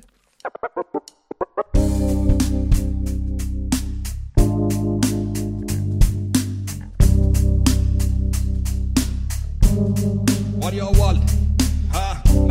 What 10.59 10.73
your 10.73 10.91
world 10.93 11.22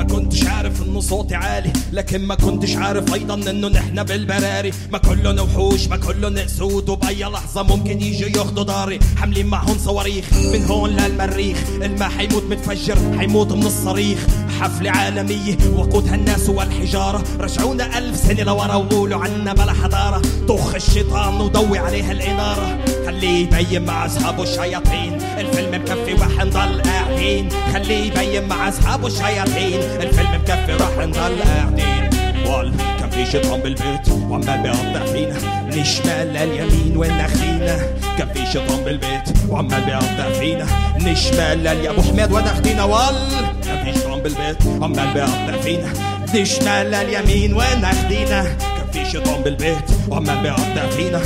ما 0.02 0.08
كنتش 0.08 0.46
عارف 0.46 0.82
إنه 0.82 1.00
صوتي 1.00 1.34
عالي 1.34 1.72
لكن 1.92 2.26
ما 2.26 2.34
كنتش 2.34 2.76
عارف 2.76 3.14
أيضا 3.14 3.34
إنه 3.34 3.68
نحن 3.68 4.02
بالبراري. 4.02 4.72
ما 4.92 4.98
كلن 4.98 5.40
وحوش 5.40 5.88
ما 5.88 5.96
كلن 5.96 6.38
اسود 6.38 6.88
وبأي 6.88 7.24
لحظة 7.24 7.62
ممكن 7.62 8.02
يجوا 8.02 8.28
ياخدوا 8.28 8.64
داري. 8.64 8.98
حاملين 9.16 9.46
معهم 9.46 9.78
صواريخ 9.78 10.24
من 10.32 10.64
هون 10.64 10.90
للمريخ. 10.90 11.58
الماء 11.82 12.08
حيموت 12.08 12.42
متفجر 12.42 13.18
حيموت 13.18 13.52
من 13.52 13.66
الصريخ. 13.66 14.18
حفلة 14.60 14.90
عالمية 14.90 15.58
وقودها 15.76 16.14
الناس 16.14 16.48
والحجارة. 16.48 17.24
رجعونا 17.40 17.98
ألف 17.98 18.16
سنة 18.16 18.42
لورا 18.42 18.74
وقولوا 18.74 19.20
عنا 19.20 19.52
بلا 19.52 19.72
حضارة. 19.72 20.22
طخ 20.48 20.74
الشيطان 20.74 21.40
وضوي 21.40 21.78
عليها 21.78 22.12
الإنارة. 22.12 22.78
خليه 23.06 23.46
يبين 23.46 23.84
مع 23.84 24.06
أصحابه 24.06 24.42
الشياطين. 24.42 25.21
الفيلم 25.42 25.74
مكفي 25.74 26.14
وح 26.14 26.44
نضل 26.44 26.82
قاعدين. 26.82 27.48
خليه 27.72 28.06
يبين 28.06 28.48
مع 28.48 28.68
أصحابه 28.68 29.06
الشياطين. 29.06 29.80
الفيلم 30.00 30.34
مكفي 30.34 30.72
رح 30.72 30.98
نضل 30.98 31.42
قاعدين. 31.42 32.10
وال 32.46 32.72
كان 33.00 33.10
في 33.10 33.26
شيطان 33.26 33.60
بالبيت. 33.60 34.08
وعمال 34.08 34.62
بيقطع 34.62 35.04
فينا. 35.12 35.34
من 35.66 35.80
الشمال 35.80 36.32
لليمين 36.32 36.96
وين 36.96 37.20
اخدينا 37.20 37.78
كان 38.18 38.28
في 38.34 38.46
شيطان 38.52 38.84
بالبيت. 38.84 39.22
وعمال 39.48 39.84
بيقطع 39.84 40.32
فينا. 40.40 40.66
من 41.00 41.08
الشمال 41.08 41.58
لل 41.58 41.84
يا 41.84 41.90
أبو 41.90 42.02
حميد 42.02 42.32
وين 42.32 42.44
اخدينا 42.44 42.84
وال 42.84 43.16
كان 43.64 43.84
في 43.84 43.92
شيطان 43.98 44.20
بالبيت. 44.20 44.66
وعمال 44.66 45.14
بيقطع 45.14 45.62
فينا. 45.62 45.92
من 46.34 46.40
الشمال 46.40 46.90
لليمين 46.90 47.54
وين 47.54 47.84
اخدينا 47.84 48.42
كان 48.42 48.86
في 48.92 49.10
شيطان 49.10 49.42
بالبيت. 49.42 49.84
وعمال 50.08 50.42
بيقطع 50.42 50.86
فينا. 50.96 51.20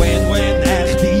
وين 0.00 0.30
وين 0.30 0.62
اخدينا 0.62 1.15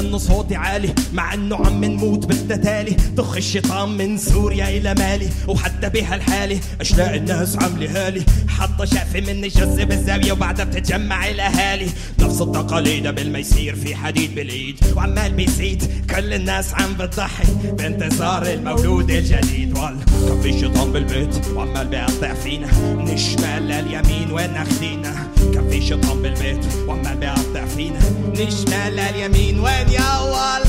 إنه 0.00 0.18
صوتي 0.18 0.56
عالي 0.56 0.94
مع 1.12 1.34
إنه 1.34 1.56
عم 1.56 1.84
نموت 1.84 2.26
بالتتالي. 2.26 2.96
طخ 3.16 3.36
الشيطان 3.36 3.88
من 3.88 4.18
سوريا 4.18 4.68
إلى 4.68 4.94
مالي 4.94 5.28
وحتى 5.48 5.88
بهالحالة 5.88 6.60
أشلاء 6.80 7.16
الناس 7.16 7.56
عاملة 7.56 8.06
هالي. 8.06 8.22
حاطة 8.60 8.84
شقفة 8.84 9.20
من 9.20 9.44
الجزة 9.44 9.84
بالزاوية 9.84 10.32
وبعدها 10.32 10.64
بتتجمع 10.64 11.28
الأهالي. 11.28 11.86
نفس 12.20 12.40
التقاليد 12.40 13.06
قبل 13.06 13.30
ما 13.32 13.38
يصير 13.38 13.76
في 13.76 13.96
حديد 13.96 14.34
بالإيد. 14.34 14.76
وعمال 14.96 15.32
بيزيد 15.32 16.04
كل 16.10 16.34
الناس 16.34 16.74
عم 16.74 16.94
بتضحي 16.94 17.44
بانتظار 17.64 18.42
المولود 18.42 19.10
الجديد. 19.10 19.78
وال 19.78 19.96
كان 20.28 20.40
في 20.42 20.60
شيطان 20.60 20.92
بالبيت 20.92 21.46
وعمال 21.54 21.86
بيقطع 21.86 22.34
فينا. 22.34 22.66
من 22.94 23.08
الشمال 23.08 23.62
لليمين 23.62 24.32
وين 24.32 24.56
اخدينا 24.56 25.28
كان 25.54 25.70
في 25.70 25.86
شيطان 25.86 26.22
بالبيت 26.22 26.64
وعمال 26.86 27.16
بيقطع 27.16 27.64
فينا. 27.76 27.98
من 28.28 28.40
الشمال 28.40 28.96
لليمين 28.96 29.60
وين 29.60 29.88
يا 29.88 30.18
وال 30.20 30.62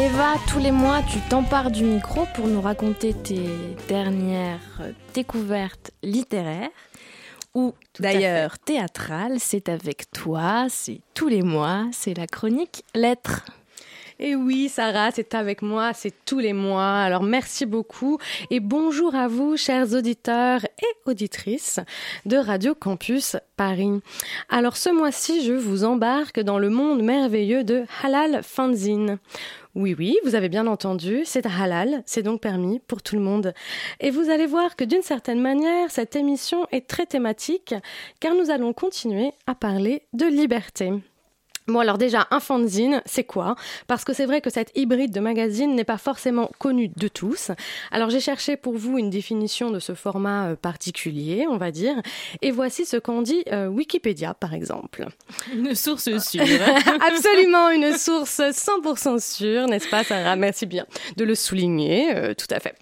Eva, 0.00 0.34
tous 0.46 0.60
les 0.60 0.70
mois, 0.70 1.02
tu 1.02 1.18
t'empares 1.28 1.72
du 1.72 1.82
micro 1.82 2.24
pour 2.36 2.46
nous 2.46 2.60
raconter 2.60 3.14
tes 3.14 3.48
dernières 3.88 4.80
découvertes 5.12 5.90
littéraires. 6.04 6.70
ou 7.54 7.74
d'ailleurs 7.98 8.60
théâtrale, 8.60 9.40
c'est 9.40 9.68
avec 9.68 10.08
toi, 10.12 10.66
c'est 10.68 11.00
tous 11.14 11.26
les 11.26 11.42
mois, 11.42 11.88
c'est 11.90 12.16
la 12.16 12.28
chronique 12.28 12.84
Lettres. 12.94 13.44
Et 14.20 14.34
oui, 14.34 14.68
Sarah, 14.68 15.10
c'est 15.12 15.34
avec 15.34 15.62
moi, 15.62 15.92
c'est 15.94 16.12
tous 16.24 16.40
les 16.40 16.52
mois. 16.52 16.98
Alors 16.98 17.22
merci 17.22 17.66
beaucoup 17.66 18.18
et 18.50 18.58
bonjour 18.58 19.14
à 19.14 19.28
vous, 19.28 19.56
chers 19.56 19.94
auditeurs 19.94 20.64
et 20.64 21.10
auditrices 21.10 21.78
de 22.26 22.36
Radio 22.36 22.74
Campus 22.74 23.36
Paris. 23.56 24.00
Alors 24.48 24.76
ce 24.76 24.90
mois-ci, 24.90 25.44
je 25.44 25.52
vous 25.52 25.84
embarque 25.84 26.40
dans 26.40 26.58
le 26.58 26.68
monde 26.68 27.02
merveilleux 27.02 27.62
de 27.62 27.84
Halal 28.02 28.42
Fanzine. 28.42 29.18
Oui, 29.78 29.94
oui, 29.96 30.18
vous 30.24 30.34
avez 30.34 30.48
bien 30.48 30.66
entendu, 30.66 31.20
c'est 31.24 31.46
halal, 31.46 32.02
c'est 32.04 32.24
donc 32.24 32.40
permis 32.40 32.80
pour 32.80 33.00
tout 33.00 33.14
le 33.14 33.22
monde. 33.22 33.54
Et 34.00 34.10
vous 34.10 34.28
allez 34.28 34.46
voir 34.46 34.74
que 34.74 34.82
d'une 34.82 35.02
certaine 35.02 35.40
manière, 35.40 35.92
cette 35.92 36.16
émission 36.16 36.66
est 36.72 36.88
très 36.88 37.06
thématique, 37.06 37.76
car 38.18 38.34
nous 38.34 38.50
allons 38.50 38.72
continuer 38.72 39.30
à 39.46 39.54
parler 39.54 40.02
de 40.14 40.26
liberté. 40.26 40.90
Bon 41.68 41.80
alors 41.80 41.98
déjà, 41.98 42.26
un 42.30 42.40
fanzine, 42.40 43.02
c'est 43.04 43.24
quoi? 43.24 43.54
Parce 43.88 44.02
que 44.02 44.14
c'est 44.14 44.24
vrai 44.24 44.40
que 44.40 44.48
cette 44.48 44.72
hybride 44.74 45.12
de 45.12 45.20
magazine 45.20 45.74
n'est 45.74 45.84
pas 45.84 45.98
forcément 45.98 46.50
connue 46.58 46.88
de 46.96 47.08
tous. 47.08 47.50
Alors 47.90 48.08
j'ai 48.08 48.20
cherché 48.20 48.56
pour 48.56 48.78
vous 48.78 48.96
une 48.96 49.10
définition 49.10 49.70
de 49.70 49.78
ce 49.78 49.94
format 49.94 50.48
euh, 50.48 50.56
particulier, 50.56 51.46
on 51.46 51.58
va 51.58 51.70
dire, 51.70 52.00
et 52.40 52.52
voici 52.52 52.86
ce 52.86 52.96
qu'en 52.96 53.20
dit 53.20 53.42
euh, 53.52 53.66
Wikipédia 53.66 54.32
par 54.32 54.54
exemple. 54.54 55.08
Une 55.54 55.74
source 55.74 56.08
sûre. 56.20 56.42
Absolument 57.06 57.68
une 57.68 57.92
source 57.98 58.40
100% 58.40 59.20
sûre, 59.20 59.66
n'est-ce 59.66 59.90
pas 59.90 60.04
Sarah? 60.04 60.36
Merci 60.36 60.64
bien 60.64 60.86
de 61.18 61.24
le 61.24 61.34
souligner, 61.34 62.16
euh, 62.16 62.32
tout 62.32 62.46
à 62.50 62.60
fait. 62.60 62.76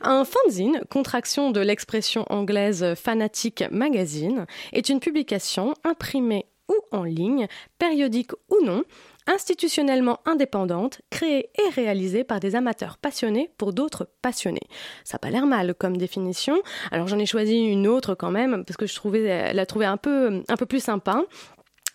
Un 0.00 0.24
fanzine, 0.24 0.80
contraction 0.90 1.50
de 1.50 1.58
l'expression 1.58 2.24
anglaise 2.30 2.94
fanatique 2.94 3.64
magazine, 3.72 4.46
est 4.72 4.90
une 4.90 5.00
publication 5.00 5.74
imprimée 5.82 6.46
ou 6.68 6.74
en 6.92 7.04
ligne, 7.04 7.46
périodique 7.78 8.32
ou 8.50 8.64
non, 8.64 8.82
institutionnellement 9.26 10.20
indépendante, 10.24 11.02
créée 11.10 11.50
et 11.58 11.70
réalisée 11.70 12.24
par 12.24 12.40
des 12.40 12.56
amateurs 12.56 12.96
passionnés 12.96 13.50
pour 13.58 13.72
d'autres 13.72 14.08
passionnés. 14.22 14.66
Ça 15.04 15.16
n'a 15.16 15.18
pas 15.18 15.30
l'air 15.30 15.46
mal 15.46 15.74
comme 15.74 15.96
définition. 15.96 16.56
Alors 16.90 17.08
j'en 17.08 17.18
ai 17.18 17.26
choisi 17.26 17.58
une 17.58 17.86
autre 17.86 18.14
quand 18.14 18.30
même 18.30 18.64
parce 18.64 18.76
que 18.76 18.86
je 18.86 18.94
trouvais 18.94 19.52
la 19.52 19.66
trouvais 19.66 19.86
un 19.86 19.96
peu 19.98 20.42
un 20.48 20.56
peu 20.56 20.66
plus 20.66 20.82
sympa. 20.82 21.24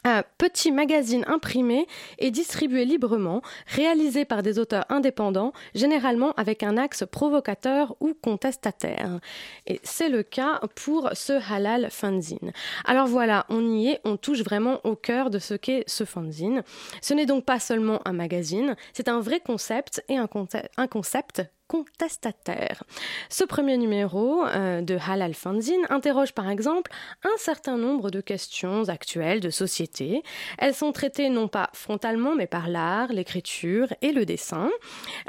Un 0.05 0.23
petit 0.37 0.71
magazine 0.71 1.23
imprimé 1.27 1.87
et 2.19 2.29
distribué 2.29 2.83
librement, 2.85 3.41
réalisé 3.67 4.25
par 4.25 4.43
des 4.43 4.59
auteurs 4.59 4.85
indépendants, 4.89 5.53
généralement 5.75 6.33
avec 6.33 6.61
un 6.63 6.77
axe 6.77 7.05
provocateur 7.09 7.95
ou 8.01 8.13
contestataire. 8.13 9.19
Et 9.65 9.79
c'est 9.83 10.09
le 10.09 10.23
cas 10.23 10.59
pour 10.75 11.09
ce 11.13 11.33
halal 11.51 11.89
fanzine. 11.89 12.51
Alors 12.85 13.07
voilà, 13.07 13.45
on 13.49 13.65
y 13.71 13.89
est, 13.89 14.01
on 14.03 14.17
touche 14.17 14.41
vraiment 14.41 14.81
au 14.83 14.95
cœur 14.95 15.29
de 15.29 15.39
ce 15.39 15.53
qu'est 15.53 15.83
ce 15.87 16.03
fanzine. 16.03 16.63
Ce 17.01 17.13
n'est 17.13 17.25
donc 17.25 17.45
pas 17.45 17.59
seulement 17.59 18.01
un 18.05 18.13
magazine, 18.13 18.75
c'est 18.93 19.07
un 19.07 19.19
vrai 19.19 19.39
concept 19.39 20.03
et 20.09 20.17
un, 20.17 20.27
concept 20.27 21.41
contestataire. 21.73 22.83
Ce 23.29 23.43
premier 23.43 23.77
numéro 23.77 24.45
euh, 24.45 24.81
de 24.81 24.95
Halal 25.09 25.33
Fanzine 25.33 25.81
interroge 25.89 26.33
par 26.33 26.47
exemple 26.51 26.91
un 27.23 27.35
certain 27.37 27.77
nombre 27.77 28.11
de 28.11 28.21
questions 28.21 28.89
actuelles 28.89 29.39
de 29.39 29.49
société. 29.49 30.21
Elles 30.59 30.75
sont 30.75 30.91
traitées 30.91 31.29
non 31.29 31.47
pas 31.47 31.71
frontalement 31.73 32.35
mais 32.35 32.45
par 32.45 32.69
l'art, 32.69 33.11
l'écriture 33.11 33.87
et 34.03 34.11
le 34.11 34.23
dessin. 34.23 34.69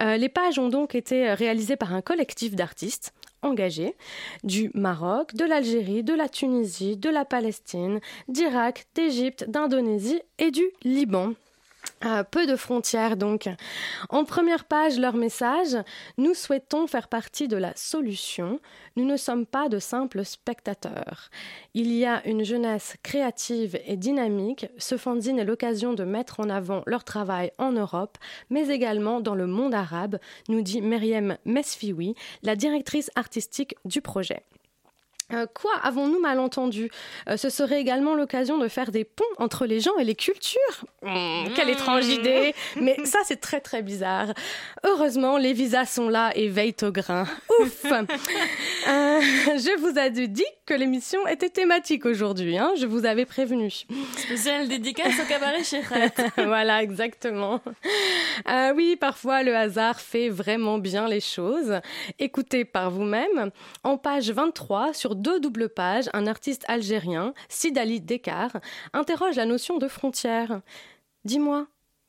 Euh, 0.03 0.18
les 0.18 0.28
pages 0.28 0.59
ont 0.59 0.68
donc 0.68 0.95
été 0.95 1.32
réalisées 1.32 1.76
par 1.76 1.95
un 1.95 2.03
collectif 2.03 2.55
d'artistes 2.55 3.14
engagés 3.40 3.95
du 4.42 4.70
Maroc, 4.74 5.34
de 5.34 5.47
l'Algérie, 5.47 6.03
de 6.03 6.12
la 6.12 6.28
Tunisie, 6.28 6.99
de 6.99 7.09
la 7.09 7.24
Palestine, 7.24 8.01
d'Irak, 8.28 8.86
d'Égypte, 8.95 9.49
d'Indonésie 9.49 10.20
et 10.38 10.51
du 10.51 10.64
Liban. 10.82 11.32
Peu 12.30 12.46
de 12.46 12.57
frontières 12.57 13.16
donc. 13.16 13.48
En 14.11 14.24
première 14.24 14.64
page, 14.64 14.98
leur 14.98 15.14
message, 15.14 15.76
nous 16.18 16.34
souhaitons 16.34 16.86
faire 16.86 17.09
partie 17.09 17.48
de 17.48 17.57
la 17.57 17.72
solution, 17.76 18.61
nous 18.96 19.05
ne 19.05 19.16
sommes 19.16 19.46
pas 19.46 19.68
de 19.68 19.78
simples 19.78 20.24
spectateurs. 20.24 21.30
Il 21.72 21.92
y 21.92 22.05
a 22.05 22.26
une 22.26 22.44
jeunesse 22.44 22.96
créative 23.02 23.78
et 23.86 23.96
dynamique, 23.96 24.66
ce 24.76 24.96
fanzine 24.96 25.38
est 25.38 25.44
l'occasion 25.44 25.94
de 25.94 26.05
mettre 26.05 26.40
en 26.40 26.50
avant 26.50 26.82
leur 26.86 27.05
travail 27.05 27.52
en 27.59 27.72
Europe, 27.72 28.18
mais 28.50 28.68
également 28.68 29.20
dans 29.20 29.34
le 29.34 29.46
monde 29.46 29.74
arabe, 29.74 30.18
nous 30.48 30.61
dit 30.61 30.82
Myriam 30.82 31.36
Mesfioui, 31.44 32.14
la 32.42 32.57
directrice 32.57 33.11
artistique 33.14 33.76
du 33.84 34.00
projet. 34.00 34.42
Euh, 35.35 35.47
quoi 35.53 35.72
Avons-nous 35.82 36.20
mal 36.20 36.39
entendu? 36.39 36.91
Euh, 37.28 37.37
Ce 37.37 37.51
serait 37.51 37.80
également 37.80 38.14
l'occasion 38.14 38.59
de 38.59 38.68
faire 38.68 38.91
des 38.91 39.05
ponts 39.05 39.24
entre 39.39 39.66
les 39.66 39.80
gens 39.80 39.97
et 39.99 40.05
les 40.05 40.14
cultures 40.14 40.85
Hmm, 41.03 41.45
Quelle 41.55 41.68
étrange 41.70 42.07
idée 42.09 42.55
Mais 42.80 42.97
ça, 43.05 43.18
c'est 43.24 43.41
très 43.41 43.61
très 43.61 43.82
bizarre. 43.82 44.28
Heureusement, 44.87 45.37
les 45.37 45.53
visas 45.53 45.85
sont 45.87 46.09
là 46.09 46.30
et 46.35 46.49
veillent 46.49 46.74
au 46.82 46.91
grain. 46.91 47.24
Ouf 47.61 47.85
Euh, 48.87 49.20
Je 49.20 49.78
vous 49.80 49.99
avais 49.99 50.28
dit 50.28 50.45
que 50.66 50.74
l'émission 50.74 51.26
était 51.26 51.49
thématique 51.49 52.05
aujourd'hui, 52.07 52.59
hein 52.59 52.72
je 52.78 52.87
vous 52.87 53.05
avais 53.07 53.24
prévenu. 53.26 53.70
Spéciale 54.16 54.68
dédicace 54.68 55.14
au 55.22 55.26
cabaret 55.28 55.62
Chérette. 55.64 56.20
voilà, 56.37 56.82
exactement. 56.82 57.61
Oui, 58.74 58.97
parfois 58.97 59.43
le 59.43 59.55
hasard 59.57 60.01
fait 60.01 60.28
vraiment 60.28 60.78
bien 60.78 61.09
les 61.09 61.20
choses. 61.20 61.80
Écoutez 62.18 62.64
par 62.64 62.91
vous-même. 62.91 63.51
En 63.82 63.97
page 63.97 64.30
23, 64.30 64.93
sur 64.95 65.14
deux 65.24 65.40
doubles 65.40 65.70
pages, 65.70 66.10
un 66.12 66.26
artiste 66.26 66.64
algérien, 66.68 67.32
Sidali 67.48 68.02
Dekar, 68.02 68.60
interroge 68.92 69.36
la 69.36 69.46
notion 69.46 69.78
de 69.78 69.88
frontière. 69.88 70.60
Dis-moi, 71.24 71.66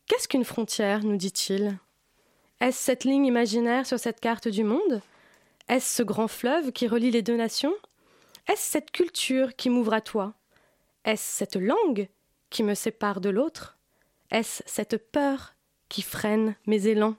qu'est-ce 0.08 0.28
qu'une 0.28 0.44
frontière 0.44 1.06
nous 1.06 1.16
dit-il? 1.16 1.78
Est-ce 2.60 2.78
cette 2.78 3.06
ligne 3.06 3.26
imaginaire 3.26 3.86
sur 3.86 4.00
cette 4.00 4.20
carte 4.20 4.50
du 4.50 4.66
monde? 4.66 5.02
Est-ce 5.70 5.96
ce 5.96 6.04
grand 6.04 6.28
fleuve 6.28 6.74
qui 6.74 6.90
relie 6.90 7.10
les 7.10 7.22
deux 7.22 7.38
nations? 7.38 7.74
Est-ce 8.50 8.70
cette 8.70 8.92
culture 8.92 9.56
qui 9.56 9.70
m'ouvre 9.70 9.94
à 9.94 10.02
toi? 10.02 10.34
Est-ce 11.06 11.38
cette 11.38 11.56
langue 11.56 12.10
qui 12.50 12.64
me 12.64 12.74
sépare 12.74 13.22
de 13.22 13.30
l'autre? 13.30 13.78
Est-ce 14.30 14.62
cette 14.66 14.98
peur 15.12 15.56
qui 15.88 16.02
freine 16.02 16.56
mes 16.68 16.88
élans? 16.88 17.16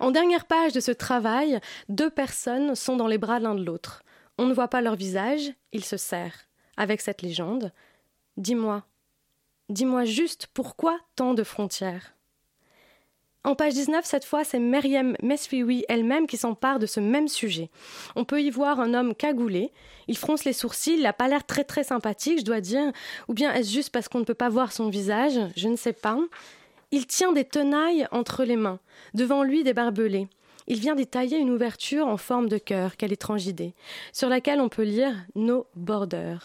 En 0.00 0.10
dernière 0.10 0.44
page 0.44 0.74
de 0.74 0.80
ce 0.80 0.92
travail, 0.92 1.60
deux 1.88 2.10
personnes 2.10 2.74
sont 2.74 2.96
dans 2.96 3.06
les 3.06 3.18
bras 3.18 3.40
l'un 3.40 3.54
de 3.54 3.64
l'autre. 3.64 4.02
On 4.40 4.46
ne 4.46 4.54
voit 4.54 4.68
pas 4.68 4.80
leur 4.80 4.96
visage, 4.96 5.52
ils 5.74 5.84
se 5.84 5.98
serrent. 5.98 6.46
Avec 6.78 7.02
cette 7.02 7.20
légende, 7.20 7.72
dis-moi, 8.38 8.84
dis-moi 9.68 10.06
juste 10.06 10.46
pourquoi 10.54 10.98
tant 11.14 11.34
de 11.34 11.44
frontières? 11.44 12.14
En 13.44 13.54
page 13.54 13.74
19, 13.74 14.02
cette 14.06 14.24
fois, 14.24 14.42
c'est 14.42 14.58
Myriam 14.58 15.14
Mesfioui 15.22 15.84
elle-même 15.90 16.26
qui 16.26 16.38
s'empare 16.38 16.78
de 16.78 16.86
ce 16.86 17.00
même 17.00 17.28
sujet. 17.28 17.68
On 18.16 18.24
peut 18.24 18.40
y 18.40 18.48
voir 18.48 18.80
un 18.80 18.94
homme 18.94 19.14
cagoulé, 19.14 19.72
il 20.08 20.16
fronce 20.16 20.46
les 20.46 20.54
sourcils, 20.54 20.94
il 20.94 21.02
n'a 21.02 21.12
pas 21.12 21.28
l'air 21.28 21.44
très 21.44 21.64
très 21.64 21.84
sympathique, 21.84 22.38
je 22.38 22.44
dois 22.46 22.62
dire, 22.62 22.92
ou 23.28 23.34
bien 23.34 23.52
est-ce 23.52 23.70
juste 23.70 23.90
parce 23.90 24.08
qu'on 24.08 24.20
ne 24.20 24.24
peut 24.24 24.32
pas 24.32 24.48
voir 24.48 24.72
son 24.72 24.88
visage? 24.88 25.38
Je 25.54 25.68
ne 25.68 25.76
sais 25.76 25.92
pas. 25.92 26.18
Il 26.92 27.06
tient 27.06 27.32
des 27.32 27.44
tenailles 27.44 28.08
entre 28.10 28.44
les 28.44 28.56
mains, 28.56 28.80
devant 29.12 29.42
lui 29.42 29.64
des 29.64 29.74
barbelés. 29.74 30.28
Il 30.66 30.78
vient 30.78 30.94
d'y 30.94 31.06
tailler 31.06 31.38
une 31.38 31.50
ouverture 31.50 32.06
en 32.06 32.16
forme 32.16 32.48
de 32.48 32.58
cœur, 32.58 32.96
quelle 32.96 33.12
étrange 33.12 33.46
idée, 33.46 33.74
sur 34.12 34.28
laquelle 34.28 34.60
on 34.60 34.68
peut 34.68 34.82
lire 34.82 35.14
No 35.34 35.66
Border. 35.74 36.36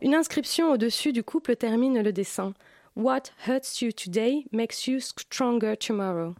Une 0.00 0.14
inscription 0.14 0.70
au-dessus 0.72 1.12
du 1.12 1.22
couple 1.22 1.56
termine 1.56 2.02
le 2.02 2.12
dessin. 2.12 2.54
What 2.96 3.22
hurts 3.46 3.80
you 3.80 3.92
today 3.92 4.44
makes 4.52 4.86
you 4.86 5.00
stronger 5.00 5.76
tomorrow. 5.76 6.34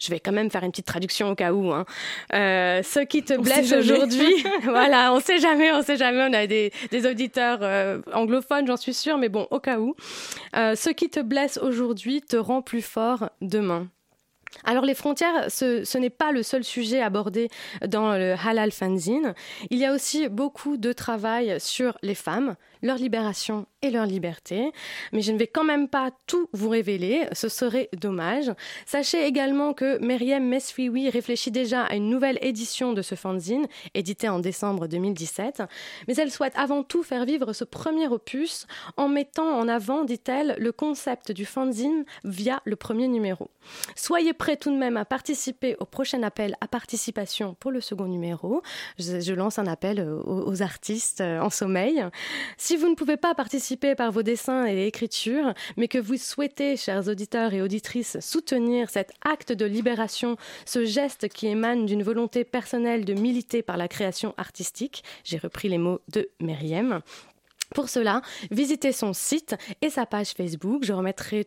Je 0.00 0.10
vais 0.10 0.18
quand 0.18 0.32
même 0.32 0.50
faire 0.50 0.64
une 0.64 0.70
petite 0.70 0.86
traduction 0.86 1.30
au 1.30 1.34
cas 1.34 1.52
où. 1.52 1.70
Hein. 1.72 1.84
Euh, 2.32 2.82
ce 2.82 3.00
qui 3.00 3.22
te 3.22 3.34
blesse 3.34 3.72
aujourd'hui, 3.72 4.32
voilà, 4.62 5.12
on 5.12 5.20
sait 5.20 5.38
jamais, 5.38 5.70
on 5.72 5.82
sait 5.82 5.96
jamais. 5.96 6.26
On 6.28 6.32
a 6.32 6.46
des, 6.46 6.72
des 6.90 7.06
auditeurs 7.06 7.58
euh, 7.62 8.00
anglophones, 8.12 8.66
j'en 8.66 8.78
suis 8.78 8.94
sûre, 8.94 9.18
mais 9.18 9.28
bon, 9.28 9.46
au 9.50 9.60
cas 9.60 9.78
où. 9.78 9.94
Euh, 10.56 10.74
ce 10.74 10.88
qui 10.90 11.10
te 11.10 11.20
blesse 11.20 11.58
aujourd'hui 11.58 12.22
te 12.22 12.36
rend 12.36 12.62
plus 12.62 12.82
fort 12.82 13.28
demain. 13.42 13.88
Alors 14.64 14.84
les 14.84 14.94
frontières, 14.94 15.50
ce, 15.50 15.98
n'est 15.98 16.10
pas 16.10 16.32
le 16.32 16.42
seul 16.42 16.64
sujet 16.64 17.00
abordé 17.00 17.48
dans 17.86 18.12
le 18.12 18.34
Halal 18.34 18.72
Fanzine. 18.72 19.34
Il 19.70 19.78
y 19.78 19.84
a 19.84 19.92
aussi 19.92 20.28
beaucoup 20.28 20.76
de 20.76 20.92
travail 20.92 21.56
sur 21.60 21.96
les 22.02 22.14
femmes, 22.14 22.56
leur 22.82 22.96
libération 22.96 23.66
et 23.82 23.90
leur 23.90 24.06
liberté. 24.06 24.72
Mais 25.12 25.22
je 25.22 25.32
ne 25.32 25.38
vais 25.38 25.46
quand 25.46 25.64
même 25.64 25.88
pas 25.88 26.10
tout 26.26 26.48
vous 26.52 26.68
révéler, 26.68 27.26
ce 27.32 27.48
serait 27.48 27.88
dommage. 27.96 28.52
Sachez 28.86 29.24
également 29.24 29.72
que 29.72 29.98
Myriam 30.04 30.44
Mesfioui 30.44 31.08
réfléchit 31.08 31.50
déjà 31.50 31.84
à 31.84 31.94
une 31.94 32.10
nouvelle 32.10 32.38
édition 32.42 32.92
de 32.92 33.02
ce 33.02 33.14
fanzine, 33.14 33.66
édité 33.94 34.28
en 34.28 34.38
décembre 34.40 34.86
2017. 34.86 35.62
Mais 36.08 36.14
elle 36.16 36.30
souhaite 36.30 36.54
avant 36.56 36.82
tout 36.82 37.02
faire 37.02 37.24
vivre 37.24 37.52
ce 37.52 37.64
premier 37.64 38.08
opus 38.08 38.66
en 38.96 39.08
mettant 39.08 39.58
en 39.58 39.68
avant, 39.68 40.04
dit-elle, 40.04 40.56
le 40.58 40.72
concept 40.72 41.32
du 41.32 41.44
fanzine 41.44 42.04
via 42.24 42.60
le 42.64 42.76
premier 42.76 43.08
numéro. 43.08 43.50
Soyez 43.94 44.32
prêt 44.40 44.56
tout 44.56 44.72
de 44.72 44.78
même 44.78 44.96
à 44.96 45.04
participer 45.04 45.76
au 45.80 45.84
prochain 45.84 46.22
appel 46.22 46.56
à 46.62 46.66
participation 46.66 47.54
pour 47.60 47.70
le 47.70 47.82
second 47.82 48.06
numéro, 48.06 48.62
je, 48.98 49.34
lance 49.34 49.58
un 49.58 49.66
appel 49.66 50.00
aux, 50.00 50.62
artistes 50.62 51.20
en 51.20 51.50
sommeil. 51.50 52.02
Si 52.56 52.78
vous 52.78 52.88
ne 52.88 52.94
pouvez 52.94 53.18
pas 53.18 53.34
participer 53.34 53.94
par 53.94 54.10
vos 54.10 54.22
dessins 54.22 54.66
et 54.66 54.86
écritures, 54.86 55.52
mais 55.76 55.88
que 55.88 55.98
vous 55.98 56.16
souhaitez, 56.16 56.78
chers 56.78 57.06
auditeurs 57.06 57.52
et 57.52 57.60
auditrices, 57.60 58.16
soutenir 58.20 58.88
cet 58.88 59.12
acte 59.22 59.52
de 59.52 59.66
libération, 59.66 60.38
ce 60.64 60.86
geste 60.86 61.28
qui 61.28 61.46
émane 61.46 61.84
d'une 61.84 62.02
volonté 62.02 62.44
personnelle 62.44 63.04
de 63.04 63.12
militer 63.12 63.60
par 63.60 63.76
la 63.76 63.88
création 63.88 64.32
artistique, 64.38 65.04
j'ai 65.22 65.36
repris 65.36 65.68
les 65.68 65.76
mots 65.76 66.00
de 66.08 66.30
Meriem, 66.40 67.02
pour 67.74 67.88
cela, 67.88 68.22
visitez 68.50 68.92
son 68.92 69.12
site 69.12 69.56
et 69.82 69.90
sa 69.90 70.06
page 70.06 70.30
Facebook. 70.30 70.84
Je 70.84 70.92
remettrai 70.92 71.46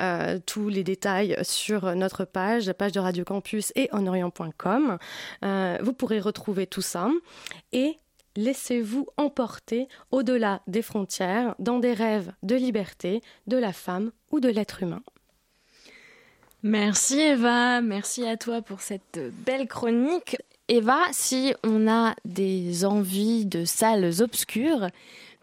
euh, 0.00 0.38
tous 0.46 0.68
les 0.68 0.84
détails 0.84 1.36
sur 1.42 1.94
notre 1.94 2.24
page, 2.24 2.66
la 2.66 2.74
page 2.74 2.92
de 2.92 3.00
Radio 3.00 3.24
Campus 3.24 3.72
et 3.74 3.88
onorient.com. 3.92 4.98
Euh, 5.44 5.78
vous 5.82 5.92
pourrez 5.92 6.20
retrouver 6.20 6.66
tout 6.66 6.82
ça 6.82 7.10
et 7.72 7.98
laissez-vous 8.36 9.06
emporter 9.16 9.88
au-delà 10.10 10.62
des 10.66 10.82
frontières 10.82 11.54
dans 11.58 11.78
des 11.78 11.92
rêves 11.92 12.32
de 12.42 12.56
liberté 12.56 13.20
de 13.46 13.56
la 13.56 13.72
femme 13.72 14.10
ou 14.30 14.40
de 14.40 14.48
l'être 14.48 14.82
humain. 14.82 15.02
Merci 16.62 17.20
Eva, 17.20 17.80
merci 17.80 18.24
à 18.26 18.36
toi 18.36 18.62
pour 18.62 18.80
cette 18.80 19.18
belle 19.44 19.66
chronique. 19.66 20.36
Eva, 20.68 21.00
si 21.10 21.52
on 21.64 21.88
a 21.88 22.14
des 22.24 22.84
envies 22.84 23.46
de 23.46 23.64
salles 23.64 24.22
obscures, 24.22 24.86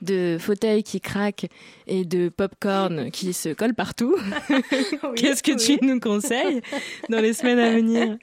de 0.02 0.38
fauteuils 0.40 0.84
qui 0.84 1.02
craquent 1.02 1.48
et 1.88 2.06
de 2.06 2.30
pop-corn 2.30 3.12
qui 3.12 3.34
se 3.34 3.50
collent 3.50 3.74
partout. 3.74 4.16
Qu'est-ce 5.16 5.44
que 5.44 5.58
tu 5.58 5.84
nous 5.84 6.00
conseilles 6.00 6.62
dans 7.10 7.20
les 7.20 7.34
semaines 7.34 7.60
à 7.60 7.72
venir? 7.72 8.18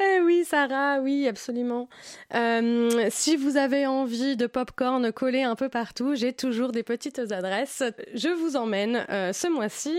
Eh 0.00 0.20
Oui, 0.20 0.44
Sarah, 0.44 1.00
oui, 1.00 1.28
absolument. 1.28 1.88
Euh, 2.34 3.06
si 3.10 3.36
vous 3.36 3.56
avez 3.56 3.86
envie 3.86 4.36
de 4.36 4.46
pop-corn 4.46 5.12
collé 5.12 5.42
un 5.42 5.56
peu 5.56 5.68
partout, 5.68 6.14
j'ai 6.14 6.32
toujours 6.32 6.72
des 6.72 6.82
petites 6.82 7.18
adresses. 7.18 7.82
Je 8.14 8.28
vous 8.28 8.56
emmène 8.56 9.06
euh, 9.10 9.32
ce 9.32 9.48
mois-ci 9.48 9.96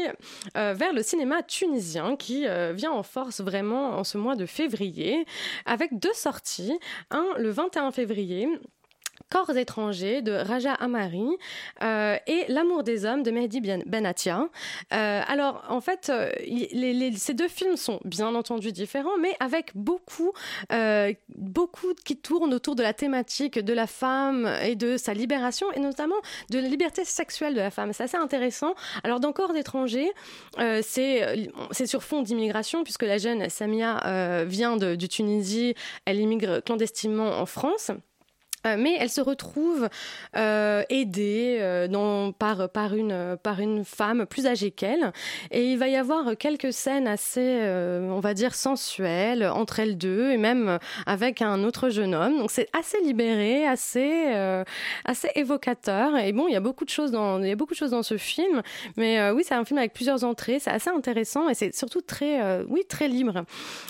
euh, 0.58 0.74
vers 0.74 0.94
le 0.94 1.04
cinéma 1.04 1.44
tunisien 1.44 2.16
qui 2.16 2.46
vient 2.74 2.92
en 2.92 3.04
force 3.04 3.42
vraiment 3.42 3.98
en 3.98 4.04
ce 4.04 4.18
mois 4.18 4.36
de 4.36 4.46
février 4.46 5.26
avec 5.66 6.00
deux 6.00 6.14
sorties. 6.14 6.78
Un 7.12 7.26
le 7.38 7.50
21 7.50 7.92
février 7.92 8.48
Corps 9.30 9.58
étrangers 9.58 10.22
de 10.22 10.32
Raja 10.32 10.74
Amari 10.74 11.26
euh, 11.84 12.18
et 12.28 12.46
L'amour 12.48 12.84
des 12.84 13.06
hommes 13.06 13.24
de 13.24 13.32
Mehdi 13.32 13.60
Benatia. 13.86 14.48
Euh, 14.94 15.22
alors, 15.28 15.64
en 15.70 15.82
fait, 15.82 16.10
euh, 16.10 16.30
ces 17.18 17.34
deux 17.34 17.48
films 17.48 17.76
sont 17.76 18.00
bien 18.06 18.34
entendu 18.36 18.72
différents, 18.72 19.18
mais 19.20 19.36
avec 19.40 19.72
beaucoup, 19.76 20.32
beaucoup 21.30 21.94
qui 22.06 22.18
tournent 22.18 22.54
autour 22.54 22.76
de 22.76 22.84
la 22.84 22.94
thématique 22.94 23.60
de 23.60 23.74
la 23.74 23.88
femme 23.88 24.50
et 24.64 24.76
de 24.76 24.98
sa 24.98 25.14
libération, 25.14 25.72
et 25.74 25.80
notamment 25.80 26.16
de 26.52 26.60
la 26.60 26.68
liberté 26.68 27.04
sexuelle 27.04 27.56
de 27.56 27.60
la 27.60 27.72
femme. 27.72 27.94
C'est 27.94 28.04
assez 28.04 28.18
intéressant. 28.18 28.76
Alors, 29.04 29.20
dans 29.20 29.34
Corps 29.34 29.54
d'étrangers, 29.54 30.12
c'est 30.82 31.50
sur 31.86 32.04
fond 32.04 32.22
d'immigration, 32.22 32.84
puisque 32.84 33.04
la 33.04 33.18
jeune 33.18 33.50
Samia 33.50 34.44
vient 34.46 34.78
de 34.78 35.06
Tunisie, 35.06 35.74
elle 36.06 36.20
immigre 36.20 36.62
clandestinement 36.64 37.40
en 37.40 37.46
France. 37.46 37.92
Euh, 38.66 38.76
mais 38.78 38.96
elle 39.00 39.10
se 39.10 39.22
retrouve 39.22 39.90
euh, 40.36 40.84
aidée 40.90 41.58
euh, 41.60 42.32
par, 42.38 42.70
par, 42.70 42.96
une, 42.96 43.38
par 43.42 43.60
une 43.60 43.86
femme 43.86 44.26
plus 44.26 44.48
âgée 44.48 44.72
qu'elle. 44.72 45.12
Et 45.52 45.72
il 45.72 45.78
va 45.78 45.88
y 45.88 45.96
avoir 45.96 46.38
quelques 46.38 46.74
scènes 46.74 47.08
assez, 47.08 47.60
on 47.62 48.20
va 48.20 48.34
dire, 48.34 48.56
sensuelles 48.56 49.46
entre 49.46 49.80
elles 49.80 49.98
deux, 49.98 50.32
et 50.32 50.38
même 50.38 50.80
avec 51.06 51.42
un 51.42 51.64
autre 51.64 51.90
jeune 51.90 52.16
homme. 52.16 52.38
Donc 52.38 52.52
c'est 52.52 52.68
assez 52.78 53.00
libéré, 53.02 53.66
assez, 53.66 54.34
assez 55.06 55.30
évocateur. 55.36 56.18
Et 56.18 56.32
bon, 56.32 56.48
il 56.48 56.54
y 56.54 56.58
a 56.58 56.62
beaucoup 56.62 56.86
de 56.86 56.90
choses 56.90 57.12
dans, 57.12 57.42
il 57.42 57.48
y 57.48 57.52
a 57.52 57.56
beaucoup 57.56 57.74
de 57.74 57.78
choses 57.78 57.92
dans 57.92 58.04
ce 58.04 58.18
film. 58.18 58.62
Mais 58.98 59.32
oui, 59.32 59.44
c'est 59.46 59.56
un 59.56 59.66
film 59.66 59.78
avec 59.78 59.94
plusieurs 59.94 60.24
entrées. 60.24 60.60
C'est 60.60 60.72
assez 60.72 60.90
intéressant 60.90 61.50
et 61.50 61.54
c'est 61.54 61.76
surtout 61.76 62.02
très, 62.02 62.64
oui, 62.64 62.84
très 62.88 63.08
libre. 63.08 63.44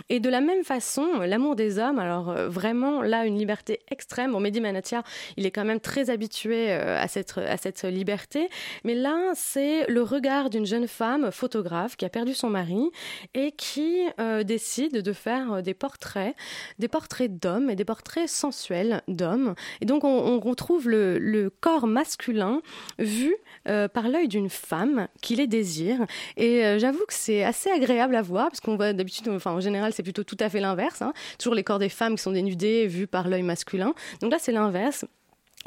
Et 0.09 0.19
de 0.19 0.29
la 0.29 0.41
même 0.41 0.63
façon, 0.63 1.07
l'amour 1.19 1.55
des 1.55 1.79
hommes. 1.79 1.99
Alors 1.99 2.33
vraiment 2.33 3.01
là, 3.01 3.25
une 3.25 3.37
liberté 3.37 3.79
extrême. 3.89 4.31
Bon, 4.33 4.39
Mehdi 4.39 4.61
Manatia, 4.65 5.03
il 5.37 5.45
est 5.45 5.51
quand 5.51 5.65
même 5.65 5.79
très 5.79 6.09
habitué 6.09 6.71
euh, 6.71 7.01
à 7.01 7.07
cette, 7.07 7.37
à 7.37 7.57
cette 7.57 7.83
liberté. 7.83 8.49
Mais 8.83 8.95
là, 8.95 9.31
c'est 9.35 9.85
le 9.87 10.01
regard 10.01 10.49
d'une 10.49 10.65
jeune 10.65 10.87
femme 10.87 11.31
photographe 11.31 11.95
qui 11.95 12.05
a 12.05 12.09
perdu 12.09 12.33
son 12.33 12.49
mari 12.49 12.91
et 13.33 13.51
qui 13.51 14.01
euh, 14.19 14.43
décide 14.43 15.01
de 15.01 15.13
faire 15.13 15.53
euh, 15.53 15.61
des 15.61 15.73
portraits, 15.73 16.35
des 16.79 16.87
portraits 16.87 17.39
d'hommes 17.39 17.69
et 17.69 17.75
des 17.75 17.85
portraits 17.85 18.27
sensuels 18.27 19.01
d'hommes. 19.07 19.55
Et 19.81 19.85
donc, 19.85 20.03
on, 20.03 20.39
retrouve 20.39 20.89
le, 20.89 21.49
corps 21.61 21.87
masculin 21.87 22.61
vu 22.99 23.35
par 23.65 24.09
l'œil 24.09 24.27
d'une 24.27 24.49
femme 24.49 25.07
qui 25.21 25.35
les 25.35 25.47
désire. 25.47 26.05
Et 26.37 26.77
j'avoue 26.77 27.03
que 27.07 27.13
c'est 27.13 27.43
assez 27.43 27.71
agréable 27.71 28.15
à 28.15 28.21
voir 28.21 28.49
parce 28.49 28.59
qu'on 28.59 28.75
voit 28.75 28.93
d'habitude, 28.93 29.29
enfin 29.29 29.51
en 29.51 29.59
général, 29.59 29.93
c'est 29.93 30.03
plutôt 30.03 30.23
tout 30.23 30.37
à 30.39 30.49
fait 30.49 30.59
l'inverse. 30.59 31.01
Hein. 31.01 31.13
Toujours 31.39 31.55
les 31.55 31.63
corps 31.63 31.79
des 31.79 31.89
femmes 31.89 32.15
qui 32.15 32.21
sont 32.21 32.31
dénudés 32.31 32.87
vus 32.87 33.07
par 33.07 33.27
l'œil 33.27 33.43
masculin. 33.43 33.93
Donc 34.21 34.31
là, 34.31 34.37
c'est 34.39 34.51
l'inverse. 34.61 35.05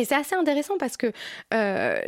Et 0.01 0.05
c'est 0.05 0.15
assez 0.15 0.37
intéressant 0.37 0.79
parce 0.79 0.97
que 0.97 1.11
euh, 1.53 2.01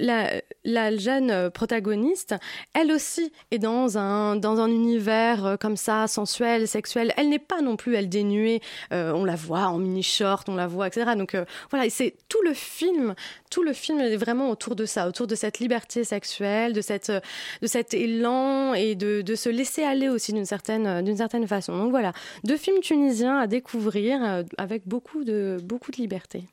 la, 0.65 0.97
jeune 0.97 1.51
protagoniste, 1.51 2.37
elle 2.73 2.93
aussi 2.93 3.33
est 3.51 3.59
dans 3.59 3.99
un, 3.99 4.37
dans 4.37 4.61
un 4.61 4.69
univers 4.69 5.45
euh, 5.45 5.57
comme 5.57 5.77
ça, 5.77 6.07
sensuel, 6.07 6.69
sexuel. 6.69 7.13
Elle 7.17 7.31
n'est 7.31 7.41
pas 7.41 7.63
non 7.63 7.75
plus, 7.75 7.97
elle 7.97 8.09
dénuée. 8.09 8.61
Euh, 8.93 9.13
on 9.13 9.25
la 9.25 9.35
voit 9.35 9.67
en 9.67 9.79
mini-short, 9.79 10.49
on 10.49 10.55
la 10.55 10.69
voit, 10.69 10.87
etc. 10.87 11.17
Donc 11.17 11.37
voilà, 11.71 11.91
c'est 11.91 12.15
tout 12.29 12.43
le 12.43 12.55
film, 12.55 13.17
tout 13.51 13.65
le 13.65 13.73
film 13.73 13.99
est 13.99 14.17
vraiment 14.17 14.51
autour 14.51 14.77
de 14.77 14.85
ça, 14.85 15.09
autour 15.09 15.27
de 15.27 15.35
cette 15.35 15.59
liberté 15.59 16.05
sexuelle, 16.05 16.73
de, 16.73 16.83
cette, 16.83 17.11
de 17.11 17.67
cet 17.67 17.93
élan 17.93 18.73
et 18.73 18.95
de, 18.95 19.21
de 19.23 19.35
se 19.35 19.49
laisser 19.49 19.83
aller 19.83 20.09
aussi 20.09 20.33
d'une 20.33 20.47
certaine, 20.47 21.17
certaine 21.17 21.49
façon. 21.49 21.77
Donc 21.77 21.91
voilà, 21.91 22.13
deux 22.45 22.57
films 22.57 22.81
tunisiens 22.83 23.37
à 23.37 23.49
découvrir 23.49 24.45
avec 24.59 24.87
beaucoup 24.87 25.25
de, 25.25 25.59
beaucoup 25.61 25.91
de 25.91 25.97
liberté. 25.97 26.45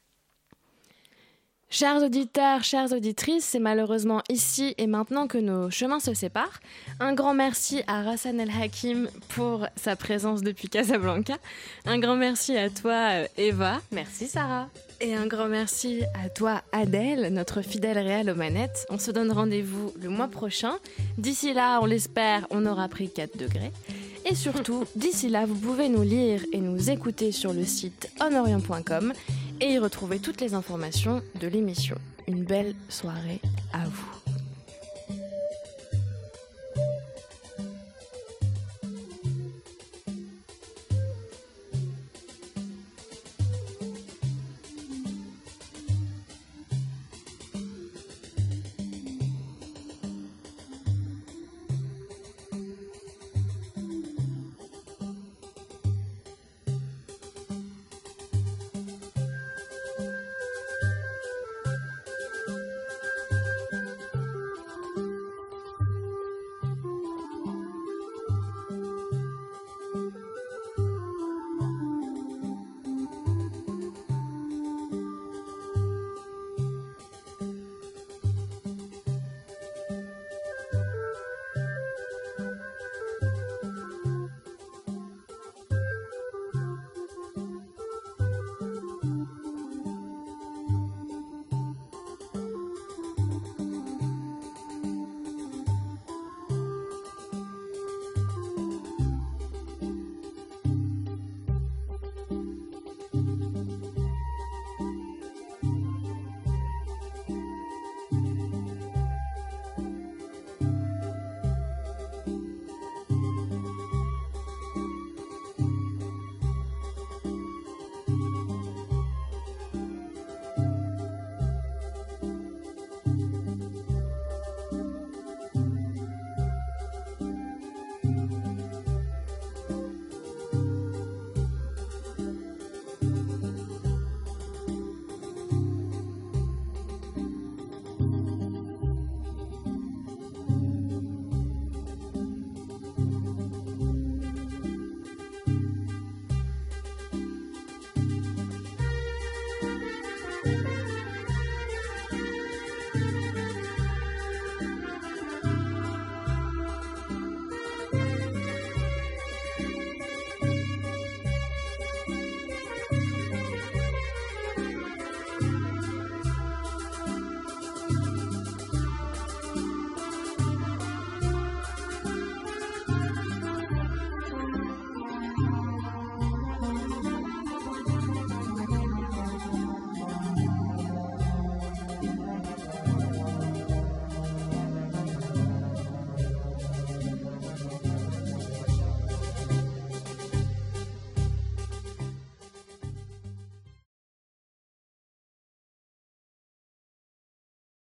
Chers 1.70 2.02
auditeurs, 2.02 2.64
chères 2.64 2.94
auditrices, 2.94 3.44
c'est 3.44 3.60
malheureusement 3.60 4.22
ici 4.30 4.74
et 4.78 4.88
maintenant 4.88 5.28
que 5.28 5.38
nos 5.38 5.70
chemins 5.70 6.00
se 6.00 6.14
séparent. 6.14 6.62
Un 7.02 7.14
grand 7.14 7.34
merci 7.34 7.82
à 7.88 8.04
Rassan 8.04 8.40
El 8.40 8.50
Hakim 8.50 9.10
pour 9.28 9.68
sa 9.76 9.98
présence 9.98 10.44
depuis 10.44 10.70
Casablanca. 10.70 11.36
Un 11.86 12.00
grand 12.00 12.16
merci 12.16 12.56
à 12.56 12.70
toi, 12.70 13.28
Eva. 13.38 13.82
Merci, 13.92 14.28
Sarah. 14.28 14.70
Et 15.02 15.14
un 15.14 15.28
grand 15.28 15.50
merci 15.50 16.04
à 16.24 16.30
toi, 16.30 16.62
Adèle, 16.72 17.34
notre 17.34 17.62
fidèle 17.62 18.00
réelle 18.00 18.30
aux 18.30 18.36
manettes. 18.36 18.88
On 18.90 18.98
se 18.98 19.12
donne 19.12 19.32
rendez-vous 19.32 19.92
le 20.02 20.08
mois 20.08 20.30
prochain. 20.30 20.78
D'ici 21.18 21.54
là, 21.54 21.80
on 21.82 21.86
l'espère, 21.86 22.48
on 22.50 22.66
aura 22.66 22.88
pris 22.88 23.10
4 23.12 23.38
degrés. 23.38 23.74
Et 24.30 24.36
surtout, 24.36 24.84
d'ici 24.96 25.30
là, 25.30 25.46
vous 25.46 25.56
pouvez 25.56 25.88
nous 25.88 26.02
lire 26.02 26.42
et 26.52 26.60
nous 26.60 26.90
écouter 26.90 27.32
sur 27.32 27.54
le 27.54 27.64
site 27.64 28.10
onorient.com 28.20 29.14
et 29.62 29.72
y 29.72 29.80
retrouver 29.80 30.20
toutes 30.20 30.42
les 30.42 30.54
informations 30.54 31.22
de 31.40 31.48
l'émission. 31.48 31.96
Une 32.28 32.44
belle 32.44 32.76
soirée 32.90 33.40
à 33.72 33.86
vous. 33.86 34.17